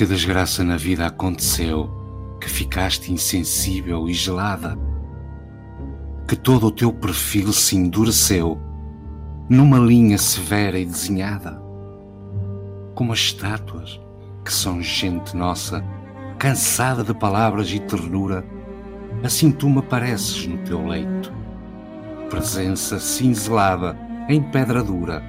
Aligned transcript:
Que 0.00 0.06
desgraça 0.06 0.64
na 0.64 0.78
vida 0.78 1.06
aconteceu, 1.06 1.90
que 2.40 2.48
ficaste 2.48 3.12
insensível 3.12 4.08
e 4.08 4.14
gelada, 4.14 4.74
que 6.26 6.34
todo 6.34 6.68
o 6.68 6.70
teu 6.70 6.90
perfil 6.90 7.52
se 7.52 7.76
endureceu 7.76 8.58
numa 9.46 9.78
linha 9.78 10.16
severa 10.16 10.78
e 10.78 10.86
desenhada, 10.86 11.62
como 12.94 13.12
as 13.12 13.18
estátuas 13.18 14.00
que 14.42 14.50
são 14.50 14.80
gente 14.80 15.36
nossa, 15.36 15.84
cansada 16.38 17.04
de 17.04 17.12
palavras 17.12 17.70
e 17.70 17.78
ternura, 17.78 18.42
assim 19.22 19.52
tu 19.52 19.68
me 19.68 19.82
pareces 19.82 20.46
no 20.46 20.56
teu 20.64 20.82
leito, 20.86 21.30
presença 22.30 22.98
cinzelada 22.98 23.98
em 24.30 24.40
pedra 24.40 24.82
dura, 24.82 25.22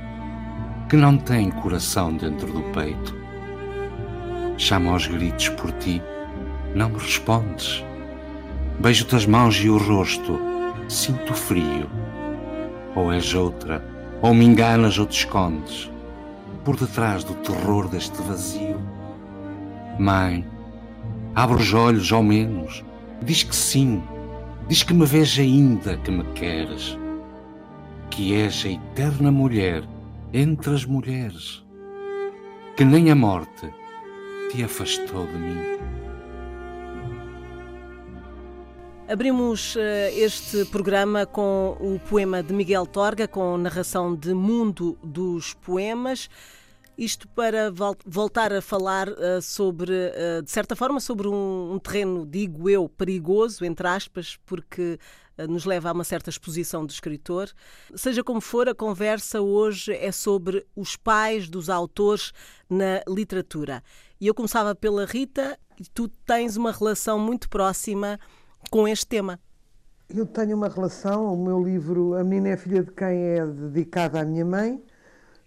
que 0.88 0.96
não 0.96 1.18
tem 1.18 1.52
coração 1.52 2.16
dentro 2.16 2.54
do 2.54 2.62
peito. 2.72 3.20
Chamo 4.62 4.92
aos 4.92 5.08
gritos 5.08 5.50
por 5.50 5.72
ti, 5.72 6.00
não 6.76 6.90
me 6.92 7.00
respondes. 7.00 7.84
Beijo-te 8.80 9.16
as 9.16 9.26
mãos 9.26 9.56
e 9.56 9.68
o 9.68 9.80
rosto, 9.80 10.40
sinto 10.88 11.34
frio. 11.34 11.90
Ou 12.96 13.12
és 13.12 13.34
outra, 13.34 13.84
ou 14.22 14.36
me 14.36 14.46
enganas 14.46 15.00
ou 15.00 15.08
te 15.08 15.18
escondes, 15.18 15.90
por 16.64 16.76
detrás 16.78 17.24
do 17.24 17.34
terror 17.38 17.88
deste 17.88 18.22
vazio. 18.22 18.80
Mãe, 19.98 20.46
abre 21.34 21.60
os 21.60 21.74
olhos 21.74 22.14
ao 22.14 22.22
menos, 22.22 22.86
diz 23.24 23.42
que 23.42 23.56
sim, 23.56 24.00
diz 24.68 24.84
que 24.84 24.94
me 24.94 25.08
vês 25.08 25.40
ainda, 25.40 25.98
que 25.98 26.12
me 26.12 26.24
queres, 26.36 26.96
que 28.12 28.36
és 28.36 28.64
a 28.64 28.70
eterna 28.70 29.32
mulher 29.32 29.84
entre 30.32 30.76
as 30.76 30.86
mulheres, 30.86 31.66
que 32.78 32.86
nem 32.86 33.10
a 33.10 33.16
morte 33.16 33.81
te 34.52 34.64
afastou 34.64 35.26
de 35.28 35.38
mim. 35.38 35.56
Abrimos 39.08 39.76
uh, 39.76 39.80
este 40.14 40.66
programa 40.66 41.26
com 41.26 41.78
o 41.80 41.98
poema 42.10 42.44
de 42.44 42.54
Miguel 42.54 42.86
Torga, 42.86 43.30
com 43.30 43.58
narração 43.58 44.14
de 44.14 44.34
Mundo 44.34 44.98
dos 45.02 45.54
Poemas. 45.54 46.30
Isto 46.98 47.30
para 47.30 47.72
voltar 48.06 48.52
a 48.52 48.62
falar 48.62 49.08
uh, 49.08 49.42
sobre, 49.42 49.94
uh, 49.94 50.42
de 50.44 50.52
certa 50.52 50.76
forma, 50.76 51.00
sobre 51.00 51.30
um, 51.30 51.80
terreno, 51.82 52.26
digo 52.26 52.70
eu, 52.70 52.90
perigoso, 52.90 53.64
entre 53.64 53.88
aspas, 53.88 54.38
porque 54.46 55.00
nos 55.50 55.66
leva 55.66 55.90
a 55.90 55.94
uma 55.94 56.04
certa 56.04 56.30
exposição 56.30 56.86
do 56.86 56.92
escritor. 56.92 57.50
Seja 57.96 58.24
como 58.24 58.40
for, 58.40 58.70
a 58.70 58.76
conversa 58.76 59.42
hoje 59.42 59.92
é 59.94 60.12
sobre 60.12 60.64
os 60.76 60.96
pais 60.96 61.50
dos 61.50 61.68
autores 61.68 62.32
na 62.70 63.02
literatura. 63.08 63.82
E 64.22 64.28
eu 64.28 64.36
começava 64.36 64.76
pela 64.76 65.04
Rita, 65.04 65.58
e 65.80 65.84
tu 65.92 66.08
tens 66.08 66.56
uma 66.56 66.72
relação 66.72 67.18
muito 67.18 67.50
próxima 67.50 68.20
com 68.70 68.88
este 68.88 69.08
tema. 69.08 69.40
Eu 70.08 70.28
tenho 70.28 70.56
uma 70.56 70.70
relação, 70.70 71.34
o 71.34 71.44
meu 71.44 71.60
livro 71.60 72.14
A 72.14 72.24
Menina 72.24 72.50
é 72.50 72.58
Filha 72.58 72.84
de 72.84 72.92
Quem 72.92 73.08
é 73.08 73.44
dedicado 73.44 74.20
à 74.20 74.24
minha 74.24 74.46
mãe, 74.46 74.80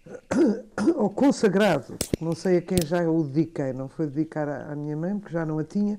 ou 0.93 1.09
consagrado, 1.09 1.95
não 2.19 2.35
sei 2.35 2.57
a 2.57 2.61
quem 2.61 2.79
já 2.85 3.09
o 3.09 3.23
dediquei, 3.23 3.71
não 3.71 3.87
foi 3.87 4.07
dedicar 4.07 4.49
à 4.49 4.75
minha 4.75 4.97
mãe, 4.97 5.17
porque 5.17 5.31
já 5.31 5.45
não 5.45 5.57
a 5.57 5.63
tinha, 5.63 5.97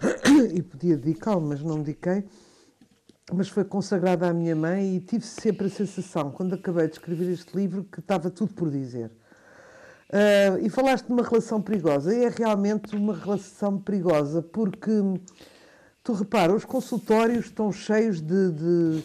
e 0.54 0.62
podia 0.62 0.96
dedicá-lo, 0.96 1.42
mas 1.42 1.62
não 1.62 1.82
dediquei, 1.82 2.24
mas 3.30 3.50
foi 3.50 3.64
consagrado 3.66 4.24
à 4.24 4.32
minha 4.32 4.56
mãe 4.56 4.96
e 4.96 5.00
tive 5.00 5.26
sempre 5.26 5.66
a 5.66 5.70
sensação, 5.70 6.30
quando 6.30 6.54
acabei 6.54 6.86
de 6.86 6.94
escrever 6.94 7.30
este 7.30 7.54
livro, 7.54 7.84
que 7.84 8.00
estava 8.00 8.30
tudo 8.30 8.54
por 8.54 8.70
dizer. 8.70 9.10
Uh, 10.08 10.64
e 10.64 10.70
falaste 10.70 11.06
de 11.06 11.12
uma 11.12 11.22
relação 11.22 11.60
perigosa, 11.60 12.14
e 12.14 12.24
é 12.24 12.28
realmente 12.28 12.94
uma 12.94 13.12
relação 13.12 13.76
perigosa, 13.76 14.40
porque 14.40 14.92
tu 16.04 16.12
repara, 16.12 16.54
os 16.54 16.64
consultórios 16.64 17.46
estão 17.46 17.72
cheios 17.72 18.20
de, 18.20 18.52
de, 18.52 19.04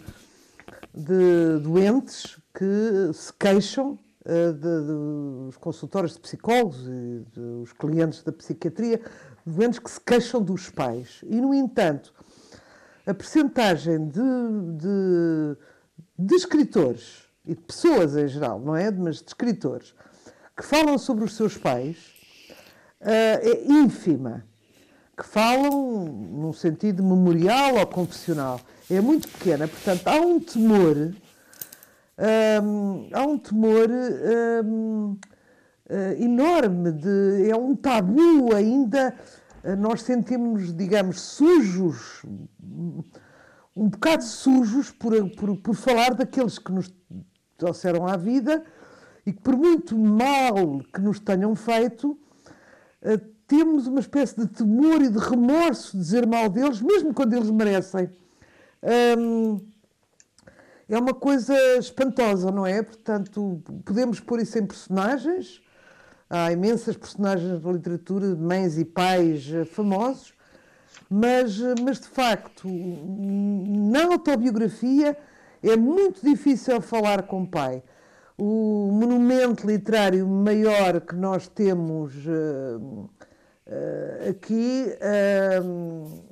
de 0.94 1.60
doentes 1.64 2.40
que 2.54 3.12
se 3.16 3.34
queixam 3.34 3.98
uh, 4.26 4.54
dos 5.48 5.58
consultórios 5.58 6.14
de 6.14 6.20
psicólogos 6.20 6.86
e 6.88 7.26
dos 7.34 7.74
clientes 7.74 8.22
da 8.22 8.32
psiquiatria, 8.32 9.02
doentes 9.44 9.80
que 9.80 9.90
se 9.90 10.00
queixam 10.00 10.40
dos 10.40 10.70
pais. 10.70 11.22
E, 11.24 11.42
no 11.42 11.52
entanto, 11.52 12.14
a 13.08 13.14
percentagem 13.16 14.08
de, 14.08 14.22
de, 14.78 15.58
de 16.20 16.36
escritores 16.36 17.24
e 17.44 17.56
de 17.56 17.62
pessoas 17.62 18.16
em 18.16 18.28
geral, 18.28 18.60
não 18.60 18.76
é? 18.76 18.92
Mas 18.92 19.18
de 19.18 19.30
escritores 19.30 19.96
que 20.62 20.68
falam 20.68 20.96
sobre 21.00 21.24
os 21.24 21.36
seus 21.36 21.58
pais 21.58 21.98
uh, 23.02 23.08
é 23.08 23.64
ínfima. 23.68 24.46
Que 25.18 25.26
falam 25.26 26.06
num 26.06 26.54
sentido 26.54 27.04
memorial 27.04 27.78
ou 27.78 27.88
confessional. 27.88 28.62
É 28.90 29.02
muito 29.02 29.28
pequena, 29.28 29.68
portanto, 29.68 30.08
há 30.08 30.20
um 30.20 30.40
temor, 30.40 31.14
um, 32.64 33.10
há 33.12 33.22
um 33.26 33.38
temor 33.38 33.90
um, 33.90 35.12
uh, 35.12 35.20
eh, 35.90 36.18
enorme, 36.20 36.92
de, 36.92 37.50
é 37.50 37.56
um 37.56 37.76
tabu 37.76 38.54
ainda. 38.56 39.16
Uh, 39.64 39.76
nós 39.76 40.02
sentimos, 40.02 40.76
digamos, 40.76 41.22
sujos, 41.22 42.24
um 43.76 43.90
bocado 43.90 44.24
sujos 44.24 44.92
por, 44.92 45.14
por, 45.32 45.58
por 45.58 45.76
falar 45.76 46.14
daqueles 46.14 46.58
que 46.58 46.72
nos 46.72 46.92
trouxeram 47.58 48.08
à 48.08 48.18
vida 48.18 48.64
e 49.26 49.32
que, 49.32 49.42
por 49.42 49.56
muito 49.56 49.98
mal 49.98 50.82
que 50.94 51.02
nos 51.02 51.20
tenham 51.20 51.56
feito, 51.56 52.18
eh, 53.02 53.20
temos 53.48 53.86
uma 53.88 54.00
espécie 54.00 54.40
de 54.40 54.48
temor 54.48 55.02
e 55.02 55.10
de 55.10 55.18
remorso 55.18 55.98
de 55.98 56.04
dizer 56.04 56.26
mal 56.26 56.50
deles, 56.50 56.82
mesmo 56.82 57.14
quando 57.14 57.34
eles 57.34 57.52
merecem. 57.52 58.10
é 60.90 60.98
uma 60.98 61.14
coisa 61.14 61.54
espantosa, 61.78 62.52
não 62.52 62.66
é? 62.66 62.82
Portanto, 62.82 63.62
podemos 63.86 64.20
pôr 64.20 64.40
isso 64.40 64.58
em 64.58 64.66
personagens. 64.66 65.62
Há 66.30 66.52
imensas 66.52 66.96
personagens 66.96 67.60
da 67.60 67.72
literatura, 67.72 68.36
mães 68.38 68.78
e 68.78 68.86
pais 68.86 69.52
eh, 69.54 69.66
famosos, 69.66 70.34
mas, 71.10 71.60
eh, 71.62 71.76
mas 71.84 72.00
de 72.00 72.08
facto, 72.08 72.70
na 72.70 74.06
autobiografia 74.06 75.18
é 75.62 75.76
muito 75.76 76.26
difícil 76.26 76.80
falar 76.80 77.24
com 77.24 77.44
o 77.44 77.48
pai 77.48 77.84
o 78.38 78.90
monumento 78.92 79.68
literário 79.68 80.28
maior 80.28 81.02
que 81.02 81.16
nós 81.16 81.48
temos 81.48 82.14
uh, 82.26 82.80
uh, 82.80 84.30
aqui, 84.30 84.86
uh, 84.98 86.24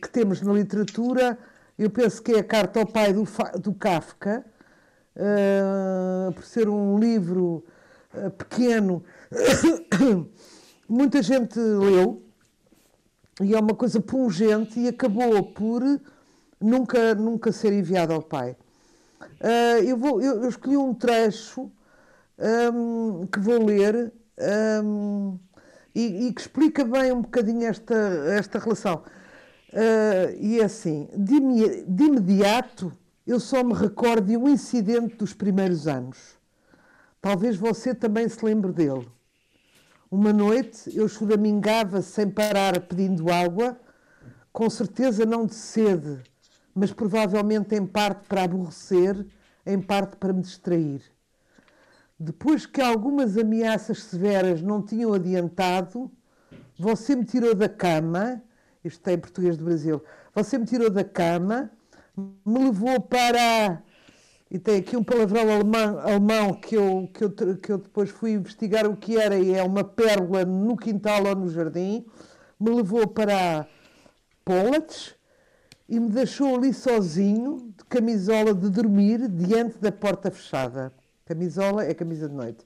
que 0.00 0.10
temos 0.10 0.42
na 0.42 0.52
literatura, 0.52 1.38
eu 1.78 1.90
penso 1.90 2.22
que 2.22 2.32
é 2.32 2.40
a 2.40 2.44
Carta 2.44 2.80
ao 2.80 2.86
Pai 2.86 3.12
do, 3.12 3.24
do 3.60 3.72
Kafka, 3.74 4.44
por 6.34 6.44
ser 6.44 6.68
um 6.68 6.98
livro 6.98 7.64
pequeno, 8.38 9.02
muita 10.88 11.22
gente 11.22 11.58
leu, 11.58 12.22
e 13.42 13.54
é 13.54 13.58
uma 13.58 13.74
coisa 13.74 14.00
pungente 14.00 14.78
e 14.80 14.88
acabou 14.88 15.42
por 15.42 15.82
nunca, 16.60 17.14
nunca 17.14 17.52
ser 17.52 17.72
enviado 17.72 18.12
ao 18.12 18.22
pai. 18.22 18.56
Uh, 19.20 19.82
eu, 19.84 19.96
vou, 19.96 20.20
eu, 20.20 20.42
eu, 20.42 20.48
escolhi 20.48 20.76
um 20.76 20.94
trecho 20.94 21.70
um, 22.38 23.26
que 23.26 23.38
vou 23.38 23.64
ler 23.64 24.12
um, 24.82 25.38
e, 25.94 26.28
e, 26.28 26.32
que 26.32 26.40
explica 26.40 26.84
bem 26.84 27.12
um 27.12 27.22
bocadinho 27.22 27.64
esta, 27.64 27.94
esta 27.94 28.58
relação. 28.58 29.02
Uh, 29.72 30.36
e 30.38 30.60
é 30.60 30.64
assim: 30.64 31.08
de, 31.16 31.38
de 31.86 32.04
imediato, 32.04 32.92
eu 33.26 33.38
só 33.38 33.62
me 33.62 33.74
recordo 33.74 34.26
de 34.26 34.36
um 34.36 34.48
incidente 34.48 35.16
dos 35.16 35.34
primeiros 35.34 35.86
anos. 35.86 36.38
Talvez 37.20 37.56
você 37.56 37.94
também 37.94 38.28
se 38.28 38.42
lembre 38.44 38.72
dele. 38.72 39.06
Uma 40.10 40.32
noite 40.32 40.90
eu 40.96 41.06
choramingava 41.06 42.02
sem 42.02 42.28
parar 42.28 42.80
pedindo 42.80 43.30
água, 43.30 43.78
com 44.52 44.68
certeza 44.68 45.24
não 45.24 45.46
de 45.46 45.54
sede, 45.54 46.20
mas 46.80 46.94
provavelmente 46.94 47.74
em 47.74 47.84
parte 47.84 48.26
para 48.26 48.44
aborrecer, 48.44 49.26
em 49.66 49.78
parte 49.78 50.16
para 50.16 50.32
me 50.32 50.40
distrair. 50.40 51.02
Depois 52.18 52.64
que 52.64 52.80
algumas 52.80 53.36
ameaças 53.36 54.04
severas 54.04 54.62
não 54.62 54.80
tinham 54.80 55.12
adiantado, 55.12 56.10
você 56.78 57.14
me 57.14 57.26
tirou 57.26 57.54
da 57.54 57.68
cama, 57.68 58.42
isto 58.82 59.02
tem 59.02 59.12
em 59.12 59.18
português 59.18 59.58
do 59.58 59.64
Brasil, 59.66 60.02
você 60.34 60.56
me 60.56 60.64
tirou 60.64 60.88
da 60.88 61.04
cama, 61.04 61.70
me 62.16 62.64
levou 62.64 62.98
para. 62.98 63.82
E 64.50 64.58
tem 64.58 64.78
aqui 64.78 64.96
um 64.96 65.04
palavrão 65.04 65.52
alemão, 65.52 65.98
alemão 65.98 66.54
que, 66.54 66.78
eu, 66.78 67.10
que, 67.12 67.24
eu, 67.24 67.56
que 67.58 67.72
eu 67.72 67.76
depois 67.76 68.08
fui 68.08 68.32
investigar 68.32 68.86
o 68.86 68.96
que 68.96 69.18
era, 69.18 69.38
e 69.38 69.52
é 69.52 69.62
uma 69.62 69.84
pérola 69.84 70.46
no 70.46 70.78
quintal 70.78 71.26
ou 71.26 71.36
no 71.36 71.50
jardim. 71.50 72.06
Me 72.58 72.70
levou 72.70 73.06
para 73.06 73.66
Polatz, 74.46 75.19
e 75.90 75.98
me 75.98 76.08
deixou 76.08 76.54
ali 76.54 76.72
sozinho, 76.72 77.74
de 77.76 77.84
camisola 77.86 78.54
de 78.54 78.70
dormir, 78.70 79.26
diante 79.26 79.76
da 79.78 79.90
porta 79.90 80.30
fechada. 80.30 80.92
Camisola 81.26 81.84
é 81.84 81.92
camisa 81.92 82.28
de 82.28 82.34
noite. 82.34 82.64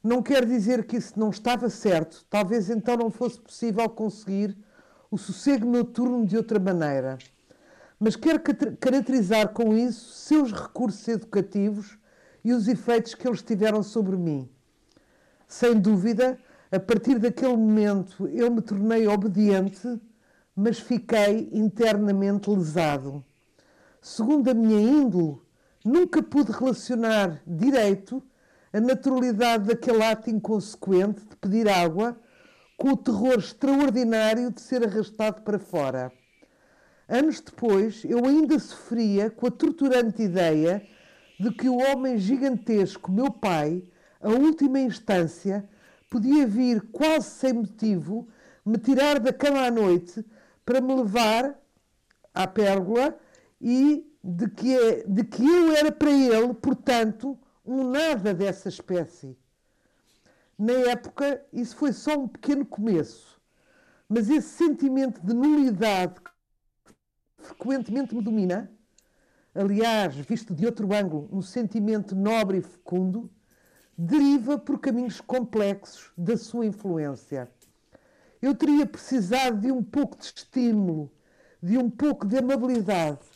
Não 0.00 0.22
quer 0.22 0.46
dizer 0.46 0.84
que 0.86 0.96
isso 0.96 1.18
não 1.18 1.30
estava 1.30 1.68
certo, 1.68 2.24
talvez 2.30 2.70
então 2.70 2.96
não 2.96 3.10
fosse 3.10 3.40
possível 3.40 3.88
conseguir 3.88 4.56
o 5.10 5.18
sossego 5.18 5.66
noturno 5.66 6.24
de 6.24 6.36
outra 6.36 6.60
maneira. 6.60 7.18
Mas 7.98 8.14
quero 8.14 8.40
caracterizar 8.78 9.48
com 9.48 9.76
isso 9.76 10.14
seus 10.14 10.52
recursos 10.52 11.08
educativos 11.08 11.98
e 12.44 12.52
os 12.52 12.68
efeitos 12.68 13.16
que 13.16 13.26
eles 13.26 13.42
tiveram 13.42 13.82
sobre 13.82 14.16
mim. 14.16 14.48
Sem 15.48 15.80
dúvida, 15.80 16.38
a 16.70 16.78
partir 16.78 17.18
daquele 17.18 17.56
momento 17.56 18.28
eu 18.28 18.52
me 18.52 18.60
tornei 18.60 19.08
obediente, 19.08 20.00
mas 20.56 20.78
fiquei 20.78 21.50
internamente 21.52 22.48
lesado. 22.48 23.22
Segundo 24.00 24.50
a 24.50 24.54
minha 24.54 24.80
índole, 24.80 25.38
nunca 25.84 26.22
pude 26.22 26.50
relacionar 26.50 27.42
direito 27.46 28.22
a 28.72 28.80
naturalidade 28.80 29.68
daquele 29.68 30.02
ato 30.02 30.30
inconsequente 30.30 31.20
de 31.26 31.36
pedir 31.36 31.68
água 31.68 32.18
com 32.76 32.90
o 32.90 32.96
terror 32.96 33.38
extraordinário 33.38 34.50
de 34.50 34.60
ser 34.60 34.82
arrastado 34.84 35.42
para 35.42 35.58
fora. 35.58 36.10
Anos 37.08 37.40
depois, 37.40 38.04
eu 38.04 38.24
ainda 38.24 38.58
sofria 38.58 39.30
com 39.30 39.46
a 39.46 39.50
torturante 39.50 40.22
ideia 40.22 40.82
de 41.38 41.50
que 41.52 41.68
o 41.68 41.76
homem 41.76 42.18
gigantesco, 42.18 43.12
meu 43.12 43.30
pai, 43.30 43.84
a 44.20 44.30
última 44.30 44.80
instância, 44.80 45.68
podia 46.10 46.46
vir 46.46 46.80
quase 46.90 47.30
sem 47.30 47.52
motivo 47.52 48.26
me 48.64 48.78
tirar 48.78 49.20
da 49.20 49.32
cama 49.32 49.66
à 49.66 49.70
noite 49.70 50.24
para 50.66 50.80
me 50.80 50.94
levar 50.94 51.58
à 52.34 52.46
pérgola 52.46 53.16
e 53.60 54.04
de 54.22 54.50
que, 54.50 55.04
de 55.06 55.24
que 55.24 55.46
eu 55.46 55.72
era 55.72 55.92
para 55.92 56.10
ele, 56.10 56.52
portanto, 56.54 57.38
um 57.64 57.88
nada 57.88 58.34
dessa 58.34 58.68
espécie. 58.68 59.38
Na 60.58 60.72
época, 60.72 61.44
isso 61.52 61.76
foi 61.76 61.92
só 61.92 62.18
um 62.18 62.26
pequeno 62.26 62.66
começo, 62.66 63.40
mas 64.08 64.28
esse 64.28 64.48
sentimento 64.48 65.24
de 65.24 65.32
nulidade 65.32 66.20
que 66.20 66.30
frequentemente 67.38 68.14
me 68.14 68.22
domina, 68.22 68.70
aliás, 69.54 70.16
visto 70.16 70.52
de 70.52 70.66
outro 70.66 70.92
ângulo, 70.92 71.28
um 71.30 71.42
sentimento 71.42 72.16
nobre 72.16 72.58
e 72.58 72.62
fecundo, 72.62 73.30
deriva 73.96 74.58
por 74.58 74.80
caminhos 74.80 75.20
complexos 75.20 76.10
da 76.18 76.36
sua 76.36 76.66
influência. 76.66 77.48
Eu 78.46 78.54
teria 78.54 78.86
precisado 78.86 79.60
de 79.60 79.70
um 79.72 79.82
pouco 79.82 80.16
de 80.16 80.24
estímulo, 80.24 81.10
de 81.62 81.76
um 81.76 81.90
pouco 81.90 82.26
de 82.26 82.38
amabilidade, 82.38 83.26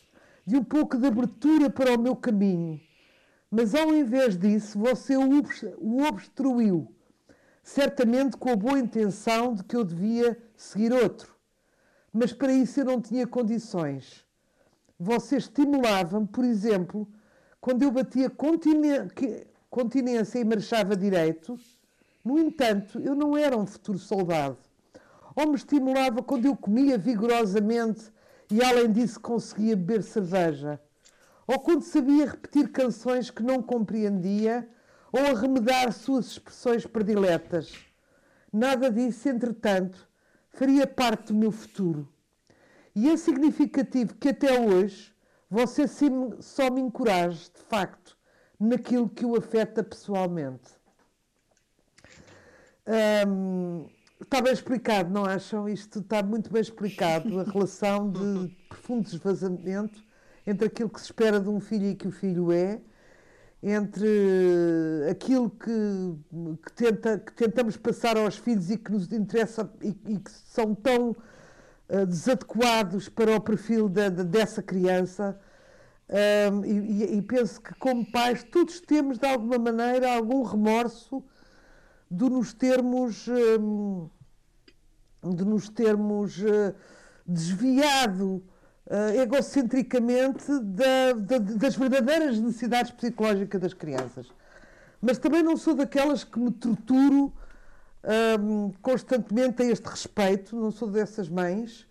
de 0.45 0.55
um 0.55 0.63
pouco 0.63 0.97
de 0.97 1.07
abertura 1.07 1.69
para 1.69 1.93
o 1.93 2.01
meu 2.01 2.15
caminho 2.15 2.79
mas 3.53 3.75
ao 3.75 3.93
invés 3.93 4.37
disso, 4.37 4.79
você 4.79 5.17
o 5.17 6.03
obstruiu, 6.07 6.89
certamente 7.61 8.37
com 8.37 8.49
a 8.49 8.55
boa 8.55 8.79
intenção 8.79 9.53
de 9.53 9.61
que 9.65 9.75
eu 9.75 9.83
devia 9.83 10.41
seguir 10.55 10.93
outro. 10.93 11.35
Mas 12.13 12.31
para 12.31 12.53
isso 12.53 12.79
eu 12.79 12.85
não 12.85 13.01
tinha 13.01 13.27
condições. 13.27 14.25
Você 14.97 15.35
estimulava-me, 15.35 16.27
por 16.27 16.45
exemplo, 16.45 17.05
quando 17.59 17.83
eu 17.83 17.91
batia 17.91 18.31
continência 19.69 20.39
e 20.39 20.45
marchava 20.45 20.95
direito. 20.95 21.59
No 22.23 22.39
entanto, 22.39 23.01
eu 23.01 23.13
não 23.13 23.35
era 23.35 23.57
um 23.57 23.65
futuro 23.65 23.99
soldado. 23.99 24.59
Ou 25.35 25.47
me 25.47 25.55
estimulava 25.55 26.21
quando 26.21 26.45
eu 26.45 26.55
comia 26.55 26.97
vigorosamente 26.97 28.11
e, 28.49 28.63
além 28.63 28.91
disso, 28.91 29.19
conseguia 29.19 29.75
beber 29.75 30.03
cerveja 30.03 30.79
ou 31.51 31.59
quando 31.59 31.83
sabia 31.83 32.27
repetir 32.27 32.71
canções 32.71 33.29
que 33.29 33.43
não 33.43 33.61
compreendia, 33.61 34.69
ou 35.11 35.19
arremedar 35.19 35.91
suas 35.91 36.27
expressões 36.27 36.85
prediletas. 36.85 37.73
Nada 38.53 38.89
disso, 38.89 39.27
entretanto, 39.27 40.07
faria 40.49 40.87
parte 40.87 41.27
do 41.27 41.33
meu 41.33 41.51
futuro. 41.51 42.07
E 42.95 43.09
é 43.09 43.17
significativo 43.17 44.15
que 44.15 44.29
até 44.29 44.57
hoje 44.57 45.13
você 45.49 45.85
só 46.39 46.71
me 46.71 46.79
encoraje, 46.79 47.51
de 47.53 47.61
facto, 47.67 48.17
naquilo 48.57 49.09
que 49.09 49.25
o 49.25 49.35
afeta 49.35 49.83
pessoalmente. 49.83 50.71
Hum, 53.27 53.89
está 54.23 54.41
bem 54.41 54.53
explicado, 54.53 55.09
não 55.09 55.25
acham? 55.25 55.67
Isto 55.67 55.99
está 55.99 56.23
muito 56.23 56.51
bem 56.51 56.61
explicado, 56.61 57.39
a 57.39 57.43
relação 57.43 58.11
de 58.11 58.55
profundo 58.69 59.03
desvazamento 59.03 60.03
entre 60.45 60.67
aquilo 60.67 60.89
que 60.89 60.99
se 60.99 61.05
espera 61.07 61.39
de 61.39 61.49
um 61.49 61.59
filho 61.59 61.87
e 61.87 61.95
que 61.95 62.07
o 62.07 62.11
filho 62.11 62.51
é, 62.51 62.81
entre 63.61 64.07
aquilo 65.09 65.49
que, 65.49 65.69
que, 66.65 66.73
tenta, 66.73 67.19
que 67.19 67.33
tentamos 67.33 67.77
passar 67.77 68.17
aos 68.17 68.35
filhos 68.37 68.71
e 68.71 68.77
que 68.77 68.91
nos 68.91 69.11
interessa 69.11 69.71
e, 69.81 69.89
e 70.07 70.19
que 70.19 70.31
são 70.31 70.73
tão 70.73 71.11
uh, 71.11 72.05
desadequados 72.07 73.07
para 73.07 73.35
o 73.35 73.41
perfil 73.41 73.87
de, 73.87 74.09
de, 74.09 74.23
dessa 74.23 74.63
criança. 74.63 75.39
Um, 76.51 76.65
e, 76.65 77.17
e, 77.17 77.21
penso 77.21 77.61
que, 77.61 77.73
como 77.75 78.09
pais, 78.11 78.43
todos 78.43 78.81
temos 78.81 79.17
de 79.17 79.25
alguma 79.25 79.57
maneira 79.57 80.13
algum 80.13 80.43
remorso 80.43 81.23
de 82.11 82.29
nos 82.29 82.53
termos, 82.53 83.25
um, 83.29 84.09
de 85.23 85.45
nos 85.45 85.69
termos 85.69 86.37
uh, 86.39 86.75
desviado 87.25 88.43
uh, 88.85 89.21
egocentricamente 89.21 90.45
da, 90.59 91.13
da, 91.13 91.37
das 91.37 91.77
verdadeiras 91.77 92.37
necessidades 92.37 92.91
psicológicas 92.91 93.61
das 93.61 93.73
crianças. 93.73 94.27
Mas 95.01 95.17
também 95.17 95.41
não 95.41 95.55
sou 95.55 95.73
daquelas 95.73 96.25
que 96.25 96.37
me 96.37 96.51
torturo 96.51 97.33
um, 98.39 98.71
constantemente 98.81 99.63
a 99.63 99.65
este 99.65 99.85
respeito, 99.85 100.53
não 100.55 100.69
sou 100.69 100.89
dessas 100.89 101.29
mães, 101.29 101.87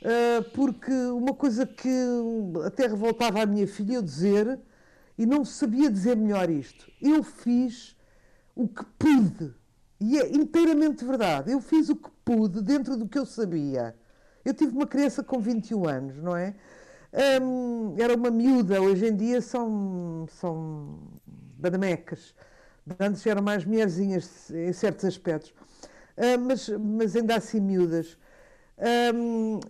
uh, 0.00 0.42
porque 0.54 0.90
uma 0.90 1.34
coisa 1.34 1.66
que 1.66 1.90
até 2.64 2.86
revoltava 2.86 3.42
a 3.42 3.46
minha 3.46 3.68
filha 3.68 3.96
eu 3.96 4.02
dizer, 4.02 4.58
e 5.18 5.26
não 5.26 5.44
sabia 5.44 5.90
dizer 5.90 6.16
melhor 6.16 6.48
isto, 6.48 6.90
eu 7.02 7.22
fiz 7.22 7.94
o 8.64 8.68
que 8.68 8.84
pude. 8.98 9.54
E 10.00 10.18
é 10.18 10.28
inteiramente 10.34 11.04
verdade. 11.04 11.52
Eu 11.52 11.60
fiz 11.60 11.88
o 11.88 11.96
que 11.96 12.10
pude 12.24 12.62
dentro 12.62 12.96
do 12.96 13.08
que 13.08 13.18
eu 13.18 13.26
sabia. 13.26 13.94
Eu 14.44 14.54
tive 14.54 14.74
uma 14.74 14.86
criança 14.86 15.22
com 15.22 15.38
21 15.38 15.86
anos, 15.86 16.16
não 16.16 16.36
é? 16.36 16.54
Era 17.12 18.14
uma 18.14 18.30
miúda, 18.30 18.80
hoje 18.80 19.06
em 19.06 19.16
dia 19.16 19.40
são, 19.40 20.26
são 20.28 20.98
badamecas. 21.26 22.34
Antes 22.98 23.26
eram 23.26 23.42
mais 23.42 23.64
mulherzinhas 23.64 24.50
em 24.50 24.72
certos 24.72 25.04
aspectos, 25.04 25.50
uh, 25.50 26.40
mas, 26.40 26.68
mas 26.68 27.14
ainda 27.14 27.36
assim 27.36 27.60
miúdas. 27.60 28.16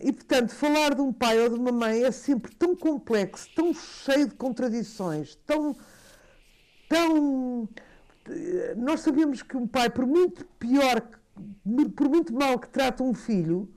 E 0.00 0.12
portanto, 0.12 0.50
falar 0.50 0.94
de 0.94 1.00
um 1.00 1.12
pai 1.12 1.40
ou 1.40 1.48
de 1.48 1.56
uma 1.56 1.72
mãe 1.72 2.04
é 2.04 2.12
sempre 2.12 2.54
tão 2.54 2.76
complexo, 2.76 3.48
tão 3.54 3.74
cheio 3.74 4.28
de 4.28 4.34
contradições, 4.36 5.34
tão. 5.46 5.76
tão 6.88 7.68
nós 8.76 9.00
sabemos 9.00 9.42
que 9.42 9.56
um 9.56 9.66
pai, 9.66 9.90
por 9.90 10.06
muito 10.06 10.44
pior, 10.58 11.02
por 11.96 12.08
muito 12.08 12.34
mal 12.34 12.58
que 12.58 12.68
trata 12.68 13.02
um 13.02 13.14
filho, 13.14 13.68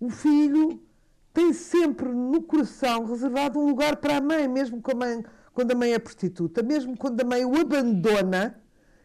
o 0.00 0.10
filho 0.10 0.80
tem 1.32 1.52
sempre 1.52 2.08
no 2.08 2.42
coração 2.42 3.04
reservado 3.04 3.58
um 3.58 3.66
lugar 3.66 3.96
para 3.96 4.16
a 4.16 4.20
mãe, 4.20 4.48
mesmo 4.48 4.82
a 4.84 4.94
mãe, 4.94 5.24
quando 5.52 5.72
a 5.72 5.74
mãe 5.74 5.92
é 5.92 5.98
prostituta, 5.98 6.62
mesmo 6.62 6.96
quando 6.96 7.20
a 7.20 7.24
mãe 7.24 7.44
o 7.44 7.56
abandona, 7.56 8.60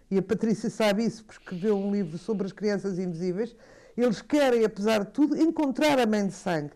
e 0.09 0.17
a 0.17 0.21
Patrícia 0.21 0.69
sabe 0.69 1.05
isso 1.05 1.25
porque 1.25 1.41
escreveu 1.41 1.75
um 1.77 1.91
livro 1.91 2.17
sobre 2.17 2.45
as 2.45 2.51
crianças 2.51 2.99
invisíveis, 2.99 3.55
eles 3.97 4.21
querem, 4.21 4.63
apesar 4.63 5.05
de 5.05 5.11
tudo, 5.11 5.35
encontrar 5.35 5.99
a 5.99 6.05
mãe 6.05 6.27
de 6.27 6.33
sangue. 6.33 6.73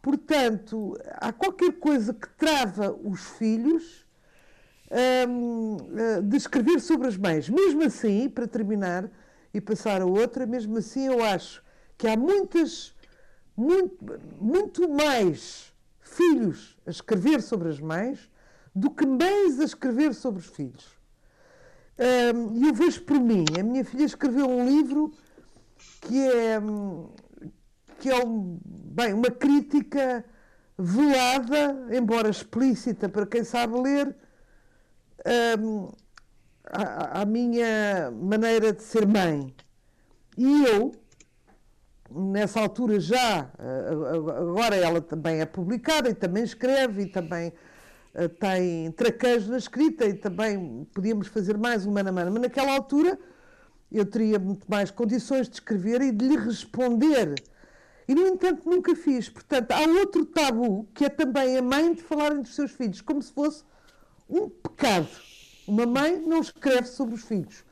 Portanto, 0.00 0.96
há 1.14 1.32
qualquer 1.32 1.72
coisa 1.72 2.14
que 2.14 2.28
trava 2.36 2.92
os 2.92 3.20
filhos 3.38 4.06
hum, 5.28 5.76
eh, 5.96 6.20
de 6.22 6.36
escrever 6.36 6.80
sobre 6.80 7.08
as 7.08 7.16
mães. 7.16 7.48
Mesmo 7.48 7.84
assim, 7.84 8.28
para 8.28 8.46
terminar 8.46 9.10
e 9.52 9.60
passar 9.60 10.02
a 10.02 10.06
outra, 10.06 10.46
mesmo 10.46 10.78
assim 10.78 11.06
eu 11.06 11.22
acho 11.24 11.62
que 11.96 12.06
há 12.06 12.16
muitas 12.16 12.94
muito, 13.56 14.20
muito 14.40 14.88
mais 14.88 15.72
filhos 16.00 16.76
a 16.86 16.90
escrever 16.90 17.42
sobre 17.42 17.68
as 17.68 17.80
mães 17.80 18.30
do 18.74 18.90
que 18.90 19.04
mães 19.04 19.58
a 19.58 19.64
escrever 19.64 20.14
sobre 20.14 20.40
os 20.40 20.46
filhos. 20.46 20.86
E 22.54 22.68
eu 22.68 22.72
vejo 22.72 23.02
por 23.02 23.18
mim, 23.18 23.44
a 23.58 23.62
minha 23.62 23.84
filha 23.84 24.04
escreveu 24.04 24.48
um 24.48 24.64
livro 24.64 25.12
que 26.02 26.22
é, 26.22 26.60
que 27.98 28.08
é 28.08 28.24
um, 28.24 28.60
bem, 28.64 29.12
uma 29.12 29.30
crítica 29.30 30.24
velada, 30.78 31.88
embora 31.90 32.30
explícita 32.30 33.08
para 33.08 33.26
quem 33.26 33.42
sabe 33.42 33.80
ler, 33.80 34.14
um, 35.58 35.88
à, 36.64 37.22
à 37.22 37.24
minha 37.24 38.10
maneira 38.10 38.72
de 38.72 38.82
ser 38.82 39.06
mãe. 39.06 39.54
E 40.36 40.64
eu, 40.66 40.92
nessa 42.10 42.60
altura 42.60 43.00
já, 43.00 43.50
agora 44.40 44.76
ela 44.76 45.00
também 45.00 45.40
é 45.40 45.46
publicada 45.46 46.08
e 46.08 46.14
também 46.14 46.44
escreve 46.44 47.02
e 47.02 47.06
também 47.06 47.52
eh, 48.14 48.28
tem 48.28 48.90
traquejo 48.92 49.50
na 49.50 49.58
escrita 49.58 50.04
e 50.06 50.14
também 50.14 50.86
podíamos 50.94 51.28
fazer 51.28 51.58
mais 51.58 51.86
um 51.86 51.92
mano 51.92 52.08
a 52.08 52.12
mano, 52.12 52.30
mas 52.32 52.42
naquela 52.42 52.72
altura 52.72 53.18
eu 53.90 54.04
teria 54.04 54.38
muito 54.38 54.70
mais 54.70 54.90
condições 54.90 55.48
de 55.48 55.54
escrever 55.54 56.00
e 56.02 56.12
de 56.12 56.28
lhe 56.28 56.36
responder. 56.36 57.34
E, 58.06 58.14
no 58.14 58.26
entanto, 58.26 58.68
nunca 58.68 58.94
fiz. 58.94 59.28
Portanto, 59.28 59.72
há 59.72 59.80
outro 59.80 60.24
tabu, 60.24 60.88
que 60.94 61.04
é 61.04 61.08
também 61.08 61.58
a 61.58 61.62
mãe 61.62 61.94
de 61.94 62.02
falarem 62.02 62.40
dos 62.40 62.54
seus 62.54 62.70
filhos, 62.70 63.00
como 63.00 63.20
se 63.22 63.32
fosse 63.32 63.64
um 64.28 64.48
pecado. 64.48 65.08
Uma 65.66 65.86
mãe 65.86 66.18
não 66.18 66.40
escreve 66.40 66.88
sobre 66.88 67.14
os 67.14 67.24
filhos, 67.24 67.64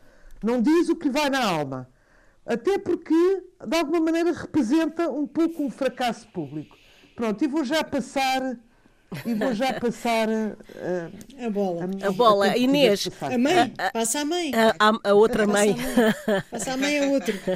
não 0.43 0.61
diz 0.61 0.89
o 0.89 0.97
que 0.97 1.09
lhe 1.09 1.13
vai 1.13 1.31
na 1.31 1.45
alma. 1.45 1.89
Até 2.45 2.79
porque, 2.79 3.43
de 3.67 3.77
alguma 3.77 4.01
maneira, 4.01 4.33
representa 4.33 5.11
um 5.11 5.27
pouco 5.27 5.65
um 5.65 5.71
fracasso 5.71 6.29
público. 6.29 6.77
Pronto, 7.17 7.43
e 7.43 7.49
vou 7.49 7.65
já 7.65 7.83
passar 7.83 8.57
e 9.25 9.35
vou 9.35 9.55
já 9.55 9.73
passar 9.81 10.29
uh, 10.29 11.45
a 11.45 11.51
bola. 11.51 11.89
A, 12.03 12.09
a 12.09 12.13
bola. 12.13 12.47
A 12.47 12.57
Inês. 12.57 13.09
A 13.21 13.39
mãe. 13.39 13.73
Passa 13.93 14.21
a 14.21 14.25
mãe. 14.25 14.53
A, 14.55 14.75
a, 14.79 15.11
a 15.11 15.15
outra 15.15 15.47
Passa 15.47 15.59
mãe. 15.59 15.71
a 15.71 15.75
mãe. 15.75 16.43
Passa 16.51 16.73
a 16.73 16.77
mãe 16.77 16.99
a 16.99 17.09
outro. 17.09 17.35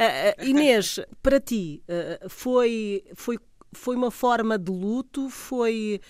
Uh, 0.00 0.44
Inês, 0.44 0.98
para 1.22 1.38
ti, 1.38 1.82
uh, 1.88 2.28
foi, 2.28 3.04
foi, 3.14 3.38
foi 3.72 3.96
uma 3.96 4.10
forma 4.10 4.58
de 4.58 4.70
luto? 4.70 5.28
Foi, 5.28 6.00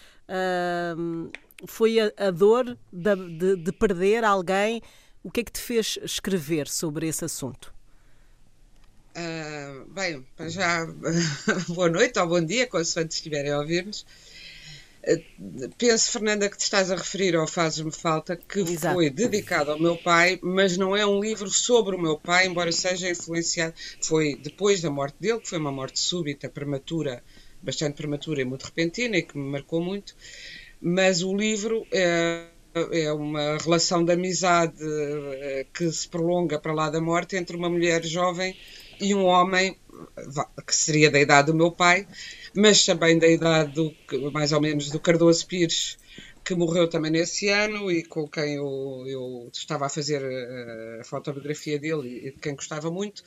foi 1.67 1.99
a, 2.01 2.31
dor 2.31 2.77
de, 2.93 3.17
de, 3.39 3.57
de 3.57 3.73
perder 3.73 4.25
alguém? 4.25 4.83
O 5.23 5.31
que 5.31 5.41
é 5.41 5.45
que 5.45 5.53
te 5.53 5.61
fez 5.61 5.99
escrever 6.03 6.67
sobre 6.69 7.07
esse 7.07 7.25
assunto? 7.25 7.73
Uh, 9.11 9.85
bem, 9.91 10.25
já 10.49 10.87
boa 11.69 11.91
noite 11.91 12.19
ou 12.19 12.29
bom 12.29 12.45
dia, 12.45 12.67
consoante 12.67 13.15
estiverem 13.15 13.51
a 13.51 13.59
ouvir-nos. 13.59 14.07
Uh, 15.03 15.69
penso, 15.77 16.13
Fernanda, 16.13 16.49
que 16.49 16.57
te 16.57 16.63
estás 16.63 16.91
a 16.91 16.97
referir 16.97 17.35
ao 17.35 17.47
Fazes-me 17.47 17.91
Falta, 17.91 18.37
que 18.37 18.61
Exato. 18.61 18.95
foi 18.95 19.11
dedicado 19.11 19.73
ao 19.73 19.81
meu 19.81 19.97
pai, 19.97 20.39
mas 20.43 20.77
não 20.77 20.97
é 20.97 21.05
um 21.05 21.21
livro 21.21 21.51
sobre 21.51 21.97
o 21.97 22.01
meu 22.01 22.19
pai, 22.19 22.47
embora 22.47 22.71
seja 22.71 23.11
influenciado. 23.11 23.75
Foi 24.01 24.37
depois 24.37 24.81
da 24.81 24.91
morte 24.91 25.17
dele, 25.19 25.41
que 25.41 25.49
foi 25.49 25.59
uma 25.59 25.73
morte 25.73 25.99
súbita, 25.99 26.49
prematura, 26.49 27.23
bastante 27.61 27.97
prematura 27.97 28.43
e 28.43 28.45
muito 28.45 28.63
repentina 28.63 29.17
e 29.17 29.23
que 29.23 29.37
me 29.37 29.51
marcou 29.51 29.83
muito. 29.83 30.15
Mas 30.81 31.23
o 31.23 31.37
livro 31.37 31.87
é, 31.93 32.47
é 32.93 33.13
uma 33.13 33.59
relação 33.59 34.05
de 34.05 34.13
amizade 34.13 34.77
eh, 34.81 35.67
que 35.75 35.91
se 35.91 36.09
prolonga 36.09 36.59
para 36.59 36.73
lá 36.73 36.89
da 36.89 37.01
morte 37.01 37.37
entre 37.37 37.57
uma 37.57 37.69
mulher 37.69 38.05
jovem 38.05 38.57
e 39.01 39.15
um 39.15 39.25
homem 39.25 39.77
que 40.67 40.75
seria 40.75 41.11
da 41.11 41.21
idade 41.21 41.49
do 41.49 41.55
meu 41.55 41.71
pai, 41.71 42.07
mas 42.55 42.85
também 42.85 43.19
da 43.19 43.27
idade 43.27 43.73
do, 43.73 43.95
mais 44.31 44.53
ou 44.53 44.61
menos 44.61 44.91
do 44.91 45.01
Cardoso 45.01 45.47
Pires, 45.47 45.99
que 46.51 46.55
morreu 46.57 46.89
também 46.89 47.13
nesse 47.13 47.49
ano 47.49 47.93
e 47.93 48.03
com 48.03 48.27
quem 48.27 48.57
eu, 48.57 49.05
eu 49.07 49.49
estava 49.53 49.87
a 49.87 49.89
fazer 49.89 50.21
a, 50.21 51.01
a 51.01 51.05
fotografia 51.05 51.79
dele 51.79 52.27
e 52.27 52.33
de 52.33 52.39
quem 52.39 52.57
gostava 52.57 52.91
muito. 52.91 53.23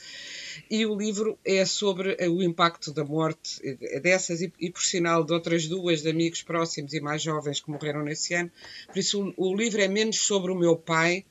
E 0.69 0.85
o 0.85 0.93
livro 0.93 1.39
é 1.45 1.63
sobre 1.63 2.17
o 2.27 2.43
impacto 2.43 2.91
da 2.91 3.05
morte 3.05 3.61
dessas 4.01 4.41
e, 4.41 4.51
e, 4.59 4.69
por 4.69 4.81
sinal, 4.81 5.23
de 5.23 5.31
outras 5.31 5.69
duas 5.69 6.01
de 6.01 6.09
amigos 6.09 6.43
próximos 6.43 6.93
e 6.93 6.99
mais 6.99 7.21
jovens 7.21 7.61
que 7.61 7.71
morreram 7.71 8.03
nesse 8.03 8.33
ano. 8.33 8.51
Por 8.87 8.99
isso, 8.99 9.33
o, 9.37 9.51
o 9.51 9.55
livro 9.55 9.81
é 9.81 9.87
menos 9.87 10.17
sobre 10.19 10.51
o 10.51 10.55
meu 10.55 10.75
pai 10.75 11.23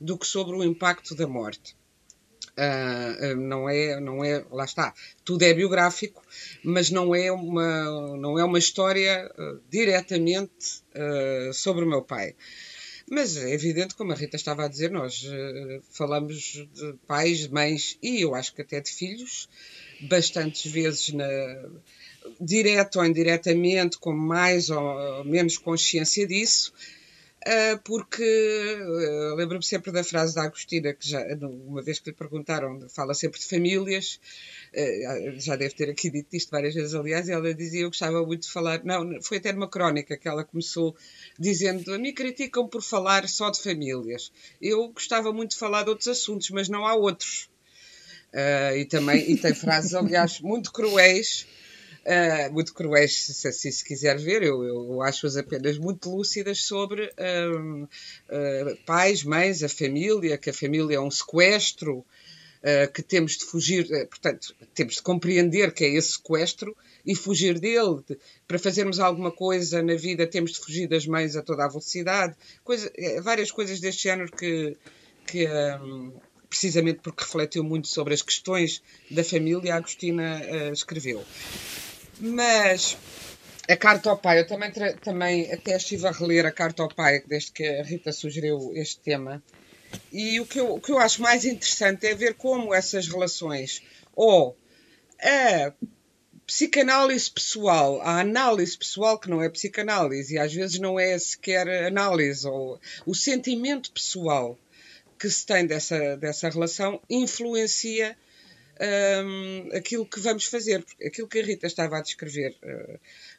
do 0.00 0.18
que 0.18 0.26
sobre 0.26 0.56
o 0.56 0.64
impacto 0.64 1.14
da 1.14 1.28
morte. 1.28 1.76
Uh, 2.58 3.36
não 3.36 3.68
é, 3.68 4.00
não 4.00 4.24
é, 4.24 4.42
lá 4.50 4.64
está, 4.64 4.94
tudo 5.22 5.42
é 5.42 5.52
biográfico, 5.52 6.22
mas 6.64 6.90
não 6.90 7.14
é 7.14 7.30
uma, 7.30 8.16
não 8.16 8.38
é 8.38 8.44
uma 8.44 8.58
história 8.58 9.30
uh, 9.38 9.60
diretamente 9.68 10.82
uh, 10.94 11.52
sobre 11.52 11.84
o 11.84 11.88
meu 11.88 12.00
pai. 12.00 12.34
Mas 13.08 13.36
é 13.36 13.52
evidente, 13.52 13.94
como 13.94 14.12
a 14.12 14.16
Rita 14.16 14.36
estava 14.36 14.64
a 14.64 14.68
dizer, 14.68 14.90
nós 14.90 15.24
falamos 15.92 16.66
de 16.74 16.94
pais, 17.06 17.46
mães 17.46 17.96
e 18.02 18.22
eu 18.22 18.34
acho 18.34 18.52
que 18.52 18.62
até 18.62 18.80
de 18.80 18.90
filhos, 18.90 19.48
bastantes 20.08 20.68
vezes 20.72 21.12
na, 21.12 21.26
direto 22.40 22.98
ou 22.98 23.04
indiretamente, 23.04 23.98
com 23.98 24.12
mais 24.12 24.70
ou 24.70 25.24
menos 25.24 25.56
consciência 25.58 26.26
disso, 26.26 26.72
porque 27.84 28.24
uh, 28.80 29.34
lembro-me 29.36 29.64
sempre 29.64 29.92
da 29.92 30.02
frase 30.02 30.34
da 30.34 30.42
Agostina, 30.42 30.92
que 30.92 31.08
já, 31.08 31.22
uma 31.40 31.80
vez 31.80 32.00
que 32.00 32.10
lhe 32.10 32.16
perguntaram, 32.16 32.88
fala 32.88 33.14
sempre 33.14 33.38
de 33.38 33.46
famílias, 33.46 34.18
uh, 34.74 35.38
já 35.38 35.54
deve 35.54 35.74
ter 35.74 35.88
aqui 35.88 36.10
dito 36.10 36.34
isto 36.34 36.50
várias 36.50 36.74
vezes, 36.74 36.94
aliás, 36.94 37.28
e 37.28 37.32
ela 37.32 37.54
dizia: 37.54 37.82
Eu 37.82 37.88
gostava 37.88 38.24
muito 38.26 38.42
de 38.42 38.50
falar. 38.50 38.82
Não, 38.84 39.22
foi 39.22 39.38
até 39.38 39.52
numa 39.52 39.68
crónica 39.68 40.16
que 40.16 40.26
ela 40.26 40.44
começou 40.44 40.96
dizendo: 41.38 41.94
A 41.94 41.98
mim 41.98 42.12
criticam 42.12 42.66
por 42.66 42.82
falar 42.82 43.28
só 43.28 43.48
de 43.48 43.60
famílias. 43.60 44.32
Eu 44.60 44.88
gostava 44.88 45.32
muito 45.32 45.52
de 45.52 45.58
falar 45.58 45.84
de 45.84 45.90
outros 45.90 46.08
assuntos, 46.08 46.50
mas 46.50 46.68
não 46.68 46.84
há 46.84 46.94
outros. 46.94 47.48
e 48.76 48.84
também 48.86 49.30
e 49.30 49.36
tem 49.36 49.54
frases, 49.54 49.94
aliás, 49.94 50.40
muito 50.40 50.72
cruéis 50.72 51.46
Uh, 52.06 52.52
muito 52.52 52.72
cruéis, 52.72 53.26
se 53.26 53.48
assim 53.48 53.68
se 53.68 53.84
quiser 53.84 54.16
ver, 54.16 54.40
eu, 54.44 54.62
eu 54.62 55.02
acho-as 55.02 55.36
apenas 55.36 55.76
muito 55.76 56.08
lúcidas 56.08 56.62
sobre 56.62 57.06
uh, 57.06 57.82
uh, 57.82 58.76
pais, 58.86 59.24
mães, 59.24 59.64
a 59.64 59.68
família, 59.68 60.38
que 60.38 60.48
a 60.48 60.54
família 60.54 60.94
é 60.94 61.00
um 61.00 61.10
sequestro, 61.10 62.06
que 62.92 63.00
temos 63.00 63.36
de 63.36 63.44
fugir, 63.44 63.86
portanto, 64.08 64.52
temos 64.74 64.96
de 64.96 65.02
compreender 65.02 65.72
que 65.72 65.84
é 65.84 65.88
esse 65.88 66.14
sequestro 66.14 66.76
e 67.04 67.14
fugir 67.14 67.60
dele. 67.60 68.02
Para 68.48 68.58
fazermos 68.58 68.98
alguma 68.98 69.30
coisa 69.30 69.84
na 69.84 69.94
vida, 69.94 70.26
temos 70.26 70.50
de 70.52 70.58
fugir 70.58 70.88
das 70.88 71.06
mães 71.06 71.36
a 71.36 71.42
toda 71.42 71.64
a 71.64 71.68
velocidade, 71.68 72.34
coisa, 72.64 72.90
várias 73.22 73.52
coisas 73.52 73.78
deste 73.78 74.04
género 74.04 74.32
que. 74.32 74.76
que 75.28 75.46
um, 75.46 76.12
precisamente 76.48 77.00
porque 77.02 77.22
refletiu 77.22 77.62
muito 77.62 77.86
sobre 77.86 78.14
as 78.14 78.22
questões 78.22 78.82
da 79.10 79.22
família, 79.22 79.74
a 79.74 79.76
Agostina 79.76 80.40
escreveu. 80.72 81.24
Mas 82.18 82.96
a 83.68 83.76
carta 83.76 84.10
ao 84.10 84.16
pai, 84.16 84.40
eu 84.40 84.46
também, 84.46 84.70
também 85.02 85.52
até 85.52 85.76
estive 85.76 86.06
a 86.06 86.12
reler 86.12 86.46
a 86.46 86.52
carta 86.52 86.82
ao 86.82 86.88
pai 86.88 87.22
desde 87.26 87.52
que 87.52 87.66
a 87.66 87.82
Rita 87.82 88.12
sugeriu 88.12 88.72
este 88.74 89.00
tema. 89.00 89.42
E 90.12 90.40
o 90.40 90.46
que 90.46 90.60
eu, 90.60 90.74
o 90.74 90.80
que 90.80 90.92
eu 90.92 90.98
acho 90.98 91.20
mais 91.20 91.44
interessante 91.44 92.06
é 92.06 92.14
ver 92.14 92.34
como 92.34 92.74
essas 92.74 93.08
relações, 93.08 93.82
ou 94.14 94.56
a 95.20 95.72
psicanálise 96.46 97.30
pessoal, 97.30 98.00
a 98.02 98.20
análise 98.20 98.78
pessoal, 98.78 99.18
que 99.18 99.28
não 99.28 99.42
é 99.42 99.48
psicanálise, 99.48 100.34
e 100.34 100.38
às 100.38 100.54
vezes 100.54 100.78
não 100.78 100.98
é 100.98 101.18
sequer 101.18 101.68
análise, 101.86 102.46
ou 102.46 102.80
o 103.04 103.14
sentimento 103.14 103.90
pessoal 103.90 104.56
que 105.18 105.28
se 105.28 105.44
tem 105.44 105.66
dessa, 105.66 106.16
dessa 106.16 106.48
relação, 106.48 107.00
influencia 107.10 108.16
um, 108.80 109.68
aquilo 109.76 110.06
que 110.06 110.20
vamos 110.20 110.44
fazer. 110.44 110.84
Aquilo 111.04 111.28
que 111.28 111.38
a 111.38 111.42
Rita 111.42 111.66
estava 111.66 111.98
a 111.98 112.02
descrever. 112.02 112.56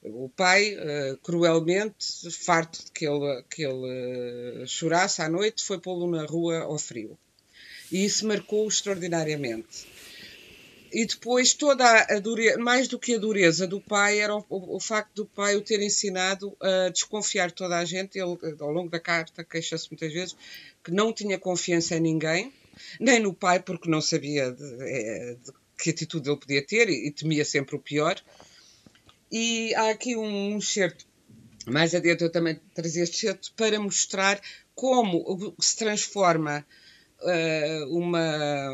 Uh, 0.04 0.26
o 0.26 0.30
pai, 0.30 0.76
uh, 0.76 1.18
cruelmente, 1.18 2.32
farto 2.32 2.84
de 2.86 2.92
que 2.92 3.08
ele, 3.08 3.44
que 3.50 3.64
ele 3.64 4.64
uh, 4.64 4.68
chorasse 4.68 5.22
à 5.22 5.30
noite, 5.30 5.64
foi 5.64 5.80
pô-lo 5.80 6.10
na 6.10 6.26
rua 6.26 6.60
ao 6.60 6.78
frio. 6.78 7.18
E 7.92 8.04
isso 8.06 8.28
marcou 8.28 8.68
extraordinariamente. 8.68 9.88
E 10.92 11.06
depois 11.06 11.54
toda 11.54 11.86
a 11.86 12.20
dureza, 12.20 12.58
mais 12.58 12.88
do 12.88 12.98
que 12.98 13.16
a 13.16 13.20
dureza 13.20 13.68
do 13.68 13.82
pai, 13.82 14.20
era 14.20 14.34
o, 14.36 14.46
o, 14.50 14.78
o, 14.78 14.80
facto 14.80 15.14
do 15.16 15.26
pai 15.26 15.56
o 15.56 15.62
ter 15.62 15.82
ensinado 15.82 16.56
a 16.62 16.90
desconfiar 16.90 17.52
toda 17.52 17.78
a 17.78 17.86
gente. 17.86 18.18
Ele, 18.18 18.38
ao 18.60 18.72
longo 18.72 18.90
da 18.90 19.00
carta, 19.00 19.44
queixa-se 19.44 19.90
muitas 19.92 20.14
vezes 20.14 20.36
que 20.84 20.92
não 20.92 21.12
tinha 21.12 21.38
confiança 21.38 21.96
em 21.96 22.00
ninguém, 22.00 22.54
nem 23.00 23.20
no 23.20 23.34
pai, 23.34 23.62
porque 23.62 23.90
não 23.90 24.02
sabia 24.02 24.52
de, 24.52 24.78
é, 24.82 25.36
de 25.36 25.52
que 25.78 25.92
atitude 25.92 26.30
ele 26.30 26.40
podia 26.40 26.66
ter 26.66 26.90
e, 26.90 27.08
e, 27.08 27.12
temia 27.12 27.46
sempre 27.46 27.76
o 27.76 27.80
pior. 27.80 28.20
E 29.32 29.74
há 29.76 29.90
aqui 29.90 30.16
um 30.16 30.60
certo, 30.60 31.06
mais 31.66 31.94
adiante 31.94 32.24
eu 32.24 32.32
também 32.32 32.60
trazia 32.74 33.04
este 33.04 33.18
certo, 33.18 33.54
para 33.56 33.80
mostrar 33.80 34.42
como 34.74 35.56
se 35.60 35.76
transforma 35.76 36.66
uh, 37.22 37.98
uma, 37.98 38.74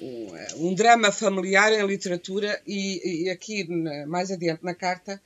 um, 0.00 0.30
um, 0.56 0.74
drama 0.74 1.10
familiar 1.10 1.72
em 1.72 1.86
literatura 1.86 2.60
e, 2.66 3.24
e 3.24 3.30
aqui 3.30 3.66
mais 4.06 4.30
adiante 4.30 4.64
na 4.64 4.74
carta 4.74 5.20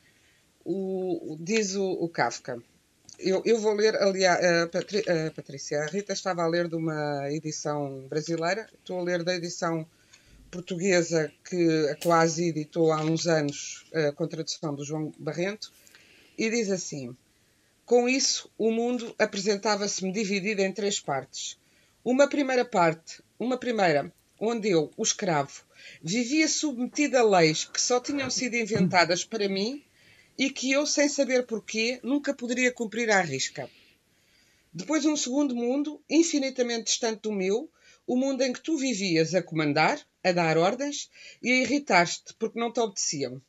o, 0.65 1.37
diz 1.41 1.75
o, 1.75 1.85
o 1.85 2.09
Kafka 2.09 2.63
eu, 3.23 3.43
eu 3.45 3.59
vou 3.61 3.75
ler, 3.75 3.97
aliás, 3.97 4.45
a, 4.45 4.67
Patri, 4.69 5.03
a 5.09 5.31
Patrícia, 5.31 5.81
a 5.81 5.87
Rita 5.87 6.13
estava 6.13 6.43
a 6.43 6.47
ler 6.47 6.69
de 6.69 6.77
uma 6.77 7.31
edição 7.31 8.07
brasileira, 8.09 8.69
estou 8.75 9.01
a 9.01 9.03
ler 9.03 9.23
da 9.23 9.35
edição 9.35 9.87
portuguesa 10.51 11.33
que 11.49 11.89
a 11.89 11.97
quase 11.97 12.49
editou 12.49 12.93
há 12.93 13.03
uns 13.03 13.27
anos 13.27 13.87
com 14.17 14.25
a 14.25 14.29
tradução 14.29 14.75
do 14.75 14.85
João 14.85 15.13
Barrento, 15.19 15.73
e 16.37 16.51
diz 16.51 16.71
assim: 16.71 17.17
Com 17.87 18.09
isso, 18.09 18.51
o 18.59 18.71
mundo 18.71 19.15
apresentava-se-me 19.19 20.13
dividido 20.13 20.61
em 20.61 20.73
três 20.73 21.01
partes. 21.01 21.57
Uma 22.05 22.29
primeira 22.29 22.65
parte, 22.65 23.23
uma 23.39 23.57
primeira, 23.57 24.13
onde 24.41 24.71
eu, 24.71 24.91
o 24.97 25.03
escravo, 25.03 25.63
vivia 26.03 26.49
submetido 26.49 27.17
a 27.17 27.23
leis 27.23 27.65
que 27.65 27.81
só 27.81 28.01
tinham 28.01 28.29
sido 28.29 28.57
inventadas 28.57 29.25
para 29.25 29.49
mim 29.49 29.83
e 30.39 30.51
que 30.51 30.71
eu, 30.71 30.87
sem 30.87 31.09
saber 31.09 31.47
porquê, 31.47 32.01
nunca 32.03 32.35
poderia 32.35 32.73
cumprir 32.73 33.11
à 33.11 33.21
risca. 33.21 33.69
Depois, 34.73 35.05
um 35.05 35.17
segundo 35.17 35.55
mundo, 35.55 36.03
infinitamente 36.09 36.85
distante 36.85 37.23
do 37.23 37.33
meu, 37.33 37.71
o 38.07 38.17
mundo 38.17 38.43
em 38.43 38.53
que 38.53 38.61
tu 38.61 38.77
vivias 38.77 39.35
a 39.35 39.43
comandar, 39.43 40.01
a 40.25 40.33
dar 40.33 40.57
ordens 40.57 41.11
e 41.43 41.51
a 41.51 41.57
irritar-te 41.63 42.35
porque 42.39 42.59
não 42.59 42.73
te 42.73 42.81
obedeciam. 42.81 43.41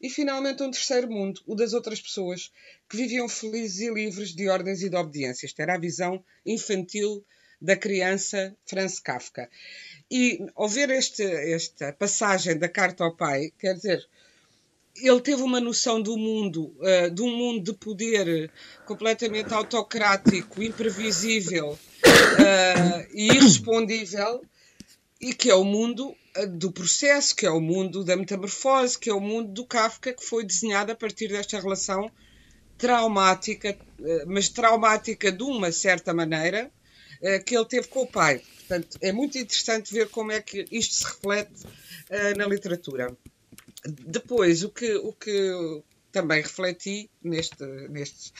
E 0.00 0.10
finalmente 0.10 0.62
um 0.62 0.70
terceiro 0.70 1.10
mundo, 1.10 1.40
o 1.46 1.54
das 1.54 1.72
outras 1.72 2.00
pessoas, 2.00 2.52
que 2.88 2.96
viviam 2.96 3.28
felizes 3.28 3.80
e 3.80 3.92
livres 3.92 4.34
de 4.34 4.48
ordens 4.48 4.82
e 4.82 4.88
de 4.88 4.96
obediência. 4.96 5.46
Esta 5.46 5.62
era 5.62 5.74
a 5.74 5.80
visão 5.80 6.24
infantil 6.44 7.24
da 7.60 7.76
criança 7.76 8.56
Franz 8.66 8.98
Kafka. 8.98 9.48
E 10.10 10.44
ao 10.56 10.68
ver 10.68 10.90
este, 10.90 11.22
esta 11.22 11.92
passagem 11.92 12.58
da 12.58 12.68
carta 12.68 13.04
ao 13.04 13.16
pai, 13.16 13.52
quer 13.56 13.74
dizer, 13.74 14.08
ele 14.96 15.20
teve 15.20 15.42
uma 15.42 15.60
noção 15.60 16.00
do 16.00 16.16
mundo, 16.16 16.74
uh, 16.78 17.10
de 17.10 17.22
um 17.22 17.34
mundo 17.34 17.64
de 17.64 17.72
poder 17.72 18.50
completamente 18.84 19.52
autocrático, 19.52 20.62
imprevisível 20.62 21.70
uh, 21.70 23.08
e 23.14 23.28
irrespondível, 23.28 24.42
e 25.20 25.32
que 25.32 25.50
é 25.50 25.54
o 25.54 25.64
mundo 25.64 26.10
uh, 26.10 26.46
do 26.46 26.70
processo, 26.70 27.34
que 27.34 27.46
é 27.46 27.50
o 27.50 27.60
mundo 27.60 28.04
da 28.04 28.16
metamorfose, 28.16 28.98
que 28.98 29.08
é 29.08 29.14
o 29.14 29.20
mundo 29.20 29.52
do 29.52 29.64
Kafka, 29.64 30.12
que 30.12 30.24
foi 30.24 30.44
desenhado 30.44 30.92
a 30.92 30.94
partir 30.94 31.28
desta 31.28 31.58
relação 31.58 32.10
traumática, 32.76 33.78
mas 34.26 34.48
traumática 34.48 35.30
de 35.30 35.44
uma 35.44 35.70
certa 35.70 36.12
maneira, 36.12 36.68
que 37.46 37.56
ele 37.56 37.64
teve 37.64 37.86
com 37.86 38.02
o 38.02 38.06
pai. 38.08 38.42
Portanto, 38.58 38.98
é 39.00 39.12
muito 39.12 39.38
interessante 39.38 39.94
ver 39.94 40.08
como 40.08 40.32
é 40.32 40.40
que 40.40 40.66
isto 40.68 40.94
se 40.94 41.04
reflete 41.04 41.62
na 42.36 42.44
literatura. 42.44 43.16
Depois, 43.84 44.62
o 44.62 44.70
que, 44.70 44.94
o 44.94 45.12
que 45.12 45.82
também 46.12 46.42
refleti 46.42 47.10
neste, 47.22 47.64
neste, 47.88 48.32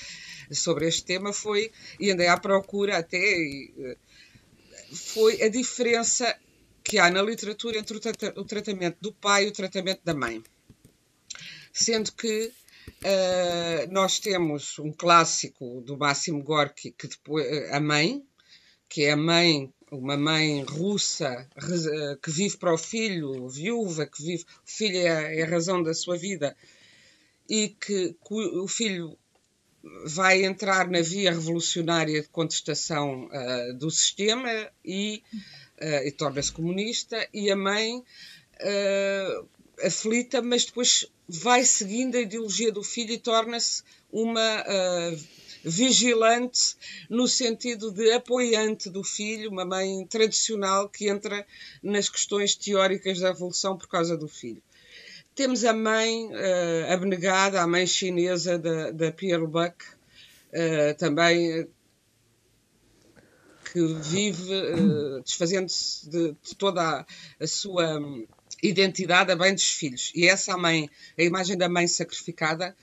sobre 0.53 0.87
este 0.87 1.05
tema 1.05 1.33
foi, 1.33 1.73
e 1.99 2.11
andei 2.11 2.29
à 2.29 2.37
procura 2.39 2.99
até, 2.99 3.19
eh, 3.19 3.97
foi 4.93 5.43
a 5.43 5.49
diferença 5.49 6.37
que 6.85 6.99
há 6.99 7.11
na 7.11 7.23
literatura 7.23 7.79
entre 7.79 7.97
o, 7.97 8.45
tratamento 8.45 8.99
do 9.01 9.13
pai 9.13 9.45
e 9.45 9.49
o 9.49 9.53
tratamento 9.53 10.01
da 10.05 10.15
mãe. 10.15 10.43
Sendo 11.73 12.13
que 12.13 12.53
uh, 12.87 13.91
nós 13.91 14.19
temos 14.19 14.79
um 14.79 14.93
clássico 14.93 15.81
do 15.83 15.97
Máximo 15.97 16.43
Gorky, 16.43 16.91
que 16.91 17.07
depois, 17.07 17.47
a 17.73 17.81
mãe, 17.81 18.23
que 18.89 19.05
é 19.05 19.13
a 19.13 19.17
mãe 19.17 19.73
uma 19.93 20.17
mãe 20.17 20.63
russa 20.63 21.47
eh, 21.57 22.19
que 22.23 22.31
vive 22.31 22.57
para 22.57 22.73
o 22.73 22.79
filho, 22.79 23.47
viúva, 23.49 24.07
que 24.07 24.23
vive, 24.23 24.45
o 24.45 24.71
filho 24.71 24.99
é 24.99 25.09
a, 25.09 25.35
é 25.35 25.45
razão 25.45 25.83
da 25.83 25.93
sua 25.93 26.17
vida, 26.17 26.57
e 27.49 27.69
que, 27.69 28.17
o 28.31 28.67
filho 28.67 29.17
vai 30.07 30.45
entrar 30.45 30.89
na 30.89 31.03
via 31.03 31.33
revolucionária 31.33 32.23
de 32.23 32.29
contestação 32.29 33.27
uh, 33.27 33.75
do 33.75 33.91
sistema 33.91 34.71
e, 34.85 35.23
uh, 35.81 36.07
e 36.07 36.13
torna-se 36.13 36.53
comunista, 36.53 37.29
e 37.35 37.51
a 37.51 37.57
mãe 37.57 37.99
uh, 37.99 39.49
aflita, 39.85 40.41
mas 40.41 40.65
depois 40.65 41.05
vai 41.29 41.65
seguindo 41.65 42.17
a 42.17 42.21
ideologia 42.21 42.73
do 42.73 42.83
filho 42.83 43.13
e 43.13 43.19
torna-se 43.19 43.83
uma 44.11 44.65
vigilante 45.65 46.77
no 47.09 47.29
sentido 47.29 47.91
de 47.91 48.13
apoiante 48.13 48.91
do 48.91 49.05
filho, 49.05 49.51
uma 49.51 49.65
mãe 49.65 50.07
tradicional 50.07 50.89
que 50.89 51.09
entra 51.09 51.47
nas 51.83 52.09
questões 52.09 52.55
teóricas 52.55 53.21
da 53.21 53.31
evolução 53.31 53.77
por 53.77 53.89
causa 53.89 54.17
do 54.17 54.29
filho. 54.29 54.63
Temos 55.35 55.65
a 55.65 55.73
mãe 55.73 56.27
uh, 56.27 56.93
abnegada, 56.93 57.63
a 57.63 57.67
mãe 57.67 57.87
chinesa 57.87 58.59
da, 58.59 58.91
da 58.91 59.13
Pierre 59.13 59.47
Buck, 59.47 59.83
uh, 59.83 60.95
também 60.99 61.67
que 63.73 63.81
vive 63.95 64.53
uh, 64.53 65.23
desfazendo-se 65.23 66.11
de, 66.11 66.37
de, 66.43 66.55
toda 66.57 66.83
a, 66.83 67.07
a 67.41 67.47
sua 67.47 67.99
identidade 68.63 69.33
a 69.33 69.37
bem 69.37 69.55
dos 69.55 69.71
filhos. 69.71 70.13
E 70.15 70.29
essa 70.29 70.53
a 70.53 70.59
mãe, 70.59 70.91
a 71.19 71.23
imagem 71.23 71.57
da 71.57 71.69
mãe 71.69 71.87
sacrificada, 71.87 72.77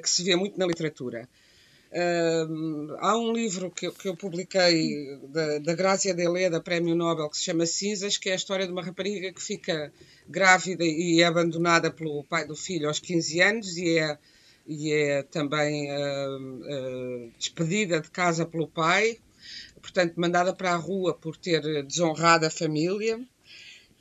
que 0.00 0.08
se 0.08 0.22
vê 0.22 0.36
muito 0.36 0.56
na 0.56 0.64
literatura. 0.64 1.28
Há 3.00 3.18
um 3.18 3.32
livro 3.32 3.70
que, 3.70 3.90
que 3.90 4.08
eu 4.08 4.16
publiquei 4.16 5.18
da, 5.28 5.58
da 5.58 5.74
Grácia 5.74 6.14
Deleda, 6.14 6.60
Prémio 6.60 6.94
Nobel, 6.94 7.28
que 7.28 7.36
se 7.36 7.44
chama 7.44 7.66
Cinzas, 7.66 8.16
que 8.16 8.30
é 8.30 8.32
a 8.32 8.36
história 8.36 8.66
de 8.66 8.72
uma 8.72 8.82
rapariga 8.82 9.30
que 9.30 9.42
fica 9.42 9.92
grávida 10.26 10.84
e 10.84 11.20
é 11.20 11.24
abandonada 11.24 11.90
pelo 11.90 12.24
pai 12.24 12.46
do 12.46 12.56
filho 12.56 12.88
aos 12.88 12.98
15 12.98 13.40
anos 13.42 13.76
e 13.76 13.98
é, 13.98 14.18
e 14.66 14.92
é 14.92 15.22
também 15.24 15.90
uh, 15.90 16.38
uh, 16.38 17.32
despedida 17.38 18.00
de 18.00 18.10
casa 18.10 18.46
pelo 18.46 18.66
pai, 18.66 19.18
portanto, 19.82 20.14
mandada 20.16 20.54
para 20.54 20.72
a 20.72 20.76
rua 20.76 21.12
por 21.12 21.36
ter 21.36 21.60
desonrado 21.84 22.46
a 22.46 22.50
família. 22.50 23.20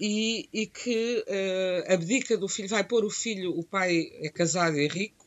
E, 0.04 0.50
e 0.52 0.66
que 0.66 1.24
abdica 1.88 2.36
do 2.36 2.48
filho, 2.48 2.68
vai 2.68 2.84
pôr 2.84 3.06
o 3.06 3.10
filho, 3.12 3.52
o 3.56 3.64
pai 3.64 4.10
é 4.24 4.30
casado 4.30 4.80
e 4.80 4.88
rico, 4.88 5.21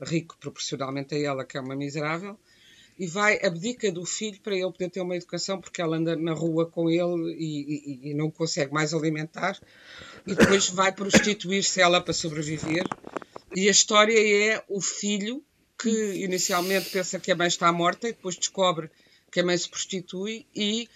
rico 0.00 0.36
proporcionalmente 0.38 1.14
a 1.14 1.18
ela, 1.18 1.44
que 1.44 1.56
é 1.56 1.60
uma 1.60 1.76
miserável, 1.76 2.38
e 2.98 3.06
vai, 3.06 3.44
abdica 3.44 3.90
do 3.90 4.04
filho 4.06 4.40
para 4.40 4.54
ele 4.54 4.70
poder 4.70 4.90
ter 4.90 5.00
uma 5.00 5.16
educação, 5.16 5.60
porque 5.60 5.82
ela 5.82 5.96
anda 5.96 6.14
na 6.14 6.32
rua 6.32 6.66
com 6.66 6.88
ele 6.88 7.34
e, 7.36 8.00
e, 8.06 8.10
e 8.10 8.14
não 8.14 8.30
consegue 8.30 8.72
mais 8.72 8.94
alimentar, 8.94 9.58
e 10.26 10.34
depois 10.34 10.68
vai 10.68 10.92
prostituir-se 10.92 11.80
ela 11.80 12.00
para 12.00 12.12
sobreviver. 12.12 12.84
E 13.54 13.68
a 13.68 13.70
história 13.70 14.14
é 14.16 14.62
o 14.68 14.80
filho 14.80 15.42
que 15.78 16.24
inicialmente 16.24 16.90
pensa 16.90 17.18
que 17.18 17.32
a 17.32 17.36
mãe 17.36 17.48
está 17.48 17.70
morta 17.72 18.08
e 18.08 18.12
depois 18.12 18.36
descobre 18.36 18.90
que 19.30 19.40
a 19.40 19.44
mãe 19.44 19.58
se 19.58 19.68
prostitui 19.68 20.46
e 20.54 20.88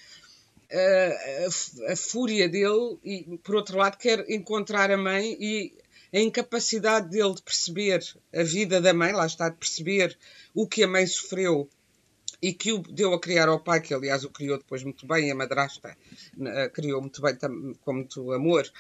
uh, 0.73 1.89
a, 1.89 1.93
a, 1.93 1.97
fúria 1.97 2.49
dele, 2.49 2.97
e 3.05 3.39
por 3.43 3.57
outro 3.57 3.77
lado, 3.77 3.97
quer 3.99 4.25
encontrar 4.31 4.91
a 4.91 4.97
mãe 4.97 5.37
e 5.41 5.75
a 6.13 6.19
incapacidade 6.19 7.09
dele 7.11 7.35
de 7.35 7.43
perceber 7.43 8.01
a 8.35 8.43
vida 8.43 8.81
da 8.81 8.95
mãe, 8.95 9.13
lá 9.13 9.27
está, 9.27 9.49
de 9.49 9.57
perceber 9.57 10.17
o 10.55 10.67
que 10.67 10.83
a 10.83 10.89
mãe 10.89 11.07
sofreu 11.07 11.69
e 12.41 12.53
que 12.53 12.73
o 12.73 12.79
deu 12.79 13.13
a 13.15 13.21
criar 13.21 13.49
ao 13.49 13.61
pai, 13.61 13.81
que 13.81 13.93
aliás 13.93 14.25
o 14.25 14.31
criou 14.31 14.59
depois 14.59 14.83
muito 14.83 15.07
bem, 15.07 15.31
a 15.31 15.35
madrasta 15.35 15.97
criou 16.73 17.01
muito 17.01 17.21
bem, 17.21 17.37
com 17.85 17.93
muito 17.93 18.33
amor. 18.33 18.71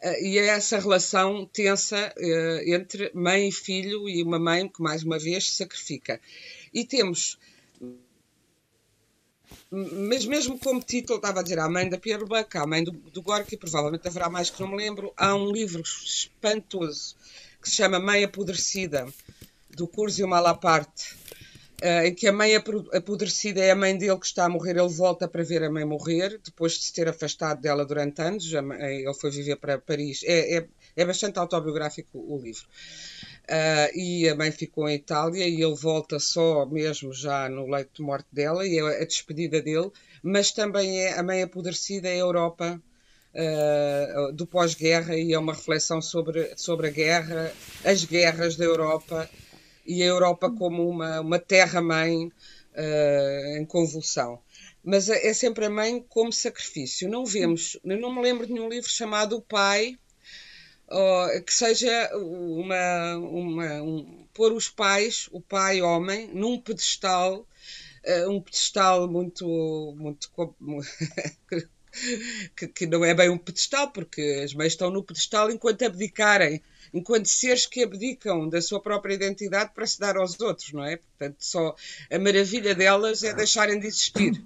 Eh, 0.00 0.28
e 0.28 0.38
é 0.38 0.46
essa 0.46 0.78
relação 0.78 1.46
tensa 1.46 2.12
eh, 2.16 2.64
entre 2.74 3.10
mãe 3.14 3.48
e 3.48 3.52
filho 3.52 4.08
e 4.08 4.22
uma 4.22 4.38
mãe 4.38 4.68
que 4.68 4.82
mais 4.82 5.02
uma 5.02 5.18
vez 5.18 5.50
sacrifica. 5.52 6.20
E 6.72 6.84
temos 6.84 7.38
mas 9.70 10.24
mesmo 10.24 10.58
como 10.58 10.80
título, 10.80 11.18
estava 11.18 11.40
a 11.40 11.42
dizer, 11.42 11.58
a 11.58 11.68
mãe 11.68 11.88
da 11.88 11.98
Pierre 11.98 12.24
Buck, 12.24 12.56
a 12.56 12.66
mãe 12.66 12.82
do, 12.82 12.92
do 12.92 13.22
Gorky, 13.22 13.56
provavelmente 13.56 14.06
haverá 14.08 14.28
mais 14.28 14.50
que 14.50 14.60
não 14.60 14.68
me 14.68 14.76
lembro, 14.76 15.12
há 15.16 15.34
um 15.34 15.50
livro 15.50 15.82
espantoso 15.82 17.16
que 17.60 17.68
se 17.68 17.76
chama 17.76 17.98
Mãe 17.98 18.24
Apodrecida, 18.24 19.06
do 19.70 19.86
Curzio 19.86 20.26
Malaparte, 20.26 21.14
uh, 21.82 22.06
em 22.06 22.14
que 22.14 22.26
a 22.26 22.32
mãe 22.32 22.54
apodrecida 22.56 23.60
é 23.60 23.70
a 23.70 23.76
mãe 23.76 23.96
dele 23.96 24.18
que 24.18 24.26
está 24.26 24.44
a 24.44 24.48
morrer, 24.48 24.76
ele 24.76 24.88
volta 24.88 25.28
para 25.28 25.44
ver 25.44 25.62
a 25.62 25.70
mãe 25.70 25.84
morrer, 25.84 26.40
depois 26.44 26.72
de 26.72 26.84
se 26.84 26.92
ter 26.92 27.08
afastado 27.08 27.60
dela 27.60 27.84
durante 27.84 28.20
anos, 28.20 28.52
ele 28.52 29.14
foi 29.14 29.30
viver 29.30 29.56
para 29.56 29.78
Paris. 29.78 30.22
É, 30.24 30.58
é, 30.58 30.68
é 30.96 31.04
bastante 31.04 31.38
autobiográfico 31.38 32.18
o 32.18 32.40
livro. 32.40 32.66
Uh, 33.48 33.98
e 33.98 34.28
a 34.28 34.34
mãe 34.34 34.52
ficou 34.52 34.86
em 34.86 34.96
Itália 34.96 35.48
e 35.48 35.62
ele 35.62 35.74
volta 35.74 36.18
só 36.18 36.66
mesmo 36.66 37.14
já 37.14 37.48
no 37.48 37.66
leito 37.66 37.92
de 37.94 38.02
morte 38.02 38.28
dela 38.30 38.66
e 38.66 38.78
é 38.78 39.02
a 39.02 39.06
despedida 39.06 39.62
dele, 39.62 39.90
mas 40.22 40.52
também 40.52 41.00
é 41.00 41.18
a 41.18 41.22
mãe 41.22 41.42
apodrecida 41.42 42.08
é 42.08 42.12
a 42.12 42.16
Europa 42.16 42.78
uh, 43.34 44.32
do 44.34 44.46
pós-guerra 44.46 45.16
e 45.16 45.32
é 45.32 45.38
uma 45.38 45.54
reflexão 45.54 46.02
sobre, 46.02 46.52
sobre 46.58 46.88
a 46.88 46.90
guerra, 46.90 47.50
as 47.86 48.04
guerras 48.04 48.54
da 48.54 48.66
Europa 48.66 49.30
e 49.86 50.02
a 50.02 50.06
Europa 50.06 50.50
como 50.50 50.86
uma, 50.86 51.22
uma 51.22 51.38
terra-mãe 51.38 52.26
uh, 52.26 53.56
em 53.56 53.64
convulsão. 53.64 54.38
Mas 54.84 55.08
é, 55.08 55.26
é 55.26 55.32
sempre 55.32 55.64
a 55.64 55.70
mãe 55.70 56.04
como 56.06 56.30
sacrifício. 56.34 57.08
Não 57.08 57.24
vemos, 57.24 57.78
não 57.82 58.14
me 58.14 58.20
lembro 58.20 58.46
de 58.46 58.52
nenhum 58.52 58.68
livro 58.68 58.90
chamado 58.90 59.36
O 59.36 59.40
Pai 59.40 59.96
que 61.44 61.52
seja 61.52 62.10
uma, 62.16 63.16
uma 63.16 63.82
um, 63.82 64.26
pôr 64.32 64.52
os 64.52 64.68
pais, 64.68 65.28
o 65.32 65.40
pai 65.40 65.82
homem, 65.82 66.28
num 66.32 66.60
pedestal, 66.60 67.46
uh, 68.06 68.30
um 68.30 68.40
pedestal 68.40 69.06
muito, 69.06 69.94
muito 69.98 70.30
que, 72.56 72.68
que, 72.68 72.86
não 72.86 73.04
é 73.04 73.12
bem 73.14 73.28
um 73.28 73.36
pedestal, 73.36 73.90
porque 73.90 74.40
as 74.44 74.54
mães 74.54 74.72
estão 74.72 74.90
no 74.90 75.02
pedestal 75.02 75.50
enquanto 75.50 75.84
abdicarem, 75.84 76.62
enquanto 76.94 77.26
seres 77.26 77.66
que 77.66 77.82
abdicam 77.82 78.48
da 78.48 78.62
sua 78.62 78.80
própria 78.80 79.14
identidade 79.14 79.72
para 79.74 79.86
se 79.86 80.00
dar 80.00 80.16
aos 80.16 80.40
outros, 80.40 80.72
não 80.72 80.84
é? 80.84 80.96
Portanto, 80.96 81.36
só 81.40 81.74
a 82.10 82.18
maravilha 82.18 82.74
delas 82.74 83.22
é 83.22 83.34
deixarem 83.34 83.78
de 83.78 83.88
existir 83.88 84.42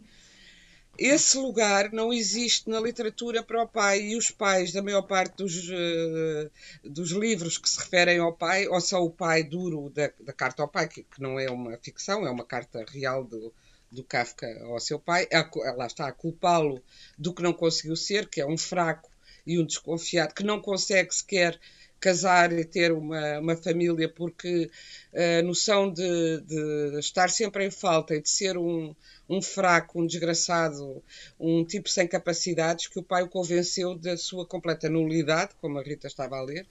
esse 1.06 1.36
lugar 1.36 1.92
não 1.92 2.12
existe 2.12 2.68
na 2.68 2.78
literatura 2.80 3.42
para 3.42 3.62
o 3.62 3.68
pai 3.68 4.00
e 4.00 4.16
os 4.16 4.30
pais 4.30 4.72
da 4.72 4.82
maior 4.82 5.02
parte 5.02 5.36
dos, 5.36 5.68
uh, 5.68 6.50
dos 6.84 7.10
livros 7.10 7.58
que 7.58 7.68
se 7.68 7.78
referem 7.78 8.18
ao 8.18 8.32
pai, 8.32 8.68
ou 8.68 8.80
só 8.80 9.02
o 9.02 9.10
pai 9.10 9.42
duro 9.42 9.90
da, 9.90 10.10
da 10.20 10.32
carta 10.32 10.62
ao 10.62 10.68
pai, 10.68 10.88
que, 10.88 11.02
que, 11.02 11.20
não 11.20 11.38
é 11.40 11.50
uma 11.50 11.76
ficção, 11.78 12.26
é 12.26 12.30
uma 12.30 12.44
carta 12.44 12.84
real 12.88 13.24
do, 13.24 13.52
do 13.90 14.04
Kafka 14.04 14.46
ao 14.64 14.80
seu 14.80 14.98
pai, 14.98 15.28
a, 15.32 15.72
lá 15.74 15.86
está 15.86 16.06
a 16.06 16.12
culpá-lo 16.12 16.82
do 17.18 17.34
que 17.34 17.42
não 17.42 17.52
conseguiu 17.52 17.96
ser, 17.96 18.28
que 18.28 18.40
é 18.40 18.46
um 18.46 18.58
fraco 18.58 19.10
e 19.46 19.58
um 19.58 19.66
desconfiado, 19.66 20.34
que 20.34 20.44
não 20.44 20.60
consegue 20.60 21.14
sequer 21.14 21.58
casar 22.02 22.52
e 22.52 22.64
ter 22.64 22.90
uma, 22.90 23.38
uma 23.38 23.56
família, 23.56 24.08
porque 24.08 24.68
a 25.14 25.40
noção 25.42 25.88
de, 25.88 26.40
de 26.40 26.98
estar 26.98 27.30
sempre 27.30 27.64
em 27.64 27.70
falta 27.70 28.16
e 28.16 28.20
de 28.20 28.28
ser 28.28 28.58
um, 28.58 28.92
um 29.28 29.40
fraco, 29.40 30.02
um 30.02 30.06
desgraçado, 30.06 31.00
um 31.38 31.64
tipo 31.64 31.88
sem 31.88 32.08
capacidades, 32.08 32.88
que 32.88 32.98
o 32.98 33.04
pai 33.04 33.22
o 33.22 33.28
convenceu 33.28 33.94
da 33.94 34.16
sua 34.16 34.44
completa 34.44 34.90
nulidade, 34.90 35.52
como 35.60 35.78
a 35.78 35.82
Rita 35.82 36.08
estava 36.08 36.36
a 36.36 36.42
ler, 36.42 36.66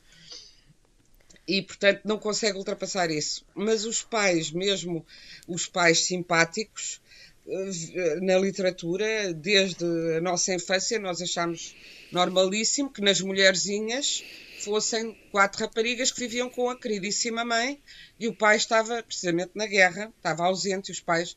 e 1.48 1.62
portanto 1.62 2.02
não 2.04 2.20
consegue 2.20 2.58
ultrapassar 2.58 3.10
isso. 3.10 3.46
Mas 3.56 3.86
os 3.86 4.04
pais, 4.04 4.52
mesmo 4.52 5.06
os 5.48 5.66
pais 5.66 6.02
simpáticos, 6.02 7.02
eh, 7.48 8.20
na 8.22 8.38
literatura, 8.38 9.34
desde 9.34 9.86
a 10.18 10.22
nossa 10.22 10.54
infância, 10.54 11.00
nós 11.00 11.22
achamos 11.22 11.74
normalíssimo 12.12 12.92
que 12.92 13.02
nas 13.02 13.22
mulherzinhas 13.22 14.24
fossem 14.64 15.18
quatro 15.32 15.60
raparigas 15.60 16.12
que 16.12 16.20
viviam 16.20 16.50
com 16.50 16.70
a 16.70 16.80
queridíssima 16.80 17.44
mãe 17.44 17.80
e 18.20 18.28
o 18.28 18.34
pai 18.34 18.56
estava 18.56 19.02
precisamente 19.04 19.52
na 19.56 19.66
guerra, 19.66 20.12
estava 20.18 20.46
ausente 20.46 20.92
os 20.92 21.00
pais, 21.00 21.36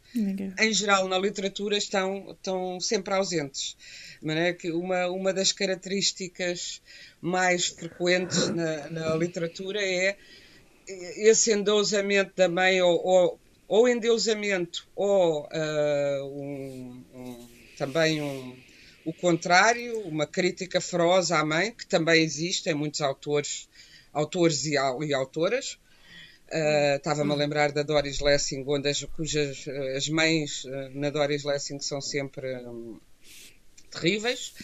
em 0.58 0.72
geral, 0.72 1.08
na 1.08 1.18
literatura, 1.18 1.76
estão, 1.76 2.32
estão 2.32 2.80
sempre 2.80 3.14
ausentes. 3.14 3.76
Que 4.58 4.70
uma, 4.70 5.06
uma 5.08 5.32
das 5.32 5.52
características 5.52 6.80
mais 7.20 7.66
frequentes 7.66 8.48
na, 8.48 8.88
na 8.90 9.14
literatura 9.16 9.82
é 9.82 10.16
esse 10.86 11.52
endeusamento 11.52 12.32
da 12.36 12.48
mãe 12.48 12.80
ou, 12.80 13.04
ou, 13.04 13.40
ou 13.66 13.88
endeusamento 13.88 14.86
ou 14.94 15.44
uh, 15.46 16.24
um, 16.24 17.04
um, 17.14 17.48
também 17.76 18.20
um, 18.20 18.56
o 19.04 19.12
contrário, 19.12 20.00
uma 20.00 20.26
crítica 20.26 20.80
feroz 20.80 21.30
à 21.30 21.44
mãe, 21.44 21.72
que 21.72 21.86
também 21.86 22.22
existe 22.22 22.70
em 22.70 22.74
muitos 22.74 23.00
autores, 23.00 23.68
autores 24.12 24.64
e, 24.64 24.74
e 24.74 25.14
autoras. 25.14 25.78
Uh, 26.48 26.96
Estava-me 26.96 27.32
a 27.32 27.34
lembrar 27.34 27.72
da 27.72 27.82
Doris 27.82 28.20
Lessing, 28.20 28.64
onde 28.66 28.88
as, 28.88 29.02
cujas 29.04 29.66
as 29.96 30.08
mães 30.08 30.64
uh, 30.64 30.90
na 30.94 31.10
Doris 31.10 31.44
Lessing 31.44 31.80
são 31.80 32.00
sempre 32.00 32.54
um, 32.66 32.98
terríveis. 33.90 34.54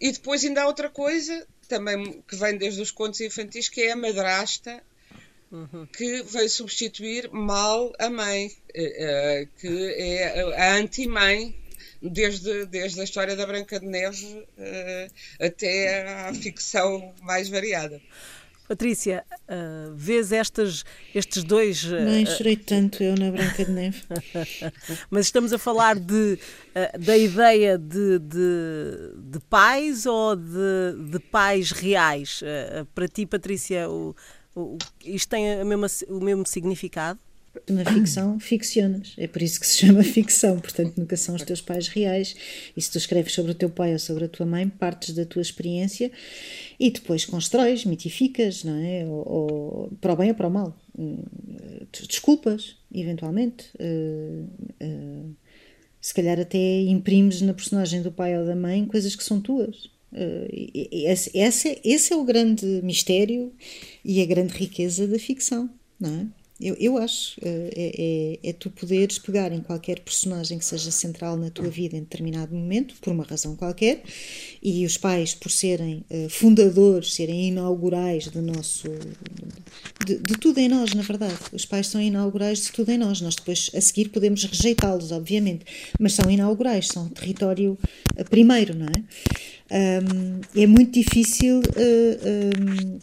E 0.00 0.12
depois 0.12 0.44
ainda 0.44 0.62
há 0.62 0.66
outra 0.66 0.90
coisa, 0.90 1.46
também 1.68 2.22
que 2.28 2.36
vem 2.36 2.58
desde 2.58 2.82
os 2.82 2.90
contos 2.90 3.20
infantis, 3.20 3.68
que 3.68 3.82
é 3.82 3.92
a 3.92 3.96
madrasta, 3.96 4.82
uhum. 5.50 5.86
que 5.86 6.22
veio 6.22 6.50
substituir 6.50 7.30
mal 7.32 7.92
a 7.98 8.10
mãe, 8.10 8.48
uh, 8.48 9.48
que 9.58 9.94
é 9.96 10.42
a 10.58 10.74
anti-mãe 10.74 11.63
desde, 12.10 12.66
desde 12.66 13.00
a 13.00 13.04
história 13.04 13.34
da 13.34 13.46
Branca 13.46 13.80
de 13.80 13.86
Neve 13.86 14.46
uh, 14.58 15.44
até 15.44 16.28
à 16.28 16.34
ficção 16.34 17.14
mais 17.22 17.48
variada. 17.48 18.00
Patrícia, 18.66 19.24
uh, 19.30 19.94
vês 19.94 20.32
estas, 20.32 20.84
estes 21.14 21.44
dois. 21.44 21.84
Uh, 21.84 22.00
Nem 22.00 22.24
chorei 22.24 22.56
tanto 22.56 23.02
eu 23.02 23.14
na 23.14 23.30
Branca 23.30 23.62
de 23.62 23.70
Neve. 23.70 24.02
Mas 25.10 25.26
estamos 25.26 25.52
a 25.52 25.58
falar 25.58 25.98
de, 25.98 26.38
uh, 26.74 26.98
da 26.98 27.16
ideia 27.16 27.76
de, 27.76 28.18
de, 28.18 29.12
de, 29.18 29.38
pais 29.50 30.06
ou 30.06 30.34
de, 30.34 31.10
de 31.10 31.18
pais 31.18 31.72
reais? 31.72 32.42
para 32.94 33.06
ti, 33.06 33.26
Patrícia, 33.26 33.88
o, 33.90 34.16
o, 34.56 34.78
isto 35.04 35.28
tem 35.28 35.60
a 35.60 35.64
mesma, 35.64 35.86
o 36.08 36.20
mesmo 36.20 36.46
significado? 36.46 37.20
Na 37.68 37.84
ficção, 37.84 38.40
ficcionas. 38.40 39.14
É 39.16 39.26
por 39.26 39.40
isso 39.40 39.60
que 39.60 39.66
se 39.66 39.78
chama 39.78 40.02
ficção. 40.02 40.58
Portanto, 40.58 40.94
nunca 40.96 41.16
são 41.16 41.34
os 41.34 41.42
teus 41.42 41.60
pais 41.60 41.88
reais. 41.88 42.34
E 42.76 42.82
se 42.82 42.90
tu 42.90 42.98
escreves 42.98 43.32
sobre 43.32 43.52
o 43.52 43.54
teu 43.54 43.70
pai 43.70 43.92
ou 43.92 43.98
sobre 43.98 44.24
a 44.24 44.28
tua 44.28 44.44
mãe, 44.44 44.68
partes 44.68 45.14
da 45.14 45.24
tua 45.24 45.42
experiência 45.42 46.10
e 46.78 46.90
depois 46.90 47.24
constróis, 47.24 47.84
mitificas, 47.84 48.64
não 48.64 48.76
é? 48.76 49.06
Ou, 49.06 49.28
ou 49.28 49.92
para 50.00 50.12
o 50.12 50.16
bem 50.16 50.30
ou 50.30 50.34
para 50.34 50.48
o 50.48 50.50
mal. 50.50 50.76
Hum, 50.98 51.22
desculpas, 52.08 52.76
eventualmente. 52.92 53.66
Uh, 53.78 54.48
uh, 54.82 55.36
se 56.00 56.12
calhar 56.12 56.38
até 56.38 56.82
imprimes 56.82 57.40
na 57.40 57.54
personagem 57.54 58.02
do 58.02 58.12
pai 58.12 58.38
ou 58.38 58.44
da 58.44 58.54
mãe 58.54 58.84
coisas 58.84 59.16
que 59.16 59.24
são 59.24 59.40
tuas. 59.40 59.90
Esse, 60.92 61.30
esse 61.82 62.12
é 62.12 62.16
o 62.16 62.24
grande 62.24 62.66
mistério 62.84 63.52
e 64.04 64.22
a 64.22 64.26
grande 64.26 64.52
riqueza 64.52 65.08
da 65.08 65.18
ficção, 65.18 65.68
não 65.98 66.20
é? 66.20 66.43
Eu, 66.64 66.74
eu 66.80 66.96
acho 66.96 67.38
uh, 67.40 67.70
é, 67.76 68.38
é, 68.42 68.48
é, 68.48 68.52
tu 68.54 68.70
poderes 68.70 69.18
pegar 69.18 69.52
em 69.52 69.60
qualquer 69.60 70.00
personagem 70.00 70.58
que 70.58 70.64
seja 70.64 70.90
central 70.90 71.36
na 71.36 71.50
tua 71.50 71.68
vida 71.68 71.94
em 71.94 72.00
determinado 72.00 72.54
momento, 72.54 72.94
por 73.02 73.12
uma 73.12 73.22
razão 73.22 73.54
qualquer, 73.54 74.02
e 74.62 74.86
os 74.86 74.96
pais, 74.96 75.34
por 75.34 75.50
serem 75.50 76.02
uh, 76.10 76.30
fundadores, 76.30 77.12
serem 77.12 77.48
inaugurais 77.48 78.28
do 78.28 78.40
nosso. 78.40 78.88
De, 80.06 80.16
de, 80.16 80.38
tudo 80.38 80.58
em 80.58 80.68
nós, 80.70 80.94
na 80.94 81.02
verdade. 81.02 81.36
Os 81.52 81.66
pais 81.66 81.86
são 81.88 82.00
inaugurais 82.00 82.62
de 82.62 82.72
tudo 82.72 82.90
em 82.90 82.96
nós. 82.96 83.20
Nós 83.20 83.36
depois, 83.36 83.70
a 83.74 83.80
seguir, 83.82 84.08
podemos 84.08 84.42
rejeitá-los, 84.44 85.12
obviamente, 85.12 85.66
mas 86.00 86.14
são 86.14 86.30
inaugurais, 86.30 86.88
são 86.88 87.10
território 87.10 87.76
uh, 88.18 88.24
primeiro, 88.30 88.74
não 88.74 88.86
é? 88.86 90.00
Um, 90.02 90.62
é 90.62 90.66
muito 90.66 90.92
difícil. 90.92 91.60
Um, 91.76 92.98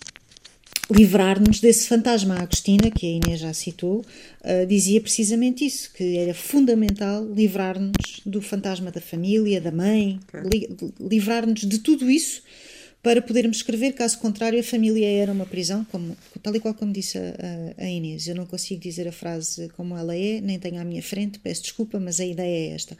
livrar-nos 0.91 1.59
desse 1.59 1.87
fantasma. 1.87 2.35
A 2.35 2.43
Agostina, 2.43 2.91
que 2.91 3.05
a 3.05 3.09
Inês 3.09 3.39
já 3.39 3.53
citou, 3.53 3.99
uh, 4.41 4.65
dizia 4.67 4.99
precisamente 4.99 5.65
isso, 5.65 5.91
que 5.93 6.17
era 6.17 6.33
fundamental 6.33 7.25
livrar-nos 7.25 8.21
do 8.25 8.41
fantasma 8.41 8.91
da 8.91 9.01
família, 9.01 9.61
da 9.61 9.71
mãe, 9.71 10.19
li 10.51 10.69
livrar-nos 10.99 11.61
de 11.61 11.79
tudo 11.79 12.09
isso 12.09 12.41
para 13.03 13.21
podermos 13.21 13.57
escrever, 13.57 13.93
caso 13.93 14.19
contrário, 14.19 14.59
a 14.59 14.63
família 14.63 15.07
era 15.07 15.31
uma 15.31 15.45
prisão, 15.45 15.83
como, 15.85 16.15
tal 16.41 16.55
e 16.55 16.59
qual 16.59 16.73
como 16.73 16.93
disse 16.93 17.17
a, 17.17 17.83
a, 17.83 17.89
Inês. 17.89 18.27
Eu 18.27 18.35
não 18.35 18.45
consigo 18.45 18.79
dizer 18.79 19.07
a 19.07 19.11
frase 19.11 19.69
como 19.69 19.97
ela 19.97 20.15
é, 20.15 20.39
nem 20.39 20.59
tenho 20.59 20.79
à 20.79 20.83
minha 20.83 21.01
frente, 21.01 21.39
peço 21.39 21.63
desculpa, 21.63 21.99
mas 21.99 22.19
a 22.19 22.25
ideia 22.25 22.71
é 22.71 22.75
esta. 22.75 22.95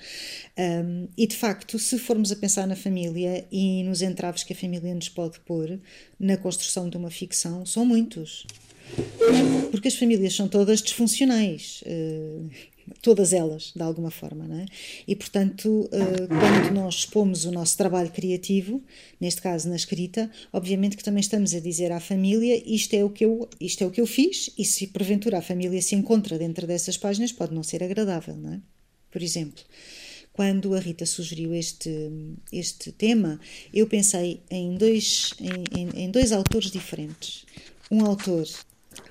Um, 0.58 1.08
e 1.16 1.28
de 1.28 1.36
facto, 1.36 1.78
se 1.78 2.00
formos 2.00 2.32
a 2.32 2.36
pensar 2.36 2.66
na 2.66 2.76
família 2.76 3.46
e 3.52 3.84
nos 3.84 4.02
entraves 4.02 4.44
que 4.44 4.54
a 4.54 4.56
família 4.56 4.94
nos 4.96 5.10
pode 5.10 5.40
pôr 5.42 5.80
na 6.20 6.36
construção 6.36 6.90
de 6.90 6.98
uma 6.98 7.12
ficção, 7.12 7.64
são 7.66 7.86
muitos. 7.86 8.48
Porque 9.70 9.88
as 9.88 9.96
famílias 9.96 10.36
são 10.36 10.48
todas 10.48 10.82
disfuncionais. 10.82 11.84
Uh, 11.86 12.50
todas 13.02 13.34
elas, 13.34 13.72
de 13.76 13.82
alguma 13.82 14.12
forma, 14.12 14.48
não 14.48 14.60
é? 14.60 14.66
E, 15.08 15.16
portanto, 15.16 15.90
eh, 15.92 16.28
quando 16.28 16.74
nós 16.74 16.96
expomos 16.96 17.46
o 17.46 17.52
nosso 17.52 17.78
trabalho 17.78 18.12
criativo, 18.12 18.82
neste 19.20 19.42
caso 19.42 19.70
na 19.70 19.76
escrita, 19.76 20.30
obviamente 20.52 20.98
que 20.98 21.04
também 21.04 21.22
estamos 21.22 21.54
a 21.54 21.60
dizer 21.60 21.92
à 21.92 22.00
família 22.00 22.62
isto 22.66 22.94
é 22.94 23.04
o 23.04 23.10
que 23.10 23.26
eu, 23.26 23.50
isto 23.60 23.84
é 23.84 23.88
o 23.88 23.92
que 23.92 24.02
eu 24.02 24.08
fiz 24.08 24.52
e 24.58 24.66
se 24.66 24.88
porventura 24.88 25.38
a 25.38 25.42
família 25.42 25.82
se 25.82 25.96
encontra 25.96 26.38
dentro 26.38 26.68
dessas 26.68 26.98
páginas 26.98 27.32
pode 27.32 27.54
não 27.54 27.64
ser 27.64 27.84
agradável, 27.84 28.36
não 28.36 28.54
é? 28.54 28.62
Por 29.12 29.22
exemplo, 29.22 29.64
quando 30.34 30.74
a 30.74 30.80
Rita 30.80 31.06
sugeriu 31.06 31.54
este, 31.54 32.10
este 32.52 32.92
tema, 32.92 33.40
eu 33.74 33.86
pensei 33.88 34.42
em 34.50 34.76
dois, 34.76 35.34
em, 35.40 35.80
em, 35.80 36.04
em 36.06 36.12
dois 36.12 36.32
autores 36.32 36.72
diferentes. 36.72 37.46
Um 37.90 38.06
autor 38.06 38.48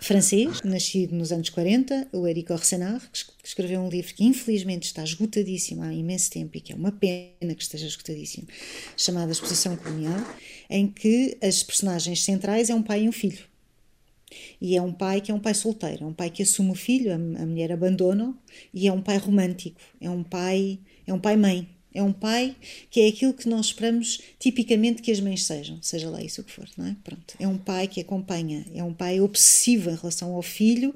francês, 0.00 0.62
nascido 0.62 1.14
nos 1.14 1.32
anos 1.32 1.48
40, 1.48 2.08
o 2.12 2.26
Éric 2.26 2.52
Orsenard, 2.52 3.04
que 3.10 3.46
escreveu 3.46 3.80
um 3.80 3.88
livro 3.88 4.14
que 4.14 4.24
infelizmente 4.24 4.84
está 4.84 5.02
esgotadíssimo 5.02 5.82
há 5.82 5.92
imenso 5.92 6.30
tempo 6.30 6.56
e 6.56 6.60
que 6.60 6.72
é 6.72 6.76
uma 6.76 6.92
pena 6.92 7.54
que 7.54 7.62
esteja 7.62 7.86
esgotadíssimo, 7.86 8.46
chamado 8.96 9.32
Exposição 9.32 9.76
Colonial, 9.76 10.20
em 10.68 10.86
que 10.86 11.36
as 11.42 11.62
personagens 11.62 12.22
centrais 12.22 12.70
é 12.70 12.74
um 12.74 12.82
pai 12.82 13.04
e 13.04 13.08
um 13.08 13.12
filho. 13.12 13.44
E 14.60 14.76
é 14.76 14.82
um 14.82 14.92
pai 14.92 15.20
que 15.20 15.30
é 15.30 15.34
um 15.34 15.40
pai 15.40 15.54
solteiro, 15.54 16.04
é 16.04 16.06
um 16.06 16.12
pai 16.12 16.30
que 16.30 16.42
assume 16.42 16.70
o 16.70 16.74
filho, 16.74 17.10
a, 17.10 17.14
a 17.14 17.46
mulher 17.46 17.72
abandona 17.72 18.34
e 18.72 18.86
é 18.86 18.92
um 18.92 19.02
pai 19.02 19.16
romântico, 19.18 19.80
é 20.00 20.08
um 20.08 20.22
pai, 20.22 20.78
é 21.06 21.12
um 21.12 21.18
pai-mãe, 21.18 21.68
é 21.94 22.02
um 22.02 22.12
pai 22.12 22.54
que 22.90 23.00
é 23.00 23.08
aquilo 23.08 23.32
que 23.32 23.48
nós 23.48 23.66
esperamos 23.66 24.20
tipicamente 24.38 25.02
que 25.02 25.10
as 25.10 25.20
mães 25.20 25.44
sejam, 25.44 25.78
seja 25.82 26.08
lá 26.08 26.22
isso 26.22 26.42
que 26.44 26.52
for, 26.52 26.68
não 26.76 26.86
é? 26.86 26.96
Pronto. 27.02 27.34
É 27.38 27.46
um 27.46 27.58
pai 27.58 27.88
que 27.88 28.00
acompanha, 28.00 28.64
é 28.74 28.82
um 28.82 28.94
pai 28.94 29.20
obsessivo 29.20 29.90
em 29.90 29.96
relação 29.96 30.34
ao 30.34 30.42
filho, 30.42 30.94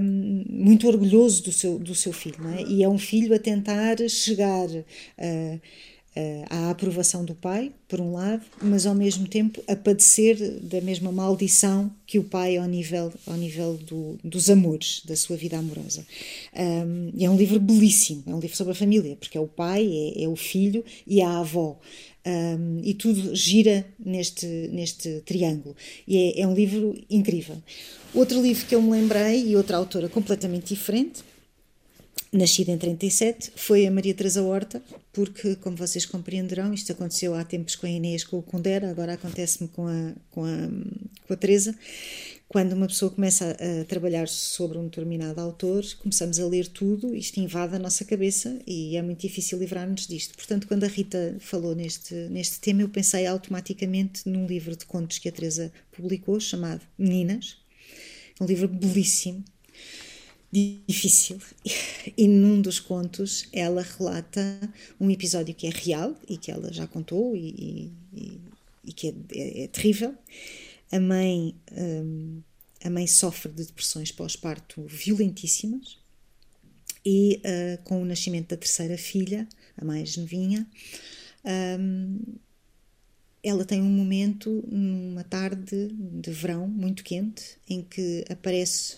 um, 0.00 0.44
muito 0.48 0.88
orgulhoso 0.88 1.42
do 1.42 1.52
seu, 1.52 1.78
do 1.78 1.94
seu 1.94 2.12
filho, 2.12 2.42
não 2.42 2.54
é? 2.54 2.62
E 2.62 2.82
é 2.82 2.88
um 2.88 2.98
filho 2.98 3.34
a 3.34 3.38
tentar 3.38 3.96
chegar. 4.08 4.68
Uh, 4.68 5.60
à 6.50 6.70
aprovação 6.70 7.24
do 7.24 7.34
pai, 7.34 7.72
por 7.88 8.00
um 8.00 8.12
lado, 8.12 8.44
mas 8.60 8.86
ao 8.86 8.94
mesmo 8.94 9.26
tempo 9.26 9.62
a 9.66 9.74
padecer 9.76 10.36
da 10.60 10.80
mesma 10.80 11.10
maldição 11.10 11.90
que 12.06 12.18
o 12.18 12.24
pai 12.24 12.56
ao 12.56 12.66
nível, 12.66 13.12
ao 13.26 13.36
nível 13.36 13.74
do, 13.76 14.18
dos 14.22 14.50
amores, 14.50 15.02
da 15.04 15.16
sua 15.16 15.36
vida 15.36 15.58
amorosa. 15.58 16.04
Um, 16.54 17.12
é 17.18 17.28
um 17.30 17.36
livro 17.36 17.58
belíssimo, 17.60 18.22
é 18.26 18.34
um 18.34 18.40
livro 18.40 18.56
sobre 18.56 18.72
a 18.72 18.76
família, 18.76 19.16
porque 19.16 19.38
é 19.38 19.40
o 19.40 19.46
pai, 19.46 19.86
é, 19.86 20.24
é 20.24 20.28
o 20.28 20.36
filho 20.36 20.84
e 21.06 21.22
a 21.22 21.38
avó. 21.38 21.78
Um, 22.26 22.80
e 22.82 22.92
tudo 22.92 23.34
gira 23.34 23.86
neste, 23.98 24.46
neste 24.46 25.22
triângulo. 25.24 25.74
E 26.06 26.16
é, 26.16 26.42
é 26.42 26.46
um 26.46 26.54
livro 26.54 26.94
incrível. 27.08 27.56
Outro 28.12 28.42
livro 28.42 28.66
que 28.66 28.74
eu 28.74 28.82
me 28.82 28.90
lembrei, 28.90 29.46
e 29.46 29.56
outra 29.56 29.76
autora 29.76 30.08
completamente 30.08 30.74
diferente, 30.74 31.22
nascida 32.32 32.70
em 32.70 32.78
37, 32.78 33.52
foi 33.56 33.86
a 33.86 33.90
Maria 33.90 34.14
Teresa 34.14 34.42
Horta, 34.42 34.82
porque, 35.12 35.56
como 35.56 35.76
vocês 35.76 36.04
compreenderão, 36.04 36.74
isto 36.74 36.92
aconteceu 36.92 37.34
há 37.34 37.42
tempos 37.44 37.74
com 37.74 37.86
a 37.86 37.90
Inês, 37.90 38.24
com 38.24 38.38
o 38.38 38.42
Condera, 38.42 38.90
agora 38.90 39.14
acontece-me 39.14 39.68
com 39.68 39.86
a, 39.86 40.12
com, 40.30 40.44
a, 40.44 40.68
com 41.26 41.32
a 41.32 41.36
Teresa. 41.36 41.74
Quando 42.46 42.72
uma 42.72 42.86
pessoa 42.86 43.10
começa 43.10 43.44
a, 43.44 43.80
a, 43.80 43.84
trabalhar 43.84 44.26
sobre 44.26 44.78
um 44.78 44.84
determinado 44.84 45.40
autor, 45.40 45.84
começamos 46.00 46.38
a 46.38 46.46
ler 46.46 46.66
tudo, 46.68 47.14
isto 47.14 47.38
invade 47.40 47.76
a 47.76 47.78
nossa 47.78 48.04
cabeça 48.04 48.58
e 48.66 48.96
é 48.96 49.02
muito 49.02 49.20
difícil 49.20 49.58
livrar-nos 49.58 50.06
disto. 50.06 50.34
Portanto, 50.34 50.66
quando 50.66 50.84
a 50.84 50.88
Rita 50.88 51.36
falou 51.40 51.74
neste, 51.74 52.14
neste 52.14 52.58
tema, 52.60 52.82
eu 52.82 52.88
pensei 52.88 53.26
automaticamente 53.26 54.28
num 54.28 54.46
livro 54.46 54.74
de 54.76 54.86
contos 54.86 55.18
que 55.18 55.28
a 55.28 55.32
Teresa 55.32 55.72
publicou, 55.92 56.40
chamado 56.40 56.80
Meninas, 56.98 57.56
um 58.40 58.46
livro 58.46 58.68
belíssimo, 58.68 59.44
difícil. 60.52 61.38
E 62.16 62.26
num 62.26 62.60
dos 62.60 62.80
contos 62.80 63.48
ela 63.52 63.82
relata 63.82 64.42
um 64.98 65.10
episódio 65.10 65.54
que 65.54 65.66
é 65.66 65.70
real 65.70 66.16
e 66.28 66.38
que 66.38 66.50
ela 66.50 66.72
já 66.72 66.86
contou 66.86 67.36
e, 67.36 67.92
e, 68.12 68.40
e 68.84 68.92
que 68.92 69.08
é, 69.08 69.14
é, 69.32 69.64
é, 69.64 69.68
terrível. 69.68 70.14
A 70.90 70.98
mãe, 70.98 71.54
um, 71.72 72.40
a 72.82 72.88
mãe 72.88 73.06
sofre 73.06 73.52
de 73.52 73.66
depressões 73.66 74.10
pós-parto 74.10 74.82
violentíssimas 74.86 75.98
e 77.04 77.40
uh, 77.44 77.82
com 77.84 78.02
o 78.02 78.04
nascimento 78.04 78.48
da 78.48 78.56
terceira 78.56 78.96
filha, 78.96 79.46
a 79.76 79.84
mais 79.84 80.16
novinha, 80.16 80.66
um, 81.78 82.18
ela 83.42 83.64
tem 83.64 83.80
um 83.80 83.90
momento 83.90 84.64
numa 84.66 85.24
tarde 85.24 85.88
de 85.88 86.30
verão 86.30 86.66
muito 86.66 87.04
quente 87.04 87.56
em 87.68 87.82
que 87.82 88.24
aparece 88.28 88.96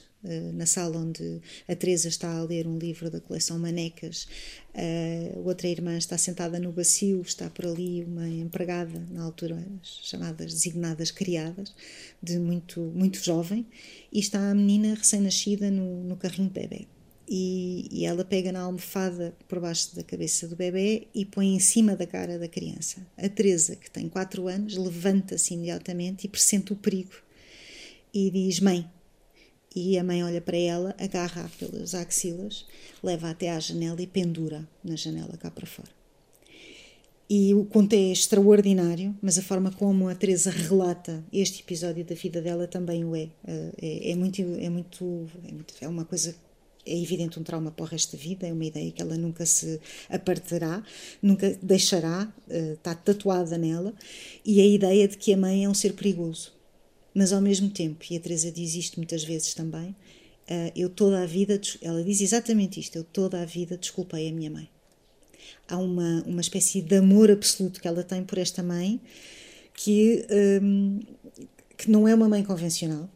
na 0.52 0.66
sala 0.66 0.98
onde 0.98 1.40
a 1.66 1.74
Teresa 1.74 2.08
está 2.08 2.36
a 2.36 2.42
ler 2.42 2.66
um 2.66 2.78
livro 2.78 3.10
da 3.10 3.20
coleção 3.20 3.58
Manecas, 3.58 4.28
a 4.74 5.38
outra 5.38 5.66
irmã 5.66 5.96
está 5.96 6.18
sentada 6.18 6.58
no 6.58 6.72
bacio, 6.72 7.22
está 7.22 7.48
por 7.48 7.66
ali 7.66 8.04
uma 8.04 8.28
empregada, 8.28 9.06
na 9.10 9.22
altura 9.22 9.66
chamadas 9.82 10.52
designadas 10.52 11.10
criadas, 11.10 11.74
de 12.22 12.38
muito, 12.38 12.80
muito 12.94 13.22
jovem, 13.22 13.66
e 14.12 14.20
está 14.20 14.50
a 14.50 14.54
menina 14.54 14.94
recém-nascida 14.94 15.70
no, 15.70 16.04
no 16.04 16.16
carrinho 16.16 16.48
de 16.48 16.60
bebê. 16.60 16.86
E, 17.32 17.86
e, 17.92 18.04
ela 18.04 18.24
pega 18.24 18.50
na 18.50 18.62
almofada 18.62 19.32
por 19.46 19.60
baixo 19.60 19.94
da 19.94 20.02
cabeça 20.02 20.48
do 20.48 20.56
bebê 20.56 21.06
e 21.14 21.24
põe 21.24 21.54
em 21.54 21.60
cima 21.60 21.94
da 21.94 22.04
cara 22.04 22.40
da 22.40 22.48
criança. 22.48 23.06
A 23.16 23.28
Teresa, 23.28 23.76
que 23.76 23.88
tem 23.88 24.08
4 24.08 24.48
anos, 24.48 24.76
levanta-se 24.76 25.54
imediatamente 25.54 26.24
e 26.24 26.28
pressente 26.28 26.72
o 26.72 26.76
perigo 26.76 27.14
e 28.12 28.32
diz: 28.32 28.58
Mãe, 28.58 28.84
e 29.74 29.98
a 29.98 30.04
mãe 30.04 30.24
olha 30.24 30.40
para 30.40 30.56
ela, 30.56 30.94
agarra 30.98 31.50
pelas 31.58 31.94
axilas, 31.94 32.66
leva 33.02 33.30
até 33.30 33.50
à 33.50 33.60
janela 33.60 34.00
e 34.02 34.06
pendura 34.06 34.68
na 34.82 34.96
janela 34.96 35.36
cá 35.36 35.50
para 35.50 35.66
fora. 35.66 35.88
E 37.28 37.54
o 37.54 37.64
conto 37.64 37.92
é 37.92 38.10
extraordinário, 38.10 39.16
mas 39.22 39.38
a 39.38 39.42
forma 39.42 39.70
como 39.70 40.08
a 40.08 40.14
Teresa 40.16 40.50
relata 40.50 41.24
este 41.32 41.60
episódio 41.60 42.04
da 42.04 42.16
vida 42.16 42.42
dela 42.42 42.66
também 42.66 43.04
o 43.04 43.14
é. 43.14 43.28
Eh, 43.46 43.72
é, 43.80 44.10
é, 44.10 44.16
muito, 44.16 44.42
é, 44.42 44.68
muito, 44.68 45.30
é 45.46 45.52
muito. 45.52 45.74
É 45.80 45.86
uma 45.86 46.04
coisa 46.04 46.34
é 46.84 46.98
evidente 47.00 47.38
um 47.38 47.42
trauma 47.44 47.70
para 47.70 47.84
o 47.84 47.86
resto 47.86 48.16
da 48.16 48.22
vida, 48.22 48.46
é 48.48 48.52
uma 48.52 48.64
ideia 48.64 48.90
que 48.90 49.00
ela 49.00 49.16
nunca 49.16 49.46
se 49.46 49.80
apartará, 50.08 50.82
nunca 51.22 51.56
deixará, 51.62 52.32
eh, 52.48 52.72
está 52.72 52.94
tatuada 52.94 53.56
nela, 53.56 53.94
e 54.44 54.60
a 54.60 54.66
ideia 54.66 55.06
de 55.06 55.16
que 55.16 55.32
a 55.32 55.36
mãe 55.36 55.64
é 55.64 55.68
um 55.68 55.74
ser 55.74 55.92
perigoso. 55.92 56.52
Mas 57.14 57.32
ao 57.32 57.40
mesmo 57.40 57.70
tempo, 57.70 58.04
e 58.10 58.16
a 58.16 58.20
Teresa 58.20 58.50
diz 58.52 58.74
isto 58.74 58.98
muitas 58.98 59.24
vezes 59.24 59.54
também, 59.54 59.90
uh, 59.90 60.72
eu 60.76 60.88
toda 60.88 61.22
a 61.22 61.26
vida, 61.26 61.60
ela 61.82 62.02
diz 62.04 62.20
exatamente 62.20 62.78
isto, 62.78 62.96
eu 62.96 63.04
toda 63.04 63.40
a 63.40 63.44
vida 63.44 63.76
desculpei 63.76 64.28
a 64.28 64.32
minha 64.32 64.50
mãe. 64.50 64.68
Há 65.68 65.76
uma, 65.76 66.22
uma 66.26 66.40
espécie 66.40 66.80
de 66.80 66.96
amor 66.96 67.30
absoluto 67.30 67.80
que 67.80 67.88
ela 67.88 68.02
tem 68.02 68.24
por 68.24 68.38
esta 68.38 68.62
mãe, 68.62 69.00
que, 69.74 70.26
um, 70.62 71.00
que 71.76 71.90
não 71.90 72.06
é 72.06 72.14
uma 72.14 72.28
mãe 72.28 72.44
convencional, 72.44 73.08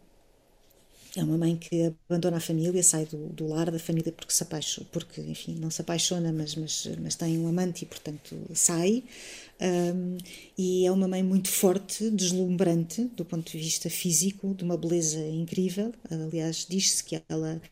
é 1.17 1.23
uma 1.23 1.39
mãe 1.39 1.57
que 1.57 1.95
abandona 2.09 2.39
a 2.39 2.41
família, 2.41 2.83
sai 2.83 3.07
do, 3.07 3.29
do 3.29 3.47
lar 3.47 3.71
da 3.71 3.79
família 3.79 4.11
porque 4.11 4.33
se 4.33 4.43
apaixona, 4.43 4.87
porque, 4.91 5.21
enfim, 5.21 5.55
não 5.55 5.71
se 5.71 5.81
apaixona, 5.81 6.33
mas, 6.33 6.57
mas, 6.57 6.89
mas 7.01 7.15
tem 7.15 7.39
um 7.39 7.47
amante 7.47 7.83
e, 7.83 7.87
portanto, 7.87 8.37
sai. 8.53 9.05
Um, 9.61 10.19
e 10.59 10.85
é 10.85 10.91
uma 10.91 11.07
mãe 11.07 11.23
muito 11.23 11.49
forte, 11.49 12.11
deslumbrante 12.11 13.05
do 13.05 13.25
ponto 13.25 13.53
de 13.53 13.59
vista 13.59 13.89
físico, 13.89 14.55
de 14.55 14.65
uma 14.65 14.77
beleza 14.77 15.21
incrível. 15.21 15.93
Aliás, 16.11 16.67
diz-se 16.69 17.05
que 17.05 17.23
ela, 17.29 17.63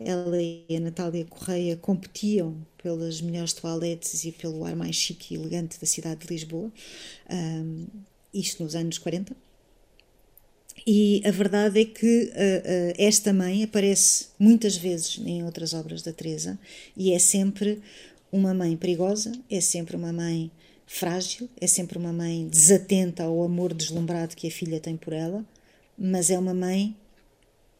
ela 0.00 0.42
e 0.42 0.66
a 0.76 0.80
Natália 0.80 1.24
Correia 1.24 1.76
competiam 1.76 2.66
pelas 2.82 3.20
melhores 3.20 3.52
toaletes 3.52 4.24
e 4.24 4.32
pelo 4.32 4.64
ar 4.64 4.74
mais 4.74 4.96
chique 4.96 5.34
e 5.34 5.36
elegante 5.36 5.80
da 5.80 5.86
cidade 5.86 6.26
de 6.26 6.34
Lisboa, 6.34 6.72
um, 7.30 7.86
isto 8.34 8.62
nos 8.64 8.74
anos 8.74 8.98
40. 8.98 9.36
E 10.86 11.22
a 11.24 11.30
verdade 11.30 11.80
é 11.80 11.84
que 11.84 12.24
uh, 12.24 12.28
uh, 12.28 12.94
esta 12.98 13.32
mãe 13.32 13.62
aparece 13.62 14.26
muitas 14.38 14.76
vezes 14.76 15.18
em 15.24 15.44
outras 15.44 15.74
obras 15.74 16.02
da 16.02 16.12
Teresa 16.12 16.58
e 16.96 17.12
é 17.12 17.18
sempre 17.18 17.80
uma 18.32 18.52
mãe 18.52 18.76
perigosa, 18.76 19.30
é 19.48 19.60
sempre 19.60 19.94
uma 19.94 20.12
mãe 20.12 20.50
frágil, 20.86 21.48
é 21.60 21.66
sempre 21.66 21.98
uma 21.98 22.12
mãe 22.12 22.48
desatenta 22.48 23.24
ao 23.24 23.42
amor 23.42 23.72
deslumbrado 23.72 24.34
que 24.34 24.48
a 24.48 24.50
filha 24.50 24.80
tem 24.80 24.96
por 24.96 25.12
ela, 25.12 25.44
mas 25.96 26.30
é 26.30 26.38
uma 26.38 26.54
mãe 26.54 26.96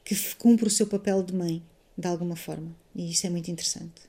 que 0.04 0.14
cumpre 0.36 0.66
o 0.66 0.70
seu 0.70 0.86
papel 0.86 1.22
de 1.22 1.34
mãe, 1.34 1.62
de 1.96 2.06
alguma 2.06 2.36
forma. 2.36 2.74
E 2.94 3.10
isso 3.10 3.26
é 3.26 3.30
muito 3.30 3.50
interessante. 3.50 4.02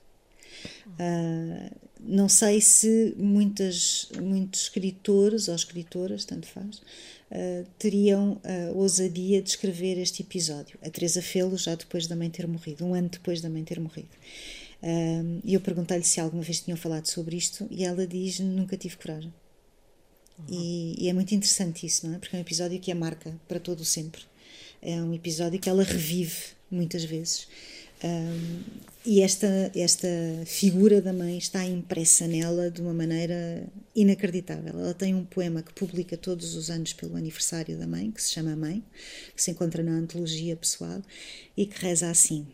Uh, 0.86 1.74
não 2.00 2.28
sei 2.28 2.60
se 2.60 3.14
muitas, 3.16 4.08
muitos 4.20 4.62
escritores 4.62 5.48
ou 5.48 5.54
escritoras, 5.54 6.24
tanto 6.24 6.46
faz, 6.46 6.82
uh, 7.34 7.66
teriam 7.78 8.40
a 8.44 8.72
ousadia 8.72 9.42
de 9.42 9.50
escrever 9.50 9.98
este 9.98 10.22
episódio. 10.22 10.78
A 10.82 10.88
Teresa 10.88 11.20
Felo 11.20 11.58
já 11.58 11.74
depois 11.74 12.06
da 12.06 12.14
mãe 12.16 12.30
ter 12.30 12.46
morrido, 12.46 12.84
um 12.84 12.94
ano 12.94 13.08
depois 13.08 13.40
da 13.40 13.50
mãe 13.50 13.64
ter 13.64 13.80
morrido. 13.80 14.08
E 15.42 15.54
eu 15.54 15.62
perguntei-lhe 15.62 16.04
se 16.04 16.20
alguma 16.20 16.42
vez 16.42 16.60
tinham 16.60 16.76
falado 16.76 17.06
sobre 17.06 17.36
isto 17.36 17.66
e 17.70 17.84
ela 17.84 18.06
diz: 18.06 18.38
nunca 18.40 18.76
tive 18.76 18.96
coragem. 18.96 19.32
Uhum. 20.38 20.44
E, 20.48 21.04
e, 21.04 21.08
é 21.08 21.12
muito 21.12 21.34
interessante 21.34 21.86
isso, 21.86 22.06
não 22.06 22.14
é? 22.14 22.18
Porque 22.18 22.36
é 22.36 22.38
um 22.38 22.42
episódio 22.42 22.78
que 22.80 22.90
a 22.90 22.94
marca 22.94 23.34
para 23.48 23.60
todo 23.60 23.80
o 23.80 23.84
sempre. 23.84 24.22
É 24.82 25.00
um 25.00 25.14
episódio 25.14 25.58
que 25.58 25.68
ela 25.68 25.82
revive 25.82 26.54
muitas 26.70 27.04
vezes. 27.04 27.48
E 29.06 29.20
esta, 29.20 29.70
esta 29.74 30.08
figura 30.46 31.02
da 31.02 31.12
mãe 31.12 31.36
está 31.36 31.62
impressa 31.62 32.26
nela 32.26 32.70
de 32.70 32.80
uma 32.80 32.94
maneira 32.94 33.66
inacreditável. 33.94 34.80
Ela 34.80 34.94
tem 34.94 35.14
um 35.14 35.26
poema 35.26 35.62
que 35.62 35.74
publica 35.74 36.16
todos 36.16 36.54
os 36.54 36.70
anos 36.70 36.94
pelo 36.94 37.14
aniversário 37.14 37.76
da 37.76 37.86
mãe, 37.86 38.10
que 38.10 38.22
se 38.22 38.32
chama 38.32 38.56
Mãe, 38.56 38.82
que 39.36 39.42
se 39.42 39.50
encontra 39.50 39.82
na 39.82 39.92
antologia 39.92 40.56
pessoal 40.56 41.02
e 41.54 41.66
que 41.66 41.84
reza 41.84 42.08
assim: 42.08 42.46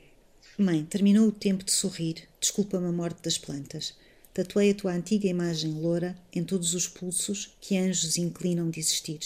Mãe, 0.58 0.84
terminou 0.84 1.28
o 1.28 1.32
tempo 1.32 1.62
de 1.62 1.70
sorrir, 1.70 2.16
desculpa-me 2.40 2.88
a 2.88 2.92
morte 2.92 3.22
das 3.22 3.38
plantas. 3.38 3.94
Tatuei 4.34 4.72
a 4.72 4.74
tua 4.74 4.92
antiga 4.92 5.28
imagem 5.28 5.72
loura 5.74 6.16
em 6.32 6.42
todos 6.42 6.74
os 6.74 6.88
pulsos 6.88 7.56
que 7.60 7.76
anjos 7.76 8.16
inclinam 8.16 8.70
de 8.70 8.80
existir. 8.80 9.20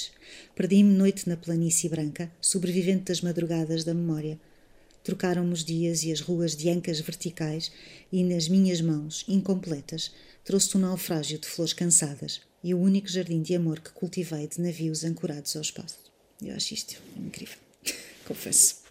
Perdi-me 0.54 0.94
noite 0.94 1.26
na 1.26 1.38
planície 1.38 1.88
branca, 1.88 2.30
sobrevivente 2.40 3.04
das 3.04 3.22
madrugadas 3.22 3.82
da 3.82 3.94
memória. 3.94 4.38
Trocaram-me 5.04 5.52
os 5.52 5.64
dias 5.64 6.02
e 6.02 6.10
as 6.10 6.20
ruas 6.20 6.56
de 6.56 6.68
ancas 6.68 6.98
verticais, 6.98 7.70
e 8.10 8.24
nas 8.24 8.48
minhas 8.48 8.80
mãos, 8.80 9.24
incompletas, 9.28 10.10
trouxe-te 10.44 10.76
um 10.76 10.80
naufrágio 10.80 11.38
de 11.38 11.46
flores 11.46 11.72
cansadas 11.72 12.40
e 12.64 12.74
o 12.74 12.80
único 12.80 13.06
jardim 13.06 13.42
de 13.42 13.54
amor 13.54 13.78
que 13.78 13.92
cultivei 13.92 14.48
de 14.48 14.60
navios 14.60 15.04
ancorados 15.04 15.54
ao 15.54 15.62
espaço. 15.62 15.98
Eu 16.42 16.56
acho 16.56 16.74
isto 16.74 17.00
incrível, 17.16 17.58
confesso 18.26 18.84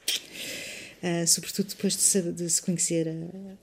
uh, 1.04 1.28
sobretudo 1.28 1.67
depois 1.67 1.95
de 1.95 2.02
se, 2.02 2.21
de 2.21 2.49
se 2.49 2.62
conhecer 2.62 3.08
a, 3.08 3.56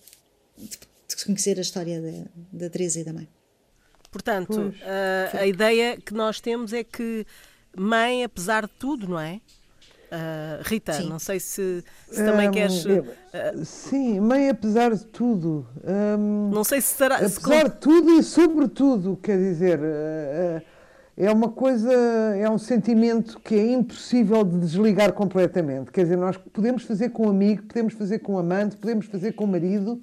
de 0.59 0.79
se 1.09 1.25
conhecer 1.25 1.59
a 1.59 1.63
história 1.63 2.01
da, 2.01 2.31
da 2.53 2.71
Teresa 2.71 3.01
e 3.01 3.05
da 3.05 3.13
mãe. 3.13 3.29
Portanto, 4.11 4.59
uh, 4.59 5.37
a 5.39 5.47
ideia 5.47 5.97
que 5.97 6.13
nós 6.13 6.41
temos 6.41 6.73
é 6.73 6.85
que 6.85 7.27
mãe, 7.77 8.25
apesar 8.25 8.67
de 8.67 8.73
tudo, 8.79 9.09
não 9.09 9.21
é? 9.21 9.41
Uh, 10.11 10.63
Rita, 10.63 10.95
sim. 10.95 11.09
não 11.09 11.21
sei 11.21 11.39
se, 11.39 11.85
se 12.11 12.25
também 12.25 12.49
um, 12.49 12.53
queres. 12.53 12.85
Uh, 12.85 13.65
sim, 13.65 14.19
mãe, 14.19 14.49
apesar 14.49 14.93
de 14.93 15.07
tudo. 15.07 15.65
Um, 15.85 16.51
não 16.53 16.65
sei 16.65 16.81
se 16.81 16.95
será. 16.95 17.17
Apesar 17.17 17.67
se... 17.67 17.71
de 17.71 17.77
tudo 17.77 18.11
e 18.19 18.23
sobretudo, 18.23 19.17
quer 19.23 19.39
dizer. 19.39 19.79
Uh, 19.79 20.63
é 21.17 21.31
uma 21.31 21.51
coisa, 21.51 21.93
é 21.93 22.49
um 22.49 22.57
sentimento 22.57 23.39
que 23.41 23.55
é 23.55 23.73
impossível 23.73 24.43
de 24.43 24.59
desligar 24.59 25.13
completamente. 25.13 25.93
Quer 25.93 26.05
dizer, 26.05 26.17
nós 26.17 26.37
podemos 26.39 26.85
fazer 26.85 27.11
com 27.11 27.27
um 27.27 27.29
amigo, 27.31 27.65
podemos 27.65 27.93
fazer 27.93 28.21
com 28.21 28.35
um 28.35 28.39
amante, 28.39 28.77
podemos 28.77 29.05
fazer 29.05 29.33
com 29.33 29.45
o 29.45 29.47
marido, 29.47 30.03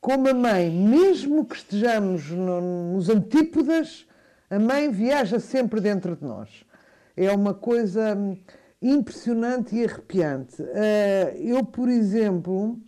como 0.00 0.26
a 0.26 0.32
mãe, 0.32 0.70
mesmo 0.70 1.44
que 1.44 1.56
estejamos 1.56 2.30
no, 2.30 2.94
nos 2.94 3.10
antípodas, 3.10 4.06
a 4.48 4.58
mãe 4.58 4.90
viaja 4.90 5.38
sempre 5.38 5.78
dentro 5.78 6.16
de 6.16 6.24
nós. 6.24 6.48
É 7.14 7.30
uma 7.30 7.52
coisa 7.52 8.16
impressionante 8.84 9.74
e 9.74 9.84
arrepiante. 9.84 10.62
Eh, 10.62 11.36
eu, 11.38 11.64
por 11.64 11.88
exemplo, 11.88 12.78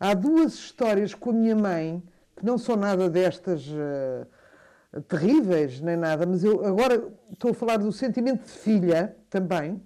há 0.00 0.12
duas 0.12 0.54
histórias 0.54 1.14
com 1.14 1.30
a 1.30 1.32
minha 1.32 1.54
mãe 1.54 2.02
que 2.36 2.44
não 2.44 2.58
são 2.58 2.76
nada 2.76 3.08
destas 3.08 3.66
uh, 3.68 5.00
terríveis 5.08 5.80
nem 5.80 5.96
nada, 5.96 6.26
mas 6.26 6.44
eu 6.44 6.64
agora 6.66 7.08
estou 7.32 7.52
a 7.52 7.54
falar 7.54 7.78
do 7.78 7.90
sentimento 7.92 8.44
de 8.44 8.50
filha 8.50 9.16
também, 9.30 9.80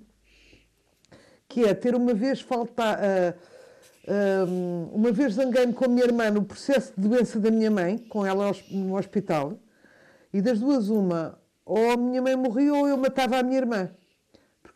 que 1.47 1.65
é 1.65 1.75
ter 1.75 1.95
uma 1.95 2.15
vez 2.15 2.41
faltar. 2.41 2.99
Uh, 2.99 4.91
uma 4.93 5.13
vez 5.13 5.35
zanguei-me 5.35 5.73
com 5.73 5.85
a 5.85 5.89
minha 5.89 6.05
irmã 6.05 6.31
no 6.31 6.43
processo 6.43 6.93
de 6.97 7.07
doença 7.07 7.39
da 7.39 7.51
minha 7.51 7.71
mãe, 7.71 7.99
com 7.99 8.27
ela 8.27 8.51
no 8.71 8.97
hospital, 8.97 9.61
e 10.33 10.41
das 10.41 10.59
duas, 10.59 10.89
uma, 10.89 11.39
ou 11.65 11.93
a 11.93 11.97
minha 11.97 12.21
mãe 12.23 12.35
morria 12.35 12.75
ou 12.75 12.89
eu 12.89 12.97
matava 12.97 13.39
a 13.39 13.43
minha 13.43 13.59
irmã. 13.59 13.91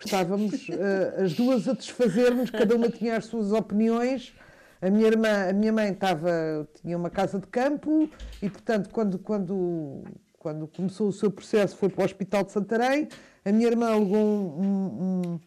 Estávamos 0.05 0.69
uh, 0.69 1.23
as 1.25 1.33
duas 1.33 1.69
a 1.69 1.73
desfazer-nos, 1.73 2.51
cada 2.51 2.75
uma 2.77 2.89
tinha 2.89 3.17
as 3.17 3.27
suas 3.27 3.53
opiniões. 3.53 4.35
A 4.83 4.91
minha 4.91 5.07
irmã, 5.07 5.49
a 5.49 5.53
minha 5.53 5.73
mãe 5.73 5.93
estava, 5.93 6.69
tinha 6.83 6.97
uma 6.97 7.09
casa 7.09 7.39
de 7.39 7.47
campo 7.47 8.09
e, 8.43 8.51
portanto, 8.51 8.91
quando, 8.91 9.19
quando, 9.19 10.05
quando 10.39 10.67
começou 10.69 11.09
o 11.09 11.13
seu 11.13 11.31
processo, 11.31 11.77
foi 11.77 11.89
para 11.89 12.03
o 12.03 12.05
Hospital 12.05 12.45
de 12.45 12.53
Santarém. 12.53 13.09
A 13.45 13.51
minha 13.53 13.67
irmã 13.67 13.93
alugou 13.93 14.21
um, 14.21 15.23
um 15.27 15.41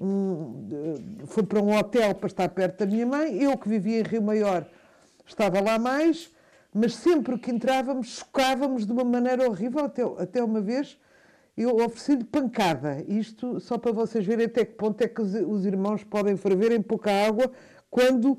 um, 0.00 0.66
foi 1.26 1.42
para 1.42 1.60
um 1.60 1.76
hotel 1.76 2.14
para 2.14 2.26
estar 2.26 2.48
perto 2.48 2.78
da 2.78 2.86
minha 2.86 3.06
mãe. 3.06 3.42
Eu, 3.42 3.56
que 3.58 3.68
vivia 3.68 4.00
em 4.00 4.02
Rio 4.02 4.22
Maior, 4.22 4.66
estava 5.26 5.60
lá 5.60 5.78
mais, 5.78 6.30
mas 6.72 6.94
sempre 6.94 7.38
que 7.38 7.50
entrávamos, 7.50 8.08
chocávamos 8.08 8.86
de 8.86 8.92
uma 8.92 9.04
maneira 9.04 9.46
horrível. 9.46 9.84
Até, 9.84 10.02
até 10.02 10.42
uma 10.42 10.60
vez 10.60 10.98
eu 11.56 11.76
ofereci-lhe 11.76 12.24
pancada. 12.24 13.04
Isto 13.08 13.60
só 13.60 13.78
para 13.78 13.92
vocês 13.92 14.24
verem 14.24 14.46
até 14.46 14.64
que 14.64 14.74
ponto 14.74 15.00
é 15.02 15.08
que 15.08 15.20
os, 15.20 15.34
os 15.34 15.66
irmãos 15.66 16.04
podem 16.04 16.36
ferver 16.36 16.72
em 16.72 16.82
pouca 16.82 17.10
água 17.10 17.50
quando 17.90 18.38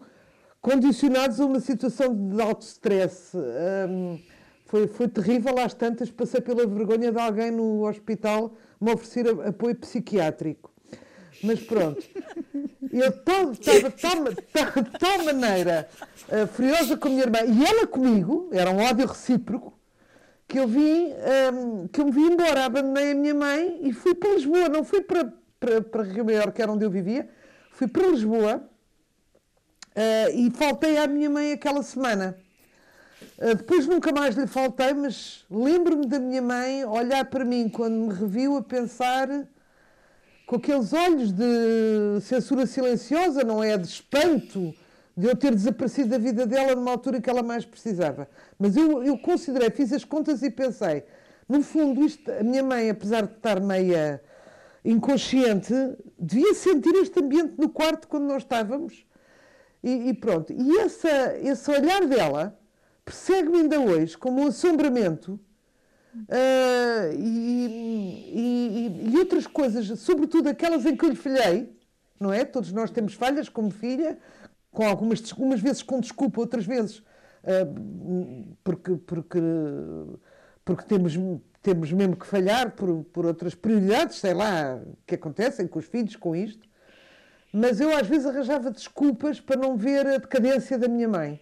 condicionados 0.61 1.39
a 1.39 1.45
uma 1.45 1.59
situação 1.59 2.15
de 2.15 2.41
alto 2.41 2.61
stress. 2.61 3.35
Um, 3.35 4.19
foi, 4.65 4.87
foi 4.87 5.07
terrível 5.07 5.57
às 5.59 5.73
tantas, 5.73 6.09
passei 6.09 6.39
pela 6.39 6.65
vergonha 6.65 7.11
de 7.11 7.19
alguém 7.19 7.51
no 7.51 7.85
hospital 7.85 8.53
me 8.79 8.93
oferecer 8.93 9.27
apoio 9.45 9.75
psiquiátrico. 9.75 10.71
Mas 11.43 11.59
pronto, 11.61 12.01
eu 12.91 13.07
estava 13.09 14.31
de 14.31 14.99
tal 14.99 15.23
maneira 15.25 15.89
uh, 16.29 16.47
furiosa 16.47 16.95
com 16.95 17.07
a 17.07 17.11
minha 17.11 17.23
irmã 17.23 17.39
e 17.47 17.65
ela 17.65 17.87
comigo, 17.87 18.49
era 18.51 18.69
um 18.69 18.77
ódio 18.77 19.07
recíproco, 19.07 19.73
que 20.51 20.59
eu 20.59 20.67
vim, 20.67 21.05
um, 21.05 21.83
ehm, 21.83 21.87
que 21.87 22.01
eu 22.01 22.05
me 22.07 22.11
vim 22.11 22.33
embora, 22.33 22.65
abandonei 22.65 23.13
a 23.13 23.15
minha 23.15 23.33
mãe 23.33 23.79
e 23.83 23.93
fui 23.93 24.13
para 24.13 24.33
Lisboa, 24.33 24.67
não 24.67 24.83
fui 24.83 24.99
para, 24.99 25.33
para, 25.57 25.81
para 25.81 26.03
Rio 26.03 26.25
Maior, 26.25 26.51
que 26.51 26.61
era 26.61 26.69
onde 26.69 26.83
eu 26.83 26.91
vivia, 26.91 27.29
fui 27.71 27.87
para 27.87 28.05
Lisboa 28.07 28.61
uh, 29.95 30.29
e 30.35 30.51
faltei 30.51 30.97
à 30.97 31.07
minha 31.07 31.29
mãe 31.29 31.53
aquela 31.53 31.81
semana. 31.81 32.37
Uh, 33.37 33.55
depois 33.55 33.87
nunca 33.87 34.11
mais 34.11 34.35
lhe 34.35 34.45
faltei, 34.45 34.93
mas 34.93 35.45
lembro-me 35.49 36.05
da 36.05 36.19
minha 36.19 36.41
mãe 36.41 36.83
olhar 36.83 37.23
para 37.23 37.45
mim 37.45 37.69
quando 37.69 37.95
me 37.95 38.13
reviu 38.13 38.57
a 38.57 38.61
pensar 38.61 39.29
com 40.45 40.57
aqueles 40.57 40.91
olhos 40.91 41.31
de 41.31 42.19
censura 42.23 42.65
silenciosa, 42.65 43.41
não 43.45 43.63
é? 43.63 43.77
De 43.77 43.87
espanto 43.87 44.75
de 45.15 45.27
eu 45.27 45.35
ter 45.35 45.53
desaparecido 45.53 46.09
da 46.09 46.17
vida 46.17 46.45
dela 46.45 46.75
numa 46.75 46.91
altura 46.91 47.21
que 47.21 47.29
ela 47.29 47.43
mais 47.43 47.65
precisava. 47.65 48.29
Mas 48.57 48.75
eu, 48.75 49.03
eu 49.03 49.17
considerei, 49.17 49.69
fiz 49.69 49.91
as 49.91 50.05
contas 50.05 50.41
e 50.41 50.49
pensei, 50.49 51.03
no 51.47 51.61
fundo, 51.61 52.03
isto, 52.03 52.31
a 52.31 52.43
minha 52.43 52.63
mãe, 52.63 52.89
apesar 52.89 53.25
de 53.25 53.33
estar 53.33 53.59
meia 53.59 54.21
inconsciente, 54.83 55.73
devia 56.17 56.53
sentir 56.53 56.95
este 56.95 57.19
ambiente 57.19 57.53
no 57.57 57.69
quarto 57.69 58.07
quando 58.07 58.25
nós 58.25 58.43
estávamos. 58.43 59.05
E, 59.83 60.09
e 60.09 60.13
pronto. 60.13 60.53
E 60.53 60.77
essa, 60.77 61.37
esse 61.39 61.69
olhar 61.69 62.05
dela 62.05 62.57
persegue-me 63.03 63.59
ainda 63.61 63.79
hoje 63.79 64.17
como 64.17 64.41
um 64.41 64.47
assombramento 64.47 65.39
Uh, 66.13 67.13
e, 67.17 68.31
e, 68.35 69.11
e, 69.13 69.17
outras 69.17 69.47
coisas, 69.47 69.97
sobretudo 69.99 70.49
aquelas 70.49 70.85
em 70.85 70.95
que 70.95 71.05
eu 71.05 71.09
lhe 71.09 71.15
falhei, 71.15 71.73
não 72.19 72.33
é? 72.33 72.43
Todos 72.43 72.71
nós 72.73 72.91
temos 72.91 73.13
falhas 73.13 73.47
como 73.47 73.71
filha, 73.71 74.17
com 74.71 74.85
algumas, 74.85 75.31
algumas 75.31 75.59
vezes 75.59 75.83
com 75.83 75.99
desculpa, 75.99 76.39
outras 76.39 76.65
vezes 76.65 76.99
uh, 77.43 78.55
porque, 78.63 78.95
porque, 78.95 79.39
porque 80.63 80.83
temos, 80.85 81.17
temos 81.61 81.91
mesmo 81.91 82.15
que 82.15 82.25
falhar 82.25 82.71
por, 82.71 83.03
por 83.05 83.25
outras 83.25 83.53
prioridades, 83.55 84.17
sei 84.17 84.33
lá, 84.33 84.81
que 85.05 85.15
acontecem 85.15 85.67
com 85.67 85.79
os 85.79 85.85
filhos, 85.85 86.15
com 86.15 86.35
isto. 86.35 86.69
Mas 87.53 87.81
eu 87.81 87.95
às 87.95 88.07
vezes 88.07 88.25
arranjava 88.25 88.71
desculpas 88.71 89.41
para 89.41 89.59
não 89.59 89.75
ver 89.75 90.07
a 90.07 90.17
decadência 90.17 90.77
da 90.77 90.87
minha 90.87 91.07
mãe. 91.07 91.39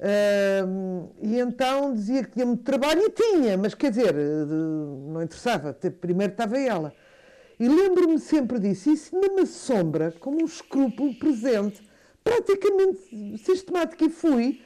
Uh, 0.00 1.12
e 1.22 1.38
então 1.38 1.92
dizia 1.92 2.24
que 2.24 2.30
tinha 2.30 2.46
muito 2.46 2.64
trabalho 2.64 3.02
e 3.02 3.10
tinha, 3.10 3.56
mas 3.58 3.74
quer 3.74 3.90
dizer, 3.90 4.14
não 4.14 5.22
interessava, 5.22 5.72
primeiro 6.00 6.32
estava 6.32 6.58
ela. 6.58 6.92
E 7.58 7.68
lembro-me 7.68 8.18
sempre 8.18 8.58
disso, 8.58 8.90
isso 8.90 9.14
numa 9.14 9.44
sombra, 9.44 10.14
como 10.18 10.40
um 10.40 10.46
escrúpulo 10.46 11.14
presente, 11.18 11.82
praticamente 12.22 13.38
sistemático, 13.38 14.04
e 14.04 14.10
fui, 14.10 14.60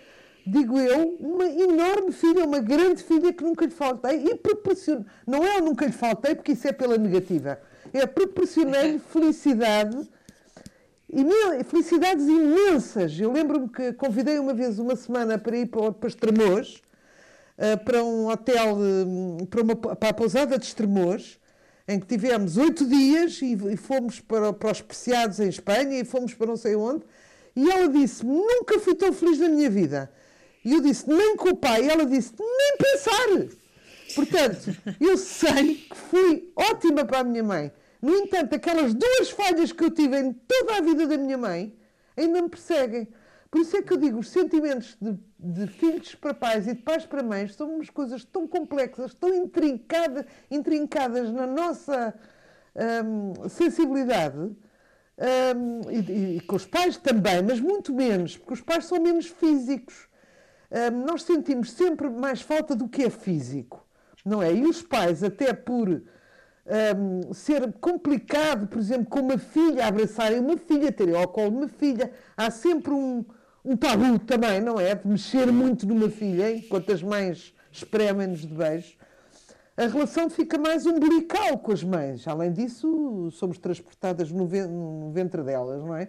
digo 0.46 0.78
eu, 0.78 1.16
uma 1.20 1.46
enorme 1.46 2.12
filha, 2.12 2.44
uma 2.44 2.60
grande 2.60 3.02
filha 3.02 3.32
que 3.32 3.42
nunca 3.42 3.64
lhe 3.64 3.70
faltei, 3.70 4.24
e 4.26 4.34
proporciono, 4.36 5.04
não 5.26 5.44
é 5.44 5.58
eu 5.58 5.62
nunca 5.62 5.86
lhe 5.86 5.92
faltei, 5.92 6.34
porque 6.34 6.52
isso 6.52 6.68
é 6.68 6.72
pela 6.72 6.98
negativa, 6.98 7.60
é 7.92 8.06
proporcionei-lhe 8.06 8.98
felicidade 9.10 10.08
felicidades 11.66 12.26
imensas. 12.26 13.18
Eu 13.18 13.30
lembro-me 13.30 13.68
que 13.68 13.92
convidei 13.92 14.38
uma 14.38 14.52
vez, 14.52 14.78
uma 14.78 14.96
semana, 14.96 15.38
para 15.38 15.56
ir 15.56 15.66
para, 15.66 15.92
para 15.92 16.08
Estremoz, 16.08 16.82
eh, 17.56 17.76
para 17.76 18.02
um 18.02 18.28
hotel, 18.28 18.78
eh, 18.80 19.46
para, 19.46 19.62
uma, 19.62 19.76
para 19.76 20.08
a 20.08 20.12
pousada 20.12 20.58
de 20.58 20.64
Estremoz, 20.64 21.38
em 21.86 22.00
que 22.00 22.06
tivemos 22.06 22.56
oito 22.56 22.86
dias 22.86 23.40
e, 23.42 23.52
e, 23.52 23.76
fomos 23.76 24.18
para, 24.20 24.52
para 24.52 24.72
os 24.72 24.80
Preciados 24.80 25.38
em 25.38 25.48
Espanha 25.48 26.00
e 26.00 26.04
fomos 26.04 26.34
para 26.34 26.46
não 26.46 26.56
sei 26.56 26.74
onde. 26.74 27.04
E 27.56 27.70
ela 27.70 27.88
disse: 27.88 28.24
Nunca 28.24 28.78
fui 28.80 28.94
tão 28.94 29.12
feliz 29.12 29.38
na 29.38 29.48
minha 29.48 29.70
vida. 29.70 30.12
E 30.64 30.72
eu 30.72 30.80
disse: 30.80 31.08
Nem 31.08 31.36
com 31.36 31.50
o 31.50 31.56
pai. 31.56 31.84
E 31.84 31.88
ela 31.88 32.04
disse: 32.06 32.32
Nem 32.38 32.76
pensar. 32.78 33.56
Portanto, 34.14 34.76
eu 35.00 35.16
sei 35.16 35.76
que 35.76 35.96
fui 35.96 36.52
ótima 36.56 37.04
para 37.04 37.20
a 37.20 37.24
minha 37.24 37.42
mãe. 37.42 37.72
No 38.00 38.14
entanto, 38.14 38.54
aquelas 38.54 38.94
duas 38.94 39.30
falhas 39.30 39.72
que 39.72 39.82
eu 39.82 39.90
tive 39.90 40.18
em 40.18 40.32
toda 40.32 40.76
a 40.76 40.80
vida 40.80 41.06
da 41.06 41.16
minha 41.16 41.38
mãe 41.38 41.74
ainda 42.16 42.42
me 42.42 42.48
perseguem. 42.48 43.08
Por 43.50 43.60
isso 43.60 43.76
é 43.76 43.82
que 43.82 43.92
eu 43.92 43.96
digo, 43.96 44.18
os 44.18 44.30
sentimentos 44.30 44.96
de, 45.00 45.16
de 45.38 45.66
filhos 45.68 46.14
para 46.14 46.34
pais 46.34 46.66
e 46.66 46.74
de 46.74 46.82
pais 46.82 47.06
para 47.06 47.22
mães 47.22 47.54
são 47.54 47.72
umas 47.72 47.88
coisas 47.88 48.24
tão 48.24 48.48
complexas, 48.48 49.14
tão 49.14 49.32
intrincadas, 49.32 50.24
intrincadas 50.50 51.30
na 51.30 51.46
nossa 51.46 52.14
hum, 53.04 53.48
sensibilidade. 53.48 54.50
Um, 55.16 55.90
e, 55.90 56.36
e, 56.36 56.40
com 56.40 56.56
os 56.56 56.66
pais 56.66 56.96
também, 56.96 57.42
mas 57.42 57.60
muito 57.60 57.94
menos, 57.94 58.36
porque 58.36 58.54
os 58.54 58.60
pais 58.60 58.86
são 58.86 59.00
menos 59.00 59.26
físicos. 59.26 60.08
Um, 60.70 61.04
nós 61.04 61.22
sentimos 61.22 61.70
sempre 61.70 62.08
mais 62.10 62.40
falta 62.40 62.74
do 62.74 62.88
que 62.88 63.04
é 63.04 63.10
físico, 63.10 63.86
não 64.24 64.42
é? 64.42 64.52
E 64.52 64.64
os 64.64 64.82
pais, 64.82 65.22
até 65.22 65.52
por 65.52 66.02
um, 66.66 67.32
ser 67.32 67.72
complicado, 67.74 68.66
por 68.66 68.78
exemplo, 68.78 69.06
com 69.06 69.20
uma 69.20 69.38
filha, 69.38 69.86
abraçarem 69.86 70.40
uma 70.40 70.56
filha, 70.56 70.90
terem 70.90 71.14
ao 71.14 71.28
colo 71.28 71.58
uma 71.58 71.68
filha. 71.68 72.10
Há 72.36 72.50
sempre 72.50 72.92
um, 72.92 73.24
um 73.64 73.76
tabu 73.76 74.18
também, 74.18 74.60
não 74.60 74.80
é? 74.80 74.94
De 74.94 75.06
mexer 75.06 75.50
muito 75.52 75.86
numa 75.86 76.08
filha, 76.08 76.56
enquanto 76.56 76.90
as 76.90 77.02
mães 77.02 77.54
espremem-nos 77.70 78.40
de 78.40 78.54
beijo. 78.54 78.96
A 79.76 79.86
relação 79.86 80.30
fica 80.30 80.56
mais 80.56 80.86
umbilical 80.86 81.58
com 81.58 81.72
as 81.72 81.82
mães. 81.82 82.28
Além 82.28 82.52
disso, 82.52 83.30
somos 83.32 83.58
transportadas 83.58 84.30
no 84.30 85.10
ventre 85.12 85.42
delas, 85.42 85.82
não 85.82 85.96
é? 85.96 86.08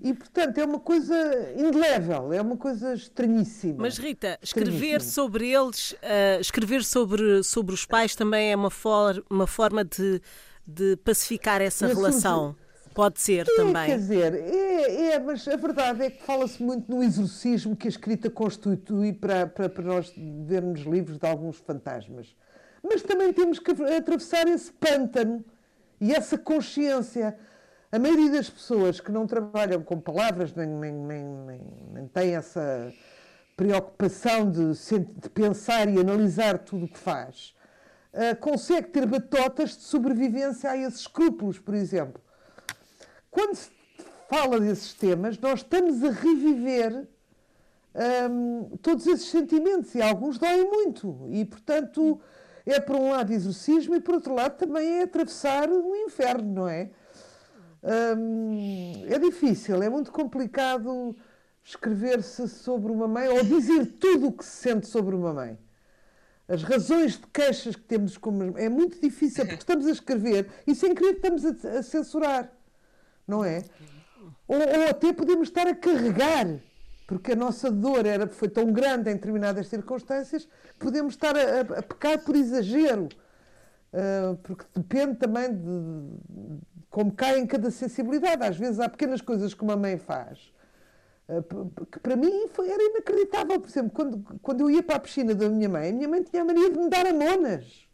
E, 0.00 0.14
portanto, 0.14 0.58
é 0.58 0.64
uma 0.64 0.78
coisa 0.78 1.14
indelével, 1.56 2.32
é 2.32 2.40
uma 2.40 2.56
coisa 2.56 2.94
estranhíssima. 2.94 3.76
Mas, 3.78 3.98
Rita, 3.98 4.38
escrever 4.40 5.02
sobre 5.02 5.50
eles, 5.50 5.92
uh, 5.92 6.40
escrever 6.40 6.84
sobre, 6.84 7.42
sobre 7.42 7.74
os 7.74 7.84
pais 7.84 8.14
também 8.14 8.52
é 8.52 8.56
uma, 8.56 8.70
for, 8.70 9.24
uma 9.28 9.46
forma 9.46 9.84
de, 9.84 10.22
de 10.66 10.96
pacificar 10.98 11.60
essa 11.60 11.88
relação. 11.88 12.54
Pode 12.94 13.20
ser 13.20 13.46
é, 13.48 13.56
também. 13.56 13.86
Quer 13.86 13.98
dizer, 13.98 14.34
é, 14.34 15.12
é, 15.12 15.18
mas 15.18 15.46
a 15.46 15.56
verdade 15.56 16.04
é 16.04 16.10
que 16.10 16.22
fala-se 16.22 16.62
muito 16.62 16.90
no 16.90 17.02
exorcismo 17.02 17.76
que 17.76 17.86
a 17.86 17.90
escrita 17.90 18.28
constitui 18.28 19.12
para, 19.12 19.46
para, 19.46 19.68
para 19.68 19.84
nós 19.84 20.12
vermos 20.16 20.80
livros 20.80 21.18
de 21.18 21.26
alguns 21.26 21.58
fantasmas. 21.58 22.34
Mas 22.82 23.02
também 23.02 23.32
temos 23.32 23.58
que 23.58 23.70
atravessar 23.70 24.48
esse 24.48 24.72
pântano 24.72 25.44
e 26.00 26.12
essa 26.12 26.36
consciência. 26.36 27.36
A 27.92 27.98
maioria 27.98 28.30
das 28.30 28.48
pessoas 28.48 29.00
que 29.00 29.12
não 29.12 29.26
trabalham 29.26 29.82
com 29.82 30.00
palavras, 30.00 30.54
nem, 30.54 30.66
nem, 30.66 30.92
nem, 30.92 31.24
nem, 31.24 31.60
nem 31.92 32.08
têm 32.08 32.34
essa 32.34 32.92
preocupação 33.56 34.50
de, 34.50 34.72
de, 34.72 35.28
pensar 35.28 35.88
e 35.88 36.00
analisar 36.00 36.58
tudo 36.58 36.86
o 36.86 36.88
que 36.88 36.98
faz, 36.98 37.54
uh, 38.14 38.34
consegue 38.40 38.88
ter 38.88 39.04
batotas 39.04 39.76
de 39.76 39.82
sobrevivência 39.82 40.70
a 40.70 40.76
esses 40.76 41.00
escrúpulos, 41.00 41.58
por 41.58 41.74
exemplo. 41.74 42.22
Quando 43.30 43.54
se 43.54 43.70
fala 44.28 44.58
desses 44.60 44.94
temas, 44.94 45.38
nós 45.38 45.60
estamos 45.60 46.02
a 46.02 46.10
reviver 46.10 47.08
um, 48.30 48.76
todos 48.82 49.06
esses 49.06 49.28
sentimentos 49.28 49.94
e 49.94 50.02
alguns 50.02 50.38
doem 50.38 50.68
muito. 50.68 51.26
E, 51.30 51.44
portanto, 51.44 52.20
é 52.66 52.80
por 52.80 52.96
um 52.96 53.10
lado 53.10 53.32
exorcismo 53.32 53.94
e 53.94 54.00
por 54.00 54.14
outro 54.14 54.34
lado 54.34 54.56
também 54.56 55.00
é 55.00 55.02
atravessar 55.02 55.68
um 55.68 55.94
inferno, 55.96 56.52
não 56.52 56.68
é? 56.68 56.90
Um, 57.82 59.06
é 59.08 59.18
difícil, 59.18 59.82
é 59.82 59.88
muito 59.88 60.12
complicado 60.12 61.16
escrever-se 61.64 62.48
sobre 62.48 62.92
uma 62.92 63.08
mãe 63.08 63.28
ou 63.28 63.42
dizer 63.42 63.86
tudo 63.98 64.28
o 64.28 64.32
que 64.32 64.44
se 64.44 64.56
sente 64.56 64.86
sobre 64.86 65.14
uma 65.14 65.32
mãe. 65.32 65.58
As 66.46 66.62
razões 66.62 67.12
de 67.12 67.26
queixas 67.28 67.76
que 67.76 67.82
temos 67.82 68.18
como 68.18 68.58
é 68.58 68.68
muito 68.68 69.00
difícil 69.00 69.44
porque 69.46 69.62
estamos 69.62 69.86
a 69.86 69.92
escrever 69.92 70.50
e 70.66 70.74
sem 70.74 70.94
querer 70.94 71.14
estamos 71.14 71.44
a, 71.44 71.78
a 71.78 71.82
censurar, 71.82 72.52
não 73.30 73.44
é? 73.44 73.62
Ou, 74.46 74.58
ou, 74.58 74.88
até 74.90 75.12
podemos 75.12 75.48
estar 75.48 75.66
a 75.66 75.74
carregar, 75.74 76.58
porque 77.06 77.32
a 77.32 77.36
nossa 77.36 77.70
dor 77.70 78.04
era, 78.04 78.26
foi 78.26 78.48
tão 78.48 78.72
grande 78.72 79.10
em 79.10 79.14
determinadas 79.14 79.68
circunstâncias, 79.68 80.48
podemos 80.78 81.14
estar 81.14 81.36
a, 81.36 81.60
a, 81.60 81.82
pecar 81.82 82.18
por 82.24 82.34
exagero. 82.34 83.08
Uh, 83.92 84.36
porque 84.44 84.64
depende 84.74 85.16
também 85.16 85.52
de, 85.52 86.18
como 86.90 87.12
cai 87.12 87.38
em 87.40 87.46
cada 87.46 87.70
sensibilidade. 87.70 88.44
Às 88.44 88.56
vezes 88.56 88.78
há 88.78 88.88
pequenas 88.88 89.20
coisas 89.20 89.54
que 89.54 89.62
uma 89.62 89.76
mãe 89.76 89.96
faz 89.98 90.52
eh, 91.30 91.42
que 91.90 92.00
para 92.00 92.16
mim 92.16 92.48
foi, 92.48 92.68
era 92.68 92.82
inacreditável. 92.82 93.60
Por 93.60 93.68
exemplo, 93.68 93.90
quando, 93.92 94.38
quando 94.42 94.60
eu 94.62 94.70
ia 94.70 94.82
para 94.82 94.96
a 94.96 95.00
piscina 95.00 95.34
da 95.34 95.48
minha 95.48 95.68
mãe, 95.68 95.90
a 95.90 95.92
minha 95.92 96.08
mãe 96.08 96.22
tinha 96.22 96.42
a 96.42 96.44
mania 96.44 96.70
de 96.70 96.78
me 96.78 96.88
dar 96.88 97.06
amonas. 97.06 97.88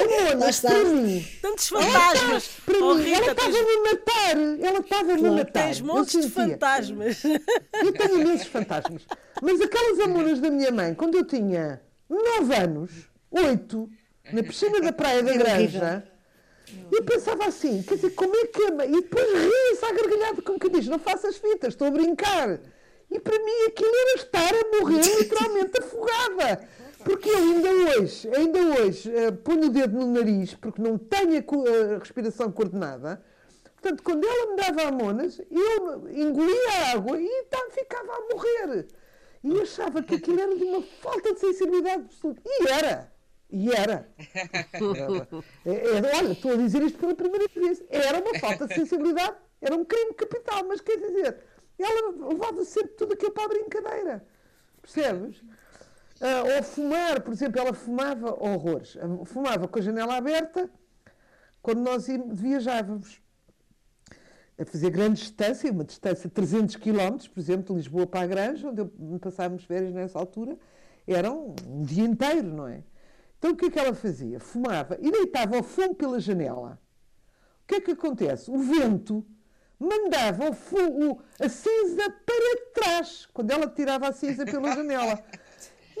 Amonas, 0.00 0.60
para 0.60 0.84
mim. 0.84 1.26
Tantos 1.42 1.68
fantasmas. 1.68 2.48
Para 2.64 2.78
oh, 2.78 2.94
mim, 2.94 3.02
Rita, 3.02 3.16
ela 3.16 3.32
estava-me 3.32 3.64
tens... 3.64 3.76
a 3.76 3.82
matar. 3.82 4.36
Ela 4.66 4.82
claro. 4.82 5.10
a 5.10 5.30
matar. 5.32 5.64
Tens 5.64 5.80
montes 5.80 6.24
de 6.24 6.30
fantasmas. 6.30 7.22
Eu 7.24 7.92
tenho 7.92 8.20
imensos 8.20 8.46
fantasmas. 8.46 9.02
Mas 9.42 9.60
aquelas 9.60 9.98
amonas 10.00 10.40
da 10.40 10.50
minha 10.50 10.70
mãe, 10.70 10.94
quando 10.94 11.16
eu 11.16 11.24
tinha 11.24 11.82
9 12.08 12.54
anos, 12.54 12.90
8, 13.30 13.90
na 14.32 14.42
piscina 14.42 14.80
da 14.80 14.92
Praia 14.92 15.22
da 15.22 15.32
Granja, 15.32 16.04
e 16.92 17.02
pensava 17.02 17.46
assim, 17.46 17.82
quer 17.82 17.96
dizer, 17.96 18.10
como 18.10 18.34
é 18.36 18.46
que 18.46 18.62
é? 18.62 18.88
E 18.88 19.02
depois 19.02 19.26
ria-se 19.26 19.84
à 19.84 19.92
gargalhada, 19.92 20.42
como 20.42 20.58
que 20.58 20.68
diz, 20.68 20.86
não 20.86 20.98
faças 20.98 21.36
fitas, 21.36 21.74
estou 21.74 21.88
a 21.88 21.90
brincar. 21.90 22.60
E 23.10 23.18
para 23.18 23.38
mim 23.38 23.66
aquilo 23.66 23.90
era 23.94 24.14
estar 24.16 24.54
a 24.54 24.78
morrer 24.78 25.02
literalmente 25.18 25.80
afogada. 25.80 26.68
Porque 27.04 27.28
eu 27.28 27.36
ainda 27.36 27.70
hoje, 27.70 28.28
ainda 28.34 28.58
hoje, 28.58 29.10
uh, 29.10 29.32
ponho 29.32 29.66
o 29.66 29.70
dedo 29.70 29.98
no 29.98 30.06
nariz, 30.12 30.54
porque 30.54 30.82
não 30.82 30.98
tenho 30.98 31.38
a, 31.38 31.94
a 31.94 31.98
respiração 31.98 32.50
coordenada. 32.52 33.22
Portanto, 33.80 34.02
quando 34.02 34.26
ela 34.26 34.50
me 34.50 34.56
dava 34.56 34.88
amonas, 34.88 35.40
eu 35.50 36.08
engolia 36.10 36.70
a 36.70 36.92
água 36.92 37.20
e 37.20 37.44
tá, 37.44 37.58
ficava 37.70 38.12
a 38.12 38.20
morrer. 38.34 38.86
E 39.44 39.60
achava 39.60 40.02
que 40.02 40.16
aquilo 40.16 40.40
era 40.40 40.56
de 40.56 40.64
uma 40.64 40.82
falta 41.00 41.32
de 41.32 41.40
sensibilidade 41.40 42.02
absoluta. 42.02 42.42
E 42.44 42.68
era. 42.68 43.12
E 43.50 43.72
era. 43.72 44.08
É, 45.64 45.70
é, 45.70 46.16
olha, 46.16 46.32
estou 46.32 46.52
a 46.52 46.56
dizer 46.56 46.82
isto 46.82 46.98
pela 46.98 47.14
primeira 47.14 47.46
vez. 47.54 47.82
Era 47.88 48.20
uma 48.20 48.38
falta 48.38 48.66
de 48.66 48.74
sensibilidade, 48.74 49.36
era 49.60 49.74
um 49.74 49.84
crime 49.84 50.14
capital, 50.14 50.64
mas 50.66 50.80
quer 50.80 50.96
dizer, 50.96 51.36
ela 51.82 52.28
levava 52.28 52.64
sempre 52.64 52.92
tudo 52.94 53.12
aquilo 53.12 53.32
para 53.32 53.44
a 53.44 53.48
brincadeira. 53.48 54.26
Percebes? 54.82 55.38
Uh, 55.40 56.56
ou 56.56 56.62
fumar, 56.62 57.20
por 57.20 57.32
exemplo, 57.32 57.60
ela 57.60 57.72
fumava 57.72 58.30
horrores. 58.42 58.96
Fumava 59.26 59.68
com 59.68 59.78
a 59.78 59.82
janela 59.82 60.16
aberta 60.16 60.68
quando 61.62 61.80
nós 61.80 62.06
viajávamos. 62.32 63.20
A 64.58 64.64
fazer 64.64 64.90
grande 64.90 65.20
distância, 65.20 65.70
uma 65.70 65.84
distância 65.84 66.28
de 66.28 66.34
300 66.34 66.74
km, 66.76 67.28
por 67.32 67.38
exemplo, 67.38 67.66
de 67.66 67.74
Lisboa 67.74 68.08
para 68.08 68.22
a 68.22 68.26
Granja, 68.26 68.68
onde 68.68 69.18
passávamos 69.20 69.62
férias 69.64 69.94
nessa 69.94 70.18
altura, 70.18 70.58
era 71.06 71.30
um 71.30 71.54
dia 71.84 72.04
inteiro, 72.04 72.48
não 72.48 72.66
é? 72.66 72.82
Então 73.38 73.52
o 73.52 73.56
que 73.56 73.66
é 73.66 73.70
que 73.70 73.78
ela 73.78 73.94
fazia? 73.94 74.40
Fumava 74.40 74.98
e 75.00 75.12
deitava 75.12 75.58
o 75.58 75.62
fumo 75.62 75.94
pela 75.94 76.18
janela. 76.18 76.80
O 77.62 77.66
que 77.68 77.76
é 77.76 77.80
que 77.80 77.92
acontece? 77.92 78.50
O 78.50 78.58
vento 78.58 79.24
mandava 79.78 80.50
o 80.50 80.54
fumo, 80.54 81.22
a 81.38 81.48
cinza 81.48 82.10
para 82.26 82.56
trás, 82.74 83.28
quando 83.32 83.50
ela 83.50 83.66
tirava 83.68 84.08
a 84.08 84.12
cinza 84.12 84.44
pela 84.44 84.74
janela. 84.74 85.22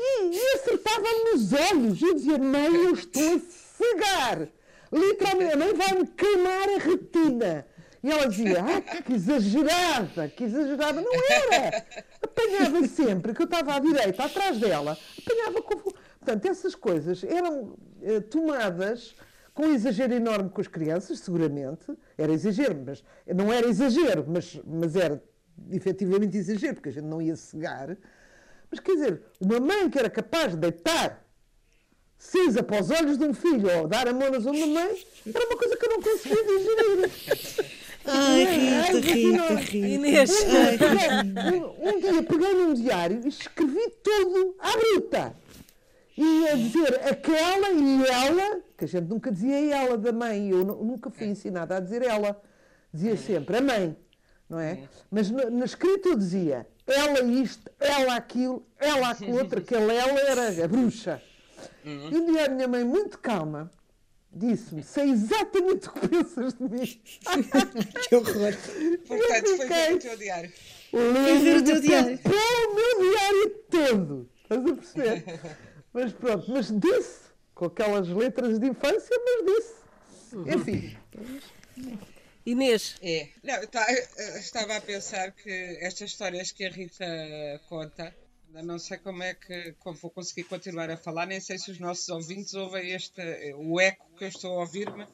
E, 0.00 0.30
e 0.32 0.54
acertava-me 0.54 1.32
nos 1.32 1.52
olhos. 1.52 2.00
Eu 2.00 2.14
dizia, 2.14 2.38
mãe, 2.38 2.72
eu 2.72 2.94
estou 2.94 3.34
a 3.34 3.40
cegar. 3.40 4.48
Literalmente, 4.92 5.52
a 5.54 5.56
mãe 5.56 5.74
vai-me 5.74 6.06
queimar 6.06 6.68
a 6.68 6.78
retina. 6.78 7.66
E 8.00 8.08
ela 8.08 8.28
dizia, 8.28 8.64
ah, 8.64 9.02
que 9.02 9.14
exagerada, 9.14 10.28
que 10.28 10.44
exagerada. 10.44 11.00
Não 11.00 11.12
era. 11.12 11.84
Apanhava 12.22 12.86
sempre, 12.86 13.34
que 13.34 13.42
eu 13.42 13.46
estava 13.46 13.74
à 13.74 13.80
direita, 13.80 14.22
atrás 14.22 14.58
dela, 14.58 14.96
apanhava 15.18 15.62
com 15.62 15.92
Portanto, 16.28 16.46
essas 16.46 16.74
coisas 16.74 17.24
eram 17.24 17.76
eh, 18.02 18.20
tomadas 18.20 19.14
com 19.58 19.64
um 19.64 19.74
exagero 19.74 20.14
enorme 20.14 20.50
com 20.50 20.60
as 20.60 20.68
crianças, 20.68 21.18
seguramente. 21.18 21.92
Era 22.16 22.32
exagero, 22.32 22.80
mas 22.86 23.02
não 23.26 23.52
era 23.52 23.66
exagero, 23.66 24.24
mas, 24.28 24.60
mas 24.64 24.94
era 24.94 25.20
efetivamente 25.72 26.36
exagero, 26.36 26.74
porque 26.74 26.90
a 26.90 26.92
gente 26.92 27.06
não 27.06 27.20
ia 27.20 27.34
cegar. 27.34 27.98
Mas 28.70 28.78
quer 28.78 28.92
dizer, 28.94 29.22
uma 29.40 29.58
mãe 29.58 29.90
que 29.90 29.98
era 29.98 30.08
capaz 30.08 30.52
de 30.52 30.58
deitar 30.58 31.26
cinza 32.16 32.62
para 32.62 32.80
os 32.80 32.88
olhos 32.88 33.18
de 33.18 33.24
um 33.24 33.34
filho 33.34 33.68
ou 33.80 33.88
dar 33.88 34.06
a 34.06 34.12
uma 34.12 34.30
mãe, 34.30 35.04
era 35.26 35.46
uma 35.48 35.56
coisa 35.56 35.76
que 35.76 35.86
eu 35.86 35.90
não 35.90 36.02
conseguia 36.02 36.44
digerir. 36.44 37.74
Ai, 38.06 38.44
Rita, 38.44 39.12
Rita, 39.12 39.54
Rita. 39.54 39.86
Inês. 39.88 40.30
Um, 41.82 41.88
um 41.88 42.00
dia 42.00 42.22
peguei 42.22 42.54
num 42.54 42.74
diário 42.74 43.22
e 43.24 43.28
escrevi 43.28 43.90
tudo 44.04 44.54
à 44.60 44.70
bruta 44.76 45.34
e 46.20 46.48
a 46.48 46.56
dizer 46.56 47.00
aquela 47.08 47.70
e 47.70 48.04
ela, 48.04 48.60
que 48.76 48.84
a 48.84 48.88
gente 48.88 49.06
nunca 49.06 49.30
dizia 49.30 49.76
ela 49.76 49.96
da 49.96 50.10
mãe, 50.10 50.50
eu 50.50 50.64
nunca 50.64 51.10
fui 51.10 51.28
ensinada 51.28 51.76
a 51.76 51.80
dizer 51.80 52.02
ela, 52.02 52.42
dizia 52.92 53.16
sempre 53.16 53.58
a 53.58 53.60
mãe, 53.60 53.96
não 54.50 54.58
é? 54.58 54.88
Mas 55.08 55.30
na, 55.30 55.48
na 55.48 55.64
escrita 55.64 56.08
eu 56.08 56.16
dizia 56.16 56.66
ela 56.84 57.20
isto, 57.22 57.70
ela 57.78 58.16
aquilo, 58.16 58.66
ela 58.80 59.10
aquilo 59.12 59.38
outro, 59.38 59.60
aquela 59.60 59.92
ela 59.92 60.18
era 60.18 60.64
a 60.64 60.66
bruxa. 60.66 61.22
Uhum. 61.84 62.10
E 62.10 62.16
um 62.16 62.32
dia 62.32 62.46
a 62.46 62.48
minha 62.48 62.66
mãe, 62.66 62.82
muito 62.82 63.16
calma, 63.20 63.70
disse-me: 64.32 64.82
Sei 64.82 65.10
exatamente 65.10 65.88
o 65.88 65.92
que 65.92 66.08
pensas 66.08 66.54
de 66.54 66.62
mim. 66.64 67.00
que 68.08 68.16
horror! 68.16 68.54
Portanto, 69.06 69.56
foi 69.56 69.68
ver 69.68 69.94
o 69.94 69.98
teu 70.00 70.16
diário. 70.16 70.52
Foi 70.90 71.38
ver 71.38 71.56
o 71.58 71.64
teu 71.64 71.80
diário. 71.80 72.18
o 72.24 72.74
meu 72.74 73.10
diário 73.10 73.50
todo. 73.70 74.28
Estás 74.42 74.66
a 74.66 74.74
perceber? 74.74 75.40
Mas 75.92 76.12
pronto, 76.12 76.50
mas 76.50 76.70
disse, 76.70 77.20
com 77.54 77.66
aquelas 77.66 78.08
letras 78.08 78.58
de 78.58 78.66
infância, 78.66 79.16
mas 79.24 79.46
disse. 79.46 79.74
Enfim. 80.54 80.96
Inês. 82.46 82.96
É. 83.02 83.28
Não, 83.42 83.66
tá, 83.66 83.86
estava 84.38 84.76
a 84.76 84.80
pensar 84.80 85.32
que 85.32 85.50
estas 85.82 86.10
histórias 86.10 86.50
que 86.50 86.64
a 86.64 86.70
Rita 86.70 87.04
conta, 87.68 88.14
não 88.50 88.78
sei 88.78 88.96
como 88.96 89.22
é 89.22 89.34
que 89.34 89.74
como 89.80 89.98
vou 89.98 90.10
conseguir 90.10 90.44
continuar 90.44 90.90
a 90.90 90.96
falar, 90.96 91.26
nem 91.26 91.40
sei 91.40 91.58
se 91.58 91.70
os 91.70 91.78
nossos 91.78 92.08
ouvintes 92.08 92.54
ouvem 92.54 92.92
este, 92.92 93.20
o 93.54 93.78
eco 93.78 94.06
que 94.16 94.24
eu 94.24 94.28
estou 94.28 94.56
a 94.56 94.60
ouvir-me, 94.60 95.06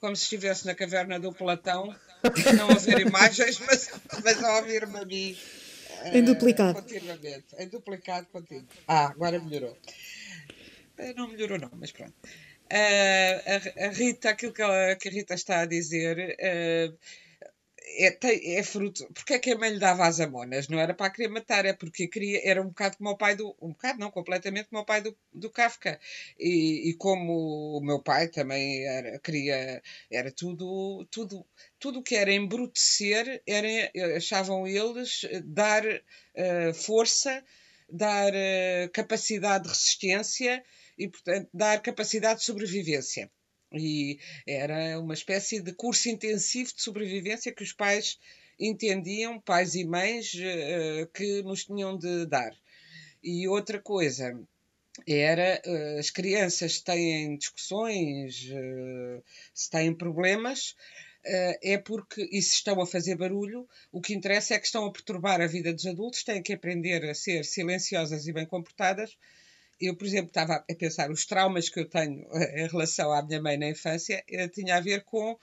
como 0.00 0.16
se 0.16 0.24
estivesse 0.24 0.66
na 0.66 0.74
caverna 0.74 1.20
do 1.20 1.32
Platão, 1.32 1.94
não 2.56 2.70
a 2.70 2.74
ver 2.74 3.00
imagens, 3.06 3.60
mas, 3.60 3.90
mas 4.24 4.42
a 4.42 4.56
ouvir-me 4.56 4.98
a 4.98 5.04
mim. 5.04 5.38
Em 6.06 6.24
duplicado. 6.24 6.78
Uh, 6.78 6.82
continuamente. 6.82 7.46
Em 7.56 7.68
duplicado 7.68 8.26
contigo. 8.28 8.66
Ah, 8.88 9.06
agora 9.06 9.38
melhorou. 9.38 9.76
Eh, 11.00 11.14
não 11.14 11.28
melhorou, 11.28 11.58
não, 11.58 11.70
mas 11.74 11.92
pronto. 11.92 12.14
Uh, 12.72 13.80
a, 13.80 13.86
a, 13.86 13.88
Rita, 13.88 14.30
aquilo 14.30 14.52
que, 14.52 14.62
ela, 14.62 14.94
que, 14.96 15.08
a 15.08 15.12
Rita 15.12 15.34
está 15.34 15.60
a 15.60 15.66
dizer. 15.66 16.36
Uh, 16.38 16.98
é, 17.98 18.10
tem, 18.12 18.56
é, 18.56 18.62
fruto. 18.62 19.08
Porque 19.12 19.34
é 19.34 19.38
que 19.38 19.50
a 19.50 19.58
mãe 19.58 19.70
lhe 19.70 19.78
dava 19.78 20.06
as 20.06 20.20
amonas? 20.20 20.68
Não 20.68 20.78
era 20.78 20.94
para 20.94 21.06
a 21.06 21.10
querer 21.10 21.28
matar, 21.28 21.64
é 21.64 21.72
porque 21.72 22.06
queria, 22.06 22.40
era 22.44 22.62
um 22.62 22.68
bocado 22.68 22.96
como 22.98 23.10
o 23.10 23.16
pai 23.16 23.34
do. 23.34 23.56
Um 23.60 23.70
bocado, 23.70 23.98
não, 23.98 24.10
completamente 24.10 24.68
como 24.68 24.82
o 24.82 24.84
pai 24.84 25.00
do, 25.00 25.16
do 25.32 25.50
Kafka. 25.50 25.98
E, 26.38 26.90
e 26.90 26.94
como 26.94 27.78
o 27.78 27.80
meu 27.80 28.00
pai 28.00 28.28
também 28.28 28.84
era, 28.86 29.18
queria. 29.18 29.82
Era 30.10 30.30
tudo. 30.30 31.06
tudo 31.10 31.44
tudo 31.78 32.02
que 32.02 32.14
era 32.14 32.32
embrutecer, 32.32 33.42
era, 33.46 33.90
achavam 34.16 34.66
eles 34.66 35.22
dar 35.44 35.82
uh, 35.86 36.74
força, 36.74 37.42
dar 37.88 38.32
uh, 38.34 38.90
capacidade 38.92 39.64
de 39.64 39.70
resistência 39.70 40.62
e, 41.00 41.08
portanto, 41.08 41.48
dar 41.52 41.80
capacidade 41.80 42.40
de 42.40 42.46
sobrevivência. 42.46 43.30
E 43.72 44.18
era 44.46 45.00
uma 45.00 45.14
espécie 45.14 45.60
de 45.60 45.72
curso 45.72 46.10
intensivo 46.10 46.74
de 46.74 46.82
sobrevivência 46.82 47.54
que 47.54 47.62
os 47.62 47.72
pais 47.72 48.18
entendiam, 48.58 49.40
pais 49.40 49.74
e 49.74 49.84
mães, 49.84 50.32
eh, 50.38 51.08
que 51.14 51.42
nos 51.42 51.64
tinham 51.64 51.96
de 51.96 52.26
dar. 52.26 52.52
E 53.22 53.48
outra 53.48 53.80
coisa, 53.80 54.38
era 55.06 55.62
uh, 55.64 55.98
as 55.98 56.10
crianças 56.10 56.80
têm 56.80 57.36
discussões, 57.36 58.50
se 59.54 59.70
têm 59.70 59.94
problemas, 59.94 60.74
é 61.62 61.78
porque, 61.78 62.28
e 62.32 62.42
se 62.42 62.54
estão 62.54 62.80
a 62.80 62.86
fazer 62.86 63.16
barulho, 63.16 63.68
o 63.92 64.00
que 64.00 64.14
interessa 64.14 64.54
é 64.54 64.58
que 64.58 64.66
estão 64.66 64.84
a 64.84 64.92
perturbar 64.92 65.40
a 65.40 65.46
vida 65.46 65.72
dos 65.72 65.86
adultos, 65.86 66.24
têm 66.24 66.42
que 66.42 66.52
aprender 66.52 67.04
a 67.08 67.14
ser 67.14 67.44
silenciosas 67.44 68.26
e 68.26 68.32
bem 68.32 68.46
comportadas. 68.46 69.16
Eu, 69.80 69.96
por 69.96 70.06
exemplo, 70.06 70.28
estava 70.28 70.64
a 70.70 70.74
pensar, 70.74 71.10
os 71.10 71.24
traumas 71.24 71.68
que 71.68 71.80
eu 71.80 71.88
tenho 71.88 72.26
em 72.56 72.68
relação 72.68 73.12
à 73.12 73.22
minha 73.22 73.40
mãe 73.40 73.56
na 73.56 73.68
infância 73.68 74.22
tinha 74.52 74.76
a 74.76 74.80
ver 74.80 75.04
com 75.04 75.38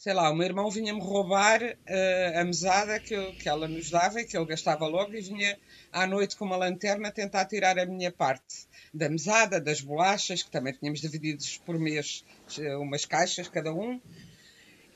sei 0.00 0.14
lá, 0.14 0.30
o 0.30 0.34
meu 0.34 0.46
irmão 0.46 0.70
vinha-me 0.70 0.98
roubar 0.98 1.62
uh, 1.62 2.38
a 2.38 2.42
mesada 2.42 2.98
que, 2.98 3.12
eu, 3.12 3.34
que 3.34 3.46
ela 3.46 3.68
nos 3.68 3.90
dava 3.90 4.18
e 4.18 4.24
que 4.24 4.34
ele 4.34 4.46
gastava 4.46 4.86
logo 4.86 5.14
e 5.14 5.20
vinha 5.20 5.58
à 5.92 6.06
noite 6.06 6.36
com 6.36 6.46
uma 6.46 6.56
lanterna 6.56 7.12
tentar 7.12 7.44
tirar 7.44 7.78
a 7.78 7.84
minha 7.84 8.10
parte 8.10 8.66
da 8.94 9.10
mesada, 9.10 9.60
das 9.60 9.82
bolachas, 9.82 10.42
que 10.42 10.50
também 10.50 10.72
tínhamos 10.72 11.02
divididos 11.02 11.58
por 11.58 11.78
mês 11.78 12.24
eh, 12.58 12.76
umas 12.76 13.04
caixas 13.04 13.46
cada 13.46 13.74
um. 13.74 14.00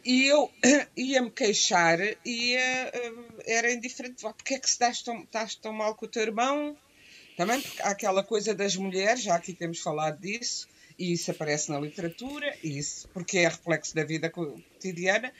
E 0.02 0.24
eu 0.24 0.50
ia-me 0.96 1.30
queixar 1.30 1.98
e 2.24 2.56
era 3.46 3.70
indiferente. 3.70 4.22
Porquê 4.22 4.54
é 4.54 4.58
que 4.58 4.66
se 4.66 4.72
estás 4.72 5.02
tão, 5.02 5.22
estás 5.22 5.54
tão 5.54 5.74
mal 5.74 5.94
com 5.94 6.06
o 6.06 6.08
teu 6.08 6.22
irmão? 6.22 6.74
Também 7.36 7.60
porque 7.60 7.82
há 7.82 7.90
aquela 7.90 8.22
coisa 8.22 8.54
das 8.54 8.76
mulheres, 8.76 9.22
já 9.22 9.34
aqui 9.34 9.52
temos 9.52 9.80
falado 9.80 10.20
disso, 10.20 10.68
e 10.98 11.12
isso 11.12 11.30
aparece 11.30 11.70
na 11.70 11.80
literatura, 11.80 12.56
isso 12.62 13.08
porque 13.08 13.38
é 13.38 13.48
reflexo 13.48 13.94
da 13.94 14.04
vida 14.04 14.30
cotidiana, 14.30 15.32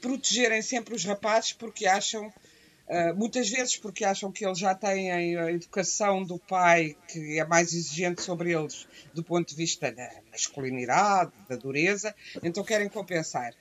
protegerem 0.00 0.62
sempre 0.62 0.94
os 0.94 1.04
rapazes 1.04 1.52
porque 1.52 1.86
acham, 1.86 2.28
uh, 2.28 3.14
muitas 3.16 3.48
vezes 3.48 3.76
porque 3.76 4.04
acham 4.04 4.30
que 4.30 4.46
eles 4.46 4.58
já 4.58 4.74
têm 4.74 5.10
a 5.10 5.50
educação 5.50 6.22
do 6.22 6.38
pai 6.38 6.96
que 7.08 7.38
é 7.38 7.44
mais 7.44 7.72
exigente 7.72 8.22
sobre 8.22 8.52
eles 8.52 8.86
do 9.12 9.24
ponto 9.24 9.48
de 9.48 9.56
vista 9.56 9.90
da 9.90 10.08
masculinidade, 10.30 11.32
da 11.48 11.56
dureza, 11.56 12.14
então 12.42 12.62
querem 12.62 12.88
compensar. 12.88 13.52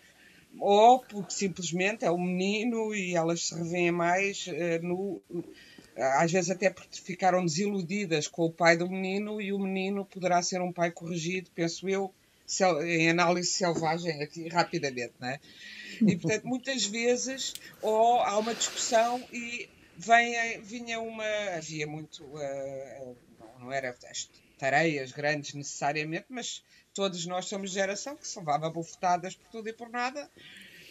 Ou 0.59 0.99
porque 0.99 1.33
simplesmente 1.33 2.05
é 2.05 2.11
o 2.11 2.17
menino 2.17 2.93
e 2.93 3.15
elas 3.15 3.47
se 3.47 3.55
revêem 3.55 3.91
mais 3.91 4.45
uh, 4.47 4.85
no 4.85 5.21
às 5.97 6.31
vezes 6.31 6.49
até 6.49 6.69
porque 6.69 6.99
ficaram 6.99 7.45
desiludidas 7.45 8.27
com 8.27 8.45
o 8.45 8.51
pai 8.51 8.77
do 8.77 8.89
menino 8.89 9.41
e 9.41 9.51
o 9.51 9.59
menino 9.59 10.05
poderá 10.05 10.41
ser 10.41 10.61
um 10.61 10.71
pai 10.71 10.91
corrigido, 10.91 11.49
penso 11.53 11.87
eu, 11.87 12.13
em 12.85 13.09
análise 13.09 13.49
selvagem 13.49 14.21
aqui 14.21 14.47
rapidamente, 14.49 15.13
não 15.19 15.29
é? 15.29 15.39
E 16.01 16.15
portanto 16.15 16.45
muitas 16.45 16.85
vezes 16.85 17.53
ou 17.81 18.19
há 18.19 18.37
uma 18.37 18.53
discussão 18.53 19.23
e 19.31 19.69
vem, 19.97 20.61
vinha 20.61 20.99
uma 20.99 21.25
havia 21.55 21.87
muito 21.87 22.23
uh, 22.23 23.15
não 23.59 23.71
era 23.71 23.95
tareias 24.57 25.11
grandes 25.11 25.53
necessariamente, 25.53 26.25
mas 26.29 26.63
todos 26.93 27.25
nós 27.25 27.45
somos 27.45 27.71
geração 27.71 28.15
que 28.15 28.27
se 28.27 28.37
levava 28.37 28.69
bofetadas 28.69 29.35
por 29.35 29.47
tudo 29.49 29.69
e 29.69 29.73
por 29.73 29.89
nada, 29.89 30.29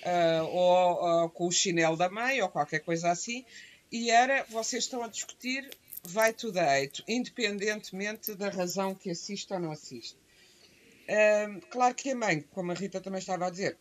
uh, 0.03 0.44
ou 0.46 1.30
com 1.30 1.46
o 1.46 1.53
chinelo 1.53 1.96
da 1.96 2.09
mãe 2.09 2.40
ou 2.42 2.48
qualquer 2.48 2.80
coisa 2.80 3.11
assim, 3.11 3.44
e 3.91 4.11
era, 4.11 4.45
vocês 4.45 4.84
estão 4.84 5.03
a 5.03 5.09
discutir 5.09 5.68
vai 6.03 6.32
to 6.32 6.51
date, 6.51 7.05
independentemente 7.07 8.34
da 8.34 8.49
razão 8.49 8.95
que 8.95 9.11
assiste 9.11 9.53
ou 9.53 9.61
não 9.61 9.70
assiste. 9.70 10.16
Um, 11.09 11.61
claro 11.61 11.95
que 11.95 12.11
a 12.11 12.14
mãe, 12.14 12.45
como 12.53 12.72
a 12.72 12.74
Rita 12.74 13.01
também 13.01 13.18
estava 13.18 13.47
a 13.47 13.51
dizer, 13.51 13.76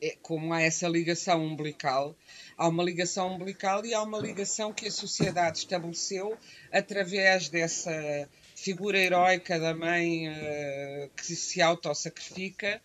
é, 0.00 0.16
como 0.22 0.52
há 0.52 0.62
essa 0.62 0.88
ligação 0.88 1.44
umbilical, 1.44 2.16
há 2.56 2.68
uma 2.68 2.82
ligação 2.82 3.34
umbilical 3.34 3.84
e 3.84 3.92
há 3.92 4.02
uma 4.02 4.18
ligação 4.18 4.72
que 4.72 4.86
a 4.86 4.90
sociedade 4.90 5.58
estabeleceu 5.58 6.38
através 6.72 7.48
dessa 7.48 8.28
figura 8.54 8.98
heroica 8.98 9.58
da 9.58 9.74
mãe 9.74 10.28
uh, 10.28 11.10
que 11.16 11.36
se 11.36 11.60
autossacrifica 11.60 12.80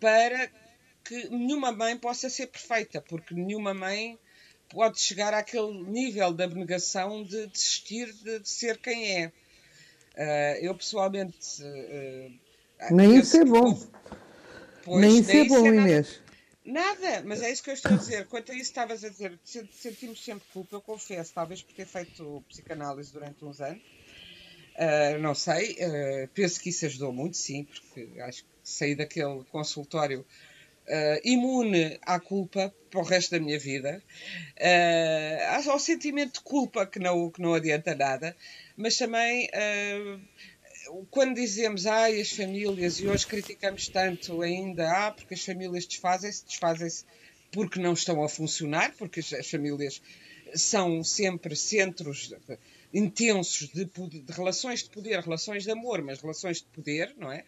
para 0.00 0.50
que 1.04 1.28
nenhuma 1.28 1.72
mãe 1.72 1.96
possa 1.96 2.28
ser 2.28 2.48
perfeita, 2.48 3.00
porque 3.00 3.34
nenhuma 3.34 3.72
mãe 3.72 4.18
pode 4.68 5.00
chegar 5.00 5.34
àquele 5.34 5.82
nível 5.84 6.32
de 6.32 6.42
abnegação 6.42 7.22
de 7.24 7.46
desistir 7.46 8.12
de, 8.12 8.40
de 8.40 8.48
ser 8.48 8.78
quem 8.78 9.22
é. 9.22 9.32
Uh, 10.14 10.64
eu 10.64 10.74
pessoalmente. 10.74 11.62
Uh, 11.62 12.32
nem 12.90 13.16
isso 13.16 13.36
é 13.36 13.44
bom. 13.44 13.80
Pois, 14.84 15.00
nem 15.00 15.18
isso 15.18 15.30
é 15.30 15.44
bom, 15.44 15.66
é 15.66 15.76
Inês. 15.76 16.20
Nada, 16.64 17.22
mas 17.24 17.40
é 17.40 17.50
isso 17.50 17.62
que 17.62 17.70
eu 17.70 17.74
estou 17.74 17.92
a 17.92 17.96
dizer. 17.96 18.26
Quanto 18.26 18.52
a 18.52 18.54
isso 18.54 18.64
estavas 18.64 19.02
a 19.02 19.08
dizer, 19.08 19.38
sentimos 19.42 20.22
sempre 20.22 20.46
culpa, 20.52 20.76
eu 20.76 20.82
confesso, 20.82 21.32
talvez 21.32 21.62
por 21.62 21.74
ter 21.74 21.86
feito 21.86 22.44
psicanálise 22.48 23.12
durante 23.12 23.42
uns 23.44 23.60
anos. 23.60 23.82
Uh, 24.76 25.18
não 25.20 25.34
sei, 25.34 25.76
penso 26.34 26.60
que 26.60 26.68
isso 26.68 26.86
ajudou 26.86 27.12
muito, 27.12 27.36
sim, 27.36 27.64
porque 27.64 28.20
acho 28.20 28.44
que 28.44 28.50
saí 28.62 28.94
daquele 28.94 29.42
consultório 29.50 30.24
uh, 30.88 31.20
imune 31.24 31.98
à 32.02 32.18
culpa 32.18 32.74
para 32.90 33.00
o 33.00 33.04
resto 33.04 33.32
da 33.32 33.40
minha 33.40 33.58
vida, 33.58 34.02
uh, 34.58 35.70
ao 35.70 35.78
sentimento 35.78 36.34
de 36.34 36.40
culpa 36.40 36.86
que 36.86 36.98
não, 36.98 37.30
que 37.30 37.40
não 37.40 37.54
adianta 37.54 37.94
nada, 37.94 38.36
mas 38.76 38.96
também 38.96 39.48
uh, 39.48 40.20
quando 41.10 41.34
dizemos 41.34 41.86
ai 41.86 42.20
as 42.20 42.32
famílias, 42.32 42.98
e 43.00 43.06
hoje 43.06 43.26
criticamos 43.26 43.88
tanto 43.88 44.40
ainda, 44.42 44.90
ah, 44.90 45.10
porque 45.10 45.34
as 45.34 45.44
famílias 45.44 45.86
desfazem-se, 45.86 46.44
desfazem-se 46.46 47.04
porque 47.52 47.80
não 47.80 47.92
estão 47.92 48.22
a 48.22 48.28
funcionar, 48.28 48.94
porque 48.96 49.20
as 49.20 49.50
famílias 49.50 50.02
são 50.54 51.04
sempre 51.04 51.54
centros 51.54 52.28
intensos 52.92 53.68
de, 53.68 53.84
de, 53.84 54.32
relações 54.32 54.82
de 54.82 54.90
poder, 54.90 55.20
relações 55.20 55.64
de 55.64 55.70
amor, 55.70 56.02
mas 56.02 56.20
relações 56.20 56.58
de 56.58 56.66
poder, 56.68 57.14
não 57.16 57.30
é? 57.30 57.44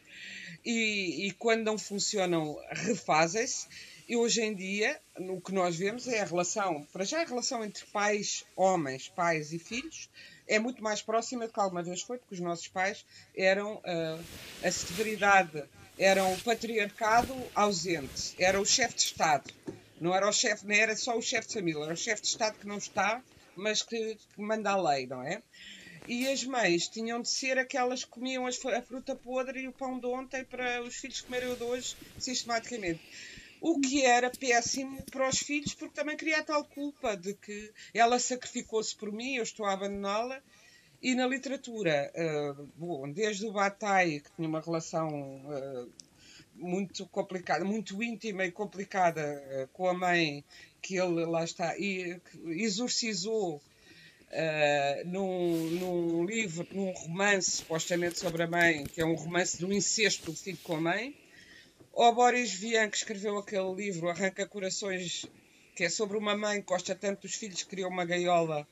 E, 0.65 1.27
e 1.27 1.33
quando 1.33 1.65
não 1.65 1.79
funcionam, 1.79 2.59
refazem-se. 2.71 3.67
E 4.09 4.17
hoje 4.17 4.43
em 4.43 4.55
dia, 4.55 5.01
o 5.17 5.41
que 5.41 5.53
nós 5.53 5.77
vemos 5.77 6.09
é 6.09 6.21
a 6.21 6.25
relação, 6.25 6.85
para 6.93 7.05
já 7.05 7.23
a 7.23 7.25
relação 7.25 7.65
entre 7.65 7.87
pais, 7.87 8.45
homens, 8.57 9.09
pais 9.09 9.53
e 9.53 9.59
filhos, 9.59 10.11
é 10.49 10.59
muito 10.59 10.83
mais 10.83 11.01
próxima 11.01 11.47
do 11.47 11.53
que 11.53 11.61
alguma 11.61 11.83
vez 11.83 12.03
foi, 12.03 12.19
porque 12.19 12.35
os 12.35 12.41
nossos 12.41 12.67
pais 12.67 13.07
eram 13.37 13.77
uh, 13.77 14.25
a 14.65 14.71
severidade, 14.73 15.63
eram 15.97 16.33
o 16.33 16.41
patriarcado 16.41 17.33
ausente, 17.55 18.35
era 18.37 18.61
o 18.61 18.67
chefe 18.67 18.97
de 18.97 19.03
Estado. 19.03 19.55
Não 20.01 20.13
era 20.13 20.29
o 20.29 20.33
chefe, 20.33 20.67
não 20.67 20.75
era 20.75 20.97
só 20.97 21.17
o 21.17 21.23
chefe 21.23 21.49
de 21.49 21.55
família, 21.55 21.85
era 21.85 21.95
o 21.95 21.97
chefe 21.97 22.23
de 22.23 22.29
Estado 22.29 22.59
que 22.59 22.67
não 22.67 22.79
está, 22.79 23.23
mas 23.61 23.83
que, 23.83 24.17
manda 24.37 24.71
a 24.71 24.91
lei, 24.91 25.07
não 25.07 25.23
é? 25.23 25.43
E 26.09 26.27
as 26.27 26.43
mães 26.45 26.89
tinham 26.89 27.21
de 27.21 27.29
ser 27.29 27.59
aquelas 27.59 28.05
que 28.05 28.11
comiam 28.11 28.47
a 28.47 28.83
fruta 28.83 29.15
podre 29.15 29.61
e 29.61 29.69
o 29.69 29.73
pão 29.73 29.99
de 29.99 30.07
ontem 30.07 30.45
para 30.45 30.83
os 30.83 30.97
filhos 30.97 31.21
comerem 31.21 31.53
o 31.53 31.57
de 31.57 31.63
hoje 31.63 31.97
sistematicamente. 32.19 33.01
O 33.61 33.79
que 33.79 34.05
era 34.05 34.31
péssimo 34.31 35.03
para 35.11 35.29
os 35.29 35.39
filhos, 35.39 35.75
porque 35.75 35.95
também 35.95 36.17
cria 36.17 36.39
a 36.39 36.43
tal 36.43 36.65
culpa 36.65 37.15
de 37.15 37.35
que 37.35 37.71
ela 37.93 38.19
sacrificou-se 38.19 38.97
por 38.97 39.13
mim, 39.13 39.37
eu 39.37 39.43
estou 39.43 39.67
a 39.67 39.75
abandoná-la. 39.75 40.43
E 41.03 41.15
na 41.15 41.27
literatura, 41.27 42.13
uh, 42.15 42.69
bom, 42.77 43.11
desde 43.11 43.47
o 43.47 43.53
Bataille, 43.53 44.21
que 44.21 44.31
tinha 44.33 44.49
uma 44.49 44.61
relação 44.61 45.09
uh, 45.09 45.93
muito 46.55 47.07
complicada, 47.07 47.65
muito 47.65 48.03
íntima 48.03 48.45
e 48.45 48.53
complicada 48.53 49.23
uh, 49.23 49.69
com 49.69 49.89
a 49.89 49.95
mãe, 49.95 50.45
que 50.81 50.97
ele 50.97 51.25
lá 51.25 51.45
está, 51.45 51.77
e 51.79 52.21
exorcizou 52.47 53.57
uh, 54.31 55.09
num, 55.09 55.71
num, 55.71 56.25
livro, 56.25 56.67
num 56.73 56.91
romance 56.93 57.51
supostamente 57.51 58.19
sobre 58.19 58.43
a 58.43 58.47
mãe, 58.47 58.85
que 58.85 59.01
é 59.01 59.05
um 59.05 59.15
romance 59.15 59.59
do 59.59 59.73
incesto 59.73 60.31
do 60.31 60.37
filho 60.37 60.59
com 60.63 60.77
a 60.77 60.81
mãe. 60.81 61.17
O 61.93 62.13
Boris 62.13 62.53
Vian, 62.53 62.89
que 62.89 62.97
escreveu 62.97 63.39
aquele 63.39 63.75
livro, 63.75 64.09
Arranca 64.09 64.47
Corações, 64.47 65.27
que 65.75 65.85
é 65.85 65.89
sobre 65.89 66.17
uma 66.17 66.37
mãe 66.37 66.61
que 66.61 66.67
gosta 66.67 66.95
tanto 66.95 67.23
dos 67.23 67.35
filhos 67.35 67.63
que 67.63 67.71
criou 67.71 67.91
uma 67.91 68.05
gaiola 68.05 68.67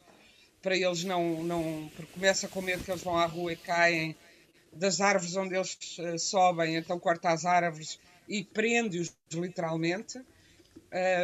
para 0.62 0.76
eles 0.76 1.04
não, 1.04 1.42
não. 1.42 1.90
porque 1.94 2.12
começa 2.12 2.48
com 2.48 2.60
medo 2.60 2.84
que 2.84 2.90
eles 2.90 3.02
vão 3.02 3.16
à 3.16 3.26
rua 3.26 3.52
e 3.52 3.56
caem 3.56 4.16
das 4.72 5.00
árvores 5.00 5.36
onde 5.36 5.54
eles 5.54 5.76
uh, 5.98 6.18
sobem, 6.18 6.76
então 6.76 6.98
corta 6.98 7.30
as 7.30 7.44
árvores 7.44 7.98
e 8.28 8.44
prende-os 8.44 9.16
literalmente. 9.32 10.18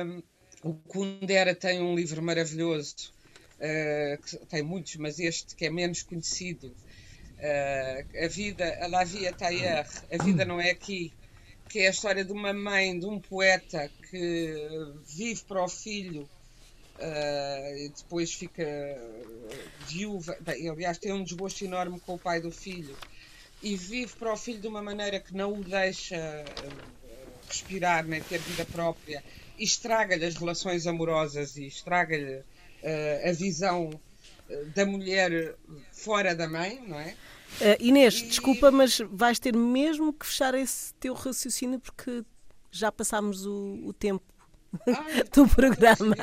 Um, 0.05 0.23
o 0.65 0.73
Kundera 0.73 1.55
tem 1.55 1.81
um 1.83 1.95
livro 1.95 2.23
maravilhoso, 2.23 3.13
uh, 3.59 4.23
que 4.23 4.37
tem 4.47 4.63
muitos, 4.63 4.97
mas 4.97 5.19
este 5.19 5.55
que 5.55 5.67
é 5.67 5.71
menos 5.71 6.03
conhecido, 6.03 6.69
uh, 6.69 8.25
A 8.25 8.29
Vida, 8.29 8.79
a 8.81 8.87
La 8.87 9.05
Vie 9.05 9.31
Tailleur, 9.33 9.87
A 10.11 10.25
Vida 10.25 10.45
Não 10.47 10.59
É 10.59 10.71
Aqui, 10.71 11.13
que 11.69 11.81
é 11.81 11.89
a 11.89 11.91
história 11.91 12.25
de 12.25 12.33
uma 12.33 12.55
mãe, 12.55 12.99
de 12.99 13.05
um 13.05 13.21
poeta 13.21 13.91
que 14.09 14.57
vive 15.07 15.43
para 15.43 15.63
o 15.63 15.69
filho 15.69 16.23
uh, 16.23 17.77
e 17.77 17.93
depois 17.95 18.33
fica 18.33 18.65
viúva. 19.87 20.35
Bem, 20.41 20.71
aliás, 20.71 20.97
tem 20.97 21.13
um 21.13 21.23
desgosto 21.23 21.63
enorme 21.63 22.01
com 22.01 22.15
o 22.15 22.19
pai 22.19 22.41
do 22.41 22.51
filho 22.51 22.97
e 23.63 23.77
vive 23.77 24.15
para 24.15 24.33
o 24.33 24.37
filho 24.37 24.61
de 24.61 24.67
uma 24.67 24.81
maneira 24.81 25.21
que 25.21 25.35
não 25.35 25.53
o 25.53 25.63
deixa 25.63 26.17
respirar 27.55 28.05
nem 28.07 28.21
ter 28.21 28.39
vida 28.39 28.65
própria 28.65 29.23
estraga-lhe 29.59 30.25
as 30.25 30.35
relações 30.35 30.87
amorosas 30.87 31.57
e 31.57 31.67
estraga-lhe 31.67 32.39
uh, 32.39 33.29
a 33.29 33.33
visão 33.33 33.91
da 34.75 34.85
mulher 34.85 35.55
fora 35.93 36.35
da 36.35 36.49
mãe, 36.49 36.83
não 36.87 36.99
é? 36.99 37.15
Uh, 37.61 37.77
Inês, 37.81 38.21
e... 38.21 38.27
desculpa, 38.27 38.71
mas 38.71 38.99
vais 39.11 39.39
ter 39.39 39.57
mesmo 39.57 40.13
que 40.13 40.27
fechar 40.27 40.55
esse 40.55 40.93
teu 40.95 41.15
raciocínio 41.15 41.79
porque 41.79 42.25
já 42.71 42.91
passámos 42.91 43.47
o, 43.47 43.81
o 43.85 43.93
tempo 43.93 44.25
Ai, 44.87 45.23
do 45.33 45.49
programa. 45.49 46.17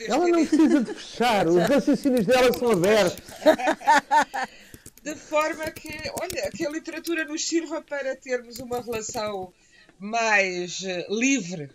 Ela 0.00 0.28
não 0.28 0.46
precisa 0.46 0.82
de 0.82 0.94
fechar, 0.94 1.46
os 1.46 1.56
raciocínios 1.56 2.26
dela 2.26 2.52
são 2.52 2.70
abertos. 2.72 3.22
De 5.02 5.14
forma 5.14 5.70
que, 5.70 5.88
olha, 6.20 6.50
que 6.50 6.66
a 6.66 6.70
literatura 6.70 7.24
nos 7.26 7.46
sirva 7.46 7.80
para 7.80 8.16
termos 8.16 8.58
uma 8.58 8.80
relação 8.80 9.54
mais 9.98 10.82
eh, 10.84 11.06
livre 11.08 11.70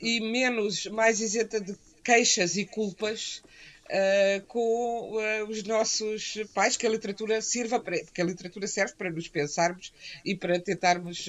e 0.00 0.20
menos, 0.20 0.86
mais 0.86 1.20
isenta 1.20 1.60
de 1.60 1.74
queixas 2.02 2.56
e 2.56 2.64
culpas 2.64 3.42
uh, 3.86 4.44
com 4.46 5.12
uh, 5.12 5.44
os 5.48 5.62
nossos 5.64 6.38
pais, 6.54 6.76
que 6.76 6.86
a 6.86 6.90
literatura 6.90 7.40
sirva 7.42 7.78
para, 7.78 7.98
que 8.04 8.20
a 8.20 8.24
literatura 8.24 8.66
serve 8.66 8.94
para 8.94 9.10
nos 9.10 9.28
pensarmos 9.28 9.92
e 10.24 10.34
para 10.34 10.58
tentarmos 10.58 11.26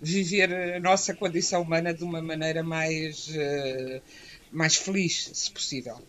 viver 0.00 0.52
a 0.52 0.80
nossa 0.80 1.14
condição 1.14 1.62
humana 1.62 1.92
de 1.92 2.04
uma 2.04 2.22
maneira 2.22 2.62
mais, 2.62 3.28
mais 4.50 4.76
feliz, 4.76 5.30
se 5.32 5.50
possível. 5.50 6.00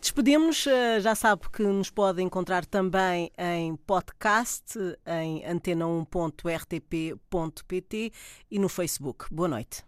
Despedimos, 0.00 0.64
já 1.00 1.14
sabe 1.14 1.42
que 1.52 1.62
nos 1.62 1.90
pode 1.90 2.22
encontrar 2.22 2.64
também 2.64 3.30
em 3.36 3.76
podcast, 3.76 4.78
em 5.06 5.44
antena1.rtp.pt 5.44 8.12
e 8.50 8.58
no 8.58 8.68
Facebook. 8.68 9.26
Boa 9.30 9.48
noite. 9.48 9.84